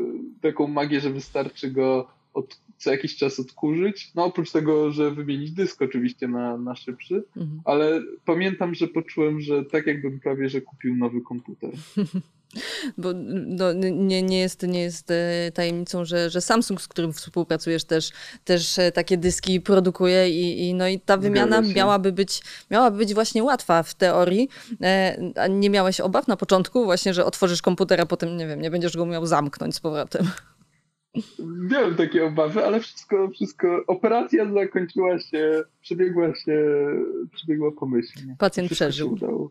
taką 0.41 0.67
magię, 0.67 1.01
że 1.01 1.11
wystarczy 1.11 1.71
go 1.71 2.09
od, 2.35 2.61
co 2.77 2.91
jakiś 2.91 3.17
czas 3.17 3.41
odkurzyć. 3.41 4.11
No 4.15 4.25
oprócz 4.25 4.53
tego, 4.53 4.91
że 4.91 5.11
wymienić 5.11 5.53
dysk 5.53 5.83
oczywiście 5.83 6.29
na, 6.29 6.57
na 6.57 6.77
szybszy, 6.77 7.25
mhm. 7.37 7.61
ale 7.65 8.03
pamiętam, 8.25 8.75
że 8.75 8.89
poczułem, 8.89 9.41
że 9.41 9.65
tak 9.65 9.87
jakbym 9.87 10.21
prawie, 10.21 10.49
że 10.49 10.61
kupił 10.61 10.97
nowy 10.97 11.21
komputer. 11.21 11.71
Bo 12.99 13.09
no, 13.47 13.73
nie, 13.73 14.23
nie, 14.23 14.39
jest, 14.39 14.63
nie 14.63 14.81
jest 14.81 15.11
e, 15.11 15.53
tajemnicą, 15.55 16.05
że, 16.05 16.31
że 16.31 16.41
Samsung, 16.41 16.81
z 16.81 16.89
którym 16.89 17.13
współpracujesz, 17.13 17.85
też, 17.85 18.11
też 18.45 18.79
e, 18.79 18.93
takie 18.93 19.17
dyski 19.17 19.61
produkuje 19.61 20.31
i, 20.31 20.69
i, 20.69 20.75
no 20.75 20.89
i 20.89 21.01
ta 21.01 21.17
wymiana 21.17 21.61
miałaby 21.61 22.13
być, 22.13 22.43
miałaby 22.71 22.97
być 22.97 23.15
właśnie 23.15 23.43
łatwa 23.43 23.83
w 23.83 23.95
teorii. 23.95 24.49
E, 24.83 25.19
a 25.37 25.47
nie 25.47 25.71
miałeś 25.71 26.01
obaw 26.01 26.29
na 26.29 26.37
początku 26.37 26.85
właśnie, 26.85 27.15
że 27.15 27.25
otworzysz 27.25 27.63
komputer, 27.63 28.01
a 28.01 28.07
potem, 28.07 28.37
nie 28.37 28.47
wiem, 28.47 28.61
nie 28.61 28.71
będziesz 28.71 28.97
go 28.97 29.07
miał 29.07 29.27
zamknąć 29.27 29.75
z 29.75 29.81
powrotem? 29.81 30.31
Miałem 31.71 31.97
takie 31.97 32.25
obawy, 32.25 32.65
ale 32.65 32.81
wszystko, 32.81 33.31
wszystko, 33.31 33.83
operacja 33.87 34.53
zakończyła 34.53 35.19
się, 35.19 35.63
przebiegła 35.81 36.35
się, 36.35 36.87
przebiegła 37.33 37.71
pomyślnie. 37.81 38.37
Pacjent 38.39 38.69
wszystko 38.69 38.89
przeżył. 38.89 39.51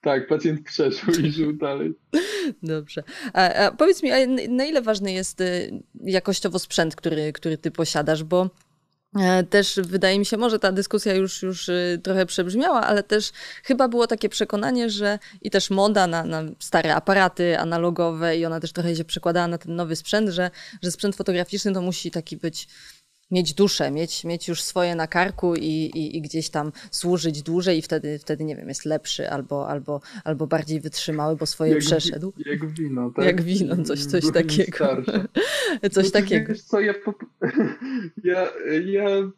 Tak, 0.00 0.26
pacjent 0.26 0.62
przeżył 0.62 1.14
i 1.24 1.30
żył 1.30 1.52
dalej. 1.52 1.94
Dobrze. 2.62 3.02
A, 3.32 3.54
a 3.54 3.72
powiedz 3.72 4.02
mi, 4.02 4.12
a 4.12 4.16
na 4.48 4.64
ile 4.64 4.82
ważny 4.82 5.12
jest 5.12 5.40
y, 5.40 5.82
jakościowo 6.04 6.58
sprzęt, 6.58 6.96
który, 6.96 7.32
który 7.32 7.58
ty 7.58 7.70
posiadasz, 7.70 8.24
bo 8.24 8.50
też 9.50 9.80
wydaje 9.82 10.18
mi 10.18 10.26
się, 10.26 10.36
może 10.36 10.58
ta 10.58 10.72
dyskusja 10.72 11.14
już, 11.14 11.42
już 11.42 11.68
y, 11.68 12.00
trochę 12.02 12.26
przebrzmiała, 12.26 12.80
ale 12.80 13.02
też 13.02 13.30
chyba 13.64 13.88
było 13.88 14.06
takie 14.06 14.28
przekonanie, 14.28 14.90
że 14.90 15.18
i 15.42 15.50
też 15.50 15.70
moda 15.70 16.06
na, 16.06 16.24
na 16.24 16.42
stare 16.58 16.94
aparaty 16.94 17.58
analogowe 17.58 18.36
i 18.36 18.46
ona 18.46 18.60
też 18.60 18.72
trochę 18.72 18.96
się 18.96 19.04
przekładała 19.04 19.46
na 19.46 19.58
ten 19.58 19.76
nowy 19.76 19.96
sprzęt, 19.96 20.30
że, 20.30 20.50
że 20.82 20.90
sprzęt 20.90 21.16
fotograficzny 21.16 21.72
to 21.72 21.82
musi 21.82 22.10
taki 22.10 22.36
być 22.36 22.68
mieć 23.30 23.54
duszę, 23.54 23.90
mieć, 23.90 24.24
mieć 24.24 24.48
już 24.48 24.62
swoje 24.62 24.94
na 24.94 25.06
karku 25.06 25.54
i, 25.54 25.90
i, 25.94 26.16
i, 26.16 26.22
gdzieś 26.22 26.50
tam 26.50 26.72
służyć 26.90 27.42
dłużej 27.42 27.78
i 27.78 27.82
wtedy, 27.82 28.18
wtedy, 28.18 28.44
nie 28.44 28.56
wiem, 28.56 28.68
jest 28.68 28.84
lepszy 28.84 29.30
albo, 29.30 29.68
albo, 29.68 30.00
albo 30.24 30.46
bardziej 30.46 30.80
wytrzymały, 30.80 31.36
bo 31.36 31.46
swoje 31.46 31.72
jak 31.72 31.80
przeszedł. 31.80 32.32
Wi, 32.36 32.50
jak 32.50 32.66
wino, 32.66 33.10
tak? 33.10 33.24
Jak 33.24 33.42
wino, 33.42 33.82
coś, 33.84 34.04
coś 34.04 34.32
takiego. 34.32 34.88
coś 35.92 36.04
no, 36.04 36.10
takiego. 36.10 36.48
Wiesz 36.48 36.62
co, 36.62 36.80
ja, 36.80 36.94
ja, 38.24 38.48
ja 38.84 39.30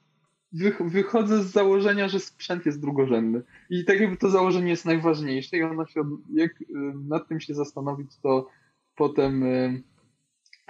wychodzę 0.80 1.42
z 1.42 1.46
założenia, 1.46 2.08
że 2.08 2.20
sprzęt 2.20 2.66
jest 2.66 2.80
drugorzędny. 2.80 3.42
I 3.70 3.84
tak 3.84 4.00
jakby 4.00 4.16
to 4.16 4.30
założenie 4.30 4.70
jest 4.70 4.84
najważniejsze 4.84 5.56
i 5.56 5.62
ono 5.62 5.86
się, 5.86 6.02
jak 6.34 6.60
y, 6.60 6.64
nad 7.08 7.28
tym 7.28 7.40
się 7.40 7.54
zastanowić, 7.54 8.10
to 8.22 8.48
potem 8.96 9.42
y, 9.42 9.82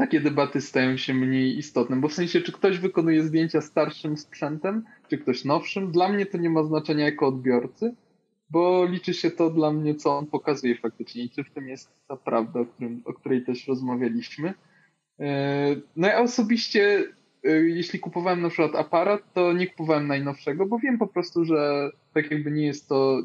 takie 0.02 0.20
debaty 0.20 0.60
stają 0.60 0.96
się 0.96 1.14
mniej 1.14 1.58
istotne, 1.58 1.96
bo 1.96 2.08
w 2.08 2.12
sensie, 2.12 2.40
czy 2.40 2.52
ktoś 2.52 2.78
wykonuje 2.78 3.22
zdjęcia 3.22 3.60
starszym 3.60 4.16
sprzętem, 4.16 4.84
czy 5.08 5.18
ktoś 5.18 5.44
nowszym, 5.44 5.92
dla 5.92 6.08
mnie 6.08 6.26
to 6.26 6.38
nie 6.38 6.50
ma 6.50 6.64
znaczenia 6.64 7.04
jako 7.04 7.26
odbiorcy, 7.26 7.94
bo 8.50 8.84
liczy 8.84 9.14
się 9.14 9.30
to 9.30 9.50
dla 9.50 9.72
mnie, 9.72 9.94
co 9.94 10.18
on 10.18 10.26
pokazuje 10.26 10.76
faktycznie 10.76 11.24
i 11.24 11.30
czy 11.30 11.44
w 11.44 11.50
tym 11.50 11.68
jest 11.68 11.90
ta 12.08 12.16
prawda, 12.16 12.60
o, 12.60 12.64
którym, 12.64 13.02
o 13.04 13.12
której 13.12 13.44
też 13.44 13.68
rozmawialiśmy. 13.68 14.54
E, 15.20 15.76
no 15.96 16.08
ja 16.08 16.20
osobiście, 16.20 17.04
e, 17.44 17.50
jeśli 17.50 17.98
kupowałem 17.98 18.42
na 18.42 18.48
przykład 18.48 18.74
aparat, 18.74 19.32
to 19.32 19.52
nie 19.52 19.66
kupowałem 19.66 20.06
najnowszego, 20.06 20.66
bo 20.66 20.78
wiem 20.78 20.98
po 20.98 21.06
prostu, 21.06 21.44
że 21.44 21.90
tak 22.14 22.30
jakby 22.30 22.50
nie 22.50 22.66
jest 22.66 22.88
to, 22.88 23.22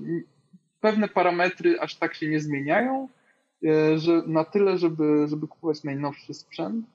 pewne 0.82 1.08
parametry 1.08 1.80
aż 1.80 1.96
tak 1.96 2.16
się 2.16 2.28
nie 2.28 2.40
zmieniają, 2.40 3.10
że 3.96 4.24
na 4.28 4.44
tyle, 4.44 4.78
żeby, 4.78 5.28
żeby 5.28 5.48
kupować 5.48 5.84
najnowszy 5.84 6.34
sprzęt. 6.34 6.86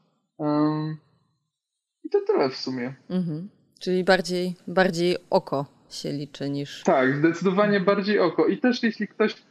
I 2.05 2.11
to 2.11 2.21
tyle 2.27 2.51
w 2.51 2.57
sumie. 2.57 2.95
Mhm. 3.11 3.49
Czyli 3.81 4.05
bardziej, 4.05 4.55
bardziej 4.69 5.17
oko 5.31 5.67
się 5.91 6.13
liczy 6.13 6.51
niż. 6.51 6.83
Tak, 6.83 7.17
zdecydowanie 7.17 7.81
bardziej 7.81 8.19
oko. 8.19 8.47
I 8.47 8.59
też 8.59 8.83
jeśli 8.83 9.09
ktoś 9.09 9.43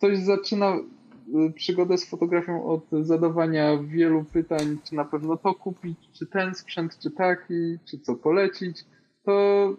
coś 0.00 0.18
zaczyna, 0.18 0.76
y, 0.76 1.52
przygodę 1.52 1.98
z 1.98 2.10
fotografią 2.10 2.64
od 2.64 3.06
zadawania 3.06 3.78
wielu 3.82 4.24
pytań, 4.24 4.78
czy 4.84 4.94
na 4.94 5.04
pewno 5.04 5.36
to 5.36 5.54
kupić, 5.54 5.98
czy 6.12 6.26
ten 6.26 6.54
sprzęt, 6.54 6.98
czy 6.98 7.10
taki, 7.10 7.78
czy 7.84 7.98
co 7.98 8.14
polecić, 8.14 8.84
to 9.24 9.76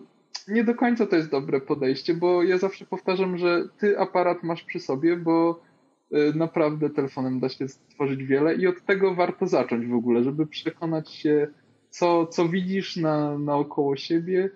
nie 0.48 0.64
do 0.64 0.76
końca 0.76 1.06
to 1.06 1.16
jest 1.16 1.30
dobre 1.30 1.62
podejście, 1.62 2.14
bo 2.14 2.44
ja 2.44 2.58
zawsze 2.58 2.86
powtarzam, 2.86 3.38
że 3.38 3.68
ty 3.78 4.00
aparat 4.00 4.44
masz 4.44 4.64
przy 4.64 4.80
sobie, 4.80 5.18
bo 5.18 5.62
naprawdę 6.36 6.90
telefonem 6.90 7.40
da 7.40 7.50
się 7.50 7.68
stworzyć 7.68 8.24
wiele 8.24 8.56
i 8.56 8.68
od 8.68 8.86
tego 8.86 9.16
warto 9.16 9.48
zacząć 9.48 9.88
w 9.88 9.94
ogóle, 9.94 10.24
żeby 10.24 10.48
przekonać 10.48 11.12
się, 11.12 11.48
co, 11.90 12.28
co 12.28 12.50
widzisz 12.50 12.96
na, 12.96 13.38
naokoło 13.38 13.96
siebie, 13.96 14.50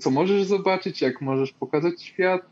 co 0.00 0.10
możesz 0.10 0.44
zobaczyć, 0.44 1.02
jak 1.02 1.20
możesz 1.20 1.52
pokazać 1.52 2.02
świat, 2.02 2.42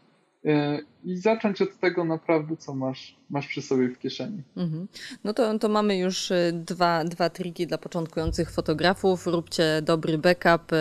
E, 0.46 0.78
i 1.04 1.16
zacząć 1.16 1.62
od 1.62 1.78
tego 1.78 2.04
naprawdę, 2.04 2.56
co 2.56 2.74
masz, 2.74 3.16
masz 3.30 3.46
przy 3.46 3.62
sobie 3.62 3.88
w 3.88 3.98
kieszeni. 3.98 4.42
Mhm. 4.56 4.88
No 5.24 5.34
to, 5.34 5.58
to 5.58 5.68
mamy 5.68 5.98
już 5.98 6.30
e, 6.30 6.52
dwa, 6.52 7.04
dwa 7.04 7.30
triki 7.30 7.66
dla 7.66 7.78
początkujących 7.78 8.50
fotografów. 8.50 9.26
Róbcie 9.26 9.82
dobry 9.82 10.18
backup, 10.18 10.72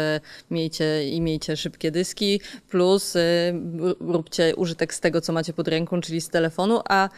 miejcie 0.51 1.09
i 1.09 1.21
miejcie 1.21 1.57
szybkie 1.57 1.91
dyski, 1.91 2.41
plus 2.69 3.13
róbcie 3.99 4.55
użytek 4.55 4.93
z 4.93 4.99
tego, 4.99 5.21
co 5.21 5.33
macie 5.33 5.53
pod 5.53 5.67
ręką, 5.67 6.01
czyli 6.01 6.21
z 6.21 6.29
telefonu, 6.29 6.81
a 6.89 7.09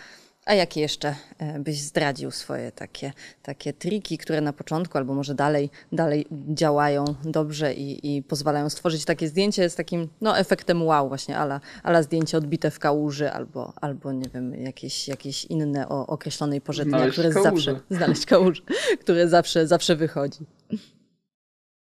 a 0.48 0.54
jakie 0.54 0.82
jeszcze 0.82 1.16
e, 1.38 1.60
byś 1.60 1.82
zdradził 1.82 2.32
swoje 2.32 2.72
takie, 2.72 3.14
takie 3.44 3.74
triki, 3.74 4.18
które 4.18 4.42
na 4.42 4.54
początku 4.54 4.98
albo 4.98 5.14
może 5.14 5.36
dalej, 5.36 5.70
dalej 5.92 6.28
działają 6.32 7.06
dobrze 7.24 7.74
i, 7.74 8.18
i 8.18 8.24
pozwalają 8.24 8.70
stworzyć 8.70 9.06
takie 9.06 9.28
zdjęcie 9.28 9.70
z 9.70 9.76
takim 9.76 10.08
no, 10.22 10.38
efektem 10.38 10.84
wow 10.84 11.08
właśnie, 11.08 11.38
ala, 11.38 11.62
ala 11.84 12.04
zdjęcie 12.04 12.38
odbite 12.38 12.72
w 12.72 12.80
kałuży 12.80 13.32
albo, 13.32 13.74
albo 13.82 14.12
nie 14.12 14.30
wiem, 14.34 14.54
jakieś, 14.54 15.08
jakieś 15.08 15.46
inne 15.46 15.90
o 15.90 16.08
określonej 16.08 16.62
porze 16.62 16.86
dnia, 16.86 17.10
które 17.10 17.32
zawsze, 17.32 17.80
znaleźć 17.90 18.26
kałuży, 18.26 18.62
które 19.02 19.28
zawsze, 19.28 19.68
zawsze 19.68 19.96
wychodzi. 19.96 20.40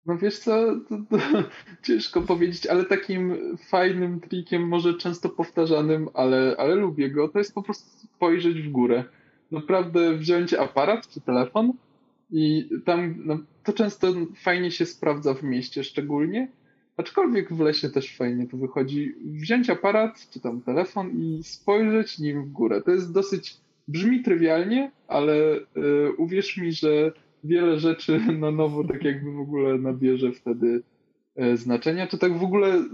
No 0.07 0.19
wiesz 0.19 0.39
co, 0.39 0.81
to, 0.89 0.99
to, 1.11 1.19
ciężko 1.87 2.23
powiedzieć, 2.23 2.67
ale 2.67 2.85
takim 2.85 3.37
fajnym 3.69 4.21
trikiem, 4.21 4.69
może 4.69 4.95
często 4.95 5.29
powtarzanym, 5.29 6.09
ale, 6.15 6.57
ale 6.59 6.75
lubię 6.75 7.11
go, 7.11 7.29
to 7.29 7.39
jest 7.39 7.55
po 7.55 7.63
prostu 7.63 8.07
spojrzeć 8.07 8.63
w 8.63 8.71
górę. 8.71 9.05
Naprawdę 9.51 10.17
wziąć 10.17 10.55
aparat 10.55 11.09
czy 11.09 11.21
telefon 11.21 11.73
i 12.31 12.69
tam 12.85 13.15
no, 13.25 13.39
to 13.65 13.73
często 13.73 14.15
fajnie 14.43 14.71
się 14.71 14.87
sprawdza 14.87 15.35
w 15.35 15.43
mieście 15.43 15.85
szczególnie, 15.85 16.49
aczkolwiek 16.97 17.53
w 17.53 17.61
lesie 17.61 17.89
też 17.89 18.17
fajnie 18.17 18.47
to 18.47 18.57
wychodzi. 18.57 19.15
Wziąć 19.25 19.71
aparat 19.71 20.31
czy 20.31 20.41
tam 20.41 20.61
telefon 20.61 21.11
i 21.11 21.43
spojrzeć 21.45 22.19
nim 22.19 22.45
w 22.45 22.53
górę. 22.53 22.83
To 22.83 22.91
jest 22.91 23.13
dosyć, 23.13 23.57
brzmi 23.89 24.23
trywialnie, 24.23 24.91
ale 25.09 25.35
y, 25.35 25.63
uwierz 26.19 26.57
mi, 26.57 26.73
że 26.73 27.13
wiele 27.45 27.81
rzeczy 27.81 28.19
na 28.39 28.51
nowo 28.51 28.85
tak 28.85 29.05
jakby 29.05 29.33
w 29.33 29.41
ogóle 29.41 29.79
nabierze 29.79 30.33
wtedy 30.33 30.83
e, 31.37 31.57
znaczenia, 31.57 32.07
czy 32.07 32.19
tak 32.19 32.39
w 32.39 32.43
ogóle 32.43 32.85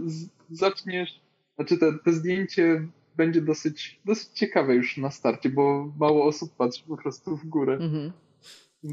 zaczniesz, 0.50 1.20
znaczy 1.56 1.78
te, 1.78 1.92
te 2.04 2.12
zdjęcie 2.12 2.88
będzie 3.16 3.42
dosyć, 3.42 4.00
dosyć 4.04 4.28
ciekawe 4.34 4.74
już 4.74 4.96
na 4.96 5.10
starcie, 5.10 5.48
bo 5.48 5.92
mało 5.98 6.24
osób 6.24 6.56
patrzy 6.56 6.84
po 6.88 6.96
prostu 6.96 7.36
w 7.36 7.46
górę. 7.46 7.74
Mhm. 7.74 8.12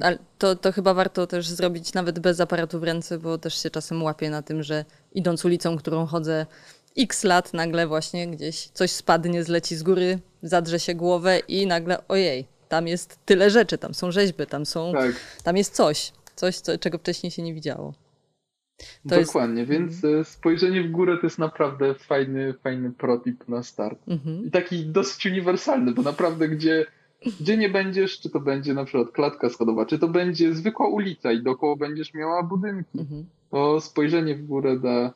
Ale 0.01 0.19
to, 0.37 0.55
to 0.55 0.71
chyba 0.71 0.93
warto 0.93 1.27
też 1.27 1.47
zrobić 1.47 1.93
nawet 1.93 2.19
bez 2.19 2.39
aparatu 2.39 2.79
w 2.79 2.83
ręce, 2.83 3.17
bo 3.17 3.37
też 3.37 3.63
się 3.63 3.69
czasem 3.69 4.03
łapię 4.03 4.29
na 4.29 4.41
tym, 4.41 4.63
że 4.63 4.85
idąc 5.11 5.45
ulicą, 5.45 5.77
którą 5.77 6.05
chodzę 6.05 6.45
x 6.97 7.23
lat, 7.23 7.53
nagle 7.53 7.87
właśnie 7.87 8.27
gdzieś 8.27 8.67
coś 8.67 8.91
spadnie, 8.91 9.43
zleci 9.43 9.75
z 9.75 9.83
góry, 9.83 10.19
zadrze 10.41 10.79
się 10.79 10.95
głowę 10.95 11.39
i 11.47 11.67
nagle 11.67 12.07
ojej, 12.07 12.47
tam 12.69 12.87
jest 12.87 13.19
tyle 13.25 13.49
rzeczy, 13.49 13.77
tam 13.77 13.93
są 13.93 14.11
rzeźby, 14.11 14.45
tam 14.45 14.65
są, 14.65 14.93
tak. 14.93 15.15
tam 15.43 15.57
jest 15.57 15.75
coś, 15.75 16.11
coś, 16.35 16.55
co, 16.55 16.77
czego 16.77 16.97
wcześniej 16.97 17.31
się 17.31 17.41
nie 17.41 17.53
widziało. 17.53 17.93
To 19.09 19.21
Dokładnie, 19.21 19.59
jest... 19.59 19.71
więc 19.71 19.95
mhm. 20.03 20.21
e, 20.21 20.23
spojrzenie 20.23 20.83
w 20.83 20.91
górę 20.91 21.17
to 21.17 21.25
jest 21.25 21.39
naprawdę 21.39 21.93
fajny, 21.93 22.53
fajny 22.53 22.91
protip 22.91 23.47
na 23.47 23.63
start. 23.63 23.99
Mhm. 24.07 24.45
I 24.45 24.51
taki 24.51 24.85
dosyć 24.85 25.25
uniwersalny, 25.25 25.91
bo 25.91 26.01
naprawdę 26.01 26.49
gdzie, 26.49 26.85
gdzie 27.39 27.57
nie 27.57 27.69
będziesz, 27.69 28.19
czy 28.19 28.29
to 28.29 28.39
będzie 28.39 28.73
na 28.73 28.85
przykład 28.85 29.11
klatka 29.11 29.49
schodowa, 29.49 29.85
czy 29.85 29.99
to 29.99 30.07
będzie 30.07 30.53
zwykła 30.53 30.87
ulica 30.87 31.31
i 31.31 31.43
dookoła 31.43 31.75
będziesz 31.75 32.13
miała 32.13 32.43
budynki, 32.43 32.99
mhm. 32.99 33.25
to 33.51 33.81
spojrzenie 33.81 34.35
w 34.35 34.45
górę 34.45 34.79
da, 34.79 35.13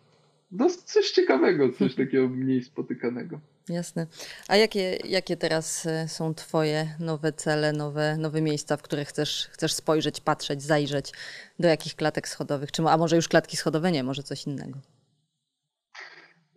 da 0.52 0.70
coś 0.70 1.12
ciekawego, 1.12 1.70
coś 1.70 1.96
takiego 2.06 2.28
mniej 2.28 2.64
spotykanego. 2.64 3.40
Jasne. 3.70 4.08
A 4.48 4.56
jakie, 4.56 4.98
jakie 5.06 5.38
teraz 5.38 5.86
e, 5.86 6.08
są 6.08 6.34
Twoje 6.34 6.96
nowe 7.00 7.34
cele, 7.34 7.74
nowe, 7.74 8.18
nowe 8.18 8.42
miejsca, 8.42 8.78
w 8.78 8.82
które 8.82 9.06
chcesz, 9.06 9.48
chcesz 9.52 9.74
spojrzeć, 9.74 10.22
patrzeć, 10.22 10.64
zajrzeć? 10.64 11.12
Do 11.60 11.68
jakich 11.68 11.96
klatek 11.96 12.28
schodowych? 12.28 12.72
Czy, 12.72 12.84
a 12.84 12.98
może 12.98 13.16
już 13.16 13.28
klatki 13.28 13.58
schodowe 13.58 13.92
nie, 13.92 14.04
może 14.04 14.24
coś 14.24 14.48
innego? 14.48 14.80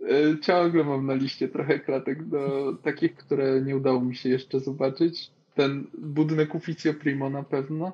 E, 0.03 0.41
ciągle 0.41 0.85
mam 0.85 1.07
na 1.07 1.15
liście 1.15 1.49
trochę 1.49 1.79
klatek 1.79 2.29
do 2.29 2.73
takich, 2.83 3.17
które 3.17 3.61
nie 3.61 3.77
udało 3.77 4.01
mi 4.01 4.17
się 4.17 4.29
jeszcze 4.29 4.61
zobaczyć. 4.61 5.31
Ten 5.55 5.87
budynek 5.99 6.55
Ufficio 6.55 6.95
Primo 6.95 7.31
na 7.31 7.43
pewno, 7.43 7.93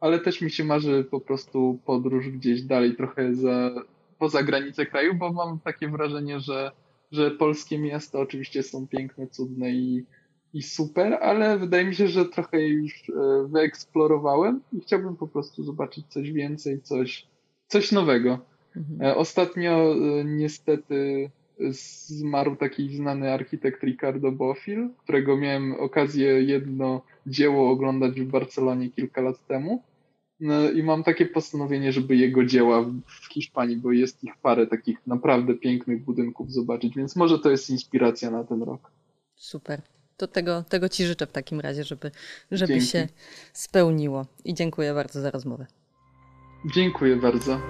ale 0.00 0.18
też 0.18 0.40
mi 0.40 0.50
się 0.50 0.64
marzy 0.64 1.04
po 1.10 1.20
prostu 1.20 1.78
podróż 1.84 2.28
gdzieś 2.28 2.62
dalej, 2.62 2.96
trochę 2.96 3.34
za, 3.34 3.70
poza 4.18 4.42
granicę 4.42 4.86
kraju, 4.86 5.14
bo 5.14 5.32
mam 5.32 5.60
takie 5.60 5.88
wrażenie, 5.88 6.40
że 6.40 6.70
że 7.14 7.30
polskie 7.30 7.78
miasta 7.78 8.18
oczywiście 8.18 8.62
są 8.62 8.86
piękne, 8.86 9.26
cudne 9.26 9.70
i, 9.70 10.04
i 10.54 10.62
super, 10.62 11.18
ale 11.20 11.58
wydaje 11.58 11.84
mi 11.84 11.94
się, 11.94 12.08
że 12.08 12.24
trochę 12.24 12.60
je 12.60 12.68
już 12.68 13.10
e, 13.10 13.12
wyeksplorowałem 13.48 14.60
i 14.72 14.80
chciałbym 14.80 15.16
po 15.16 15.28
prostu 15.28 15.64
zobaczyć 15.64 16.06
coś 16.08 16.32
więcej, 16.32 16.82
coś, 16.82 17.26
coś 17.68 17.92
nowego. 17.92 18.38
Mhm. 18.76 19.02
E, 19.02 19.16
ostatnio 19.16 19.94
e, 19.94 20.24
niestety 20.24 21.30
zmarł 22.08 22.56
taki 22.56 22.96
znany 22.96 23.32
architekt 23.32 23.82
Ricardo 23.82 24.32
Bofill, 24.32 24.90
którego 25.02 25.36
miałem 25.36 25.72
okazję 25.72 26.42
jedno 26.42 27.02
dzieło 27.26 27.70
oglądać 27.70 28.20
w 28.20 28.30
Barcelonie 28.30 28.90
kilka 28.90 29.20
lat 29.20 29.46
temu. 29.46 29.82
No 30.40 30.70
i 30.70 30.82
mam 30.82 31.04
takie 31.04 31.26
postanowienie, 31.26 31.92
żeby 31.92 32.16
jego 32.16 32.44
dzieła 32.44 32.82
w 32.82 33.32
Hiszpanii, 33.32 33.76
bo 33.76 33.92
jest 33.92 34.24
ich 34.24 34.36
parę 34.36 34.66
takich 34.66 35.06
naprawdę 35.06 35.54
pięknych 35.54 36.04
budynków 36.04 36.52
zobaczyć, 36.52 36.96
więc 36.96 37.16
może 37.16 37.38
to 37.38 37.50
jest 37.50 37.70
inspiracja 37.70 38.30
na 38.30 38.44
ten 38.44 38.62
rok. 38.62 38.90
Super. 39.36 39.82
To 40.16 40.26
tego, 40.26 40.64
tego 40.68 40.88
Ci 40.88 41.04
życzę 41.04 41.26
w 41.26 41.32
takim 41.32 41.60
razie, 41.60 41.84
żeby, 41.84 42.10
żeby 42.50 42.80
się 42.80 43.08
spełniło. 43.52 44.26
I 44.44 44.54
dziękuję 44.54 44.94
bardzo 44.94 45.20
za 45.20 45.30
rozmowę. 45.30 45.66
Dziękuję 46.74 47.16
bardzo. 47.16 47.60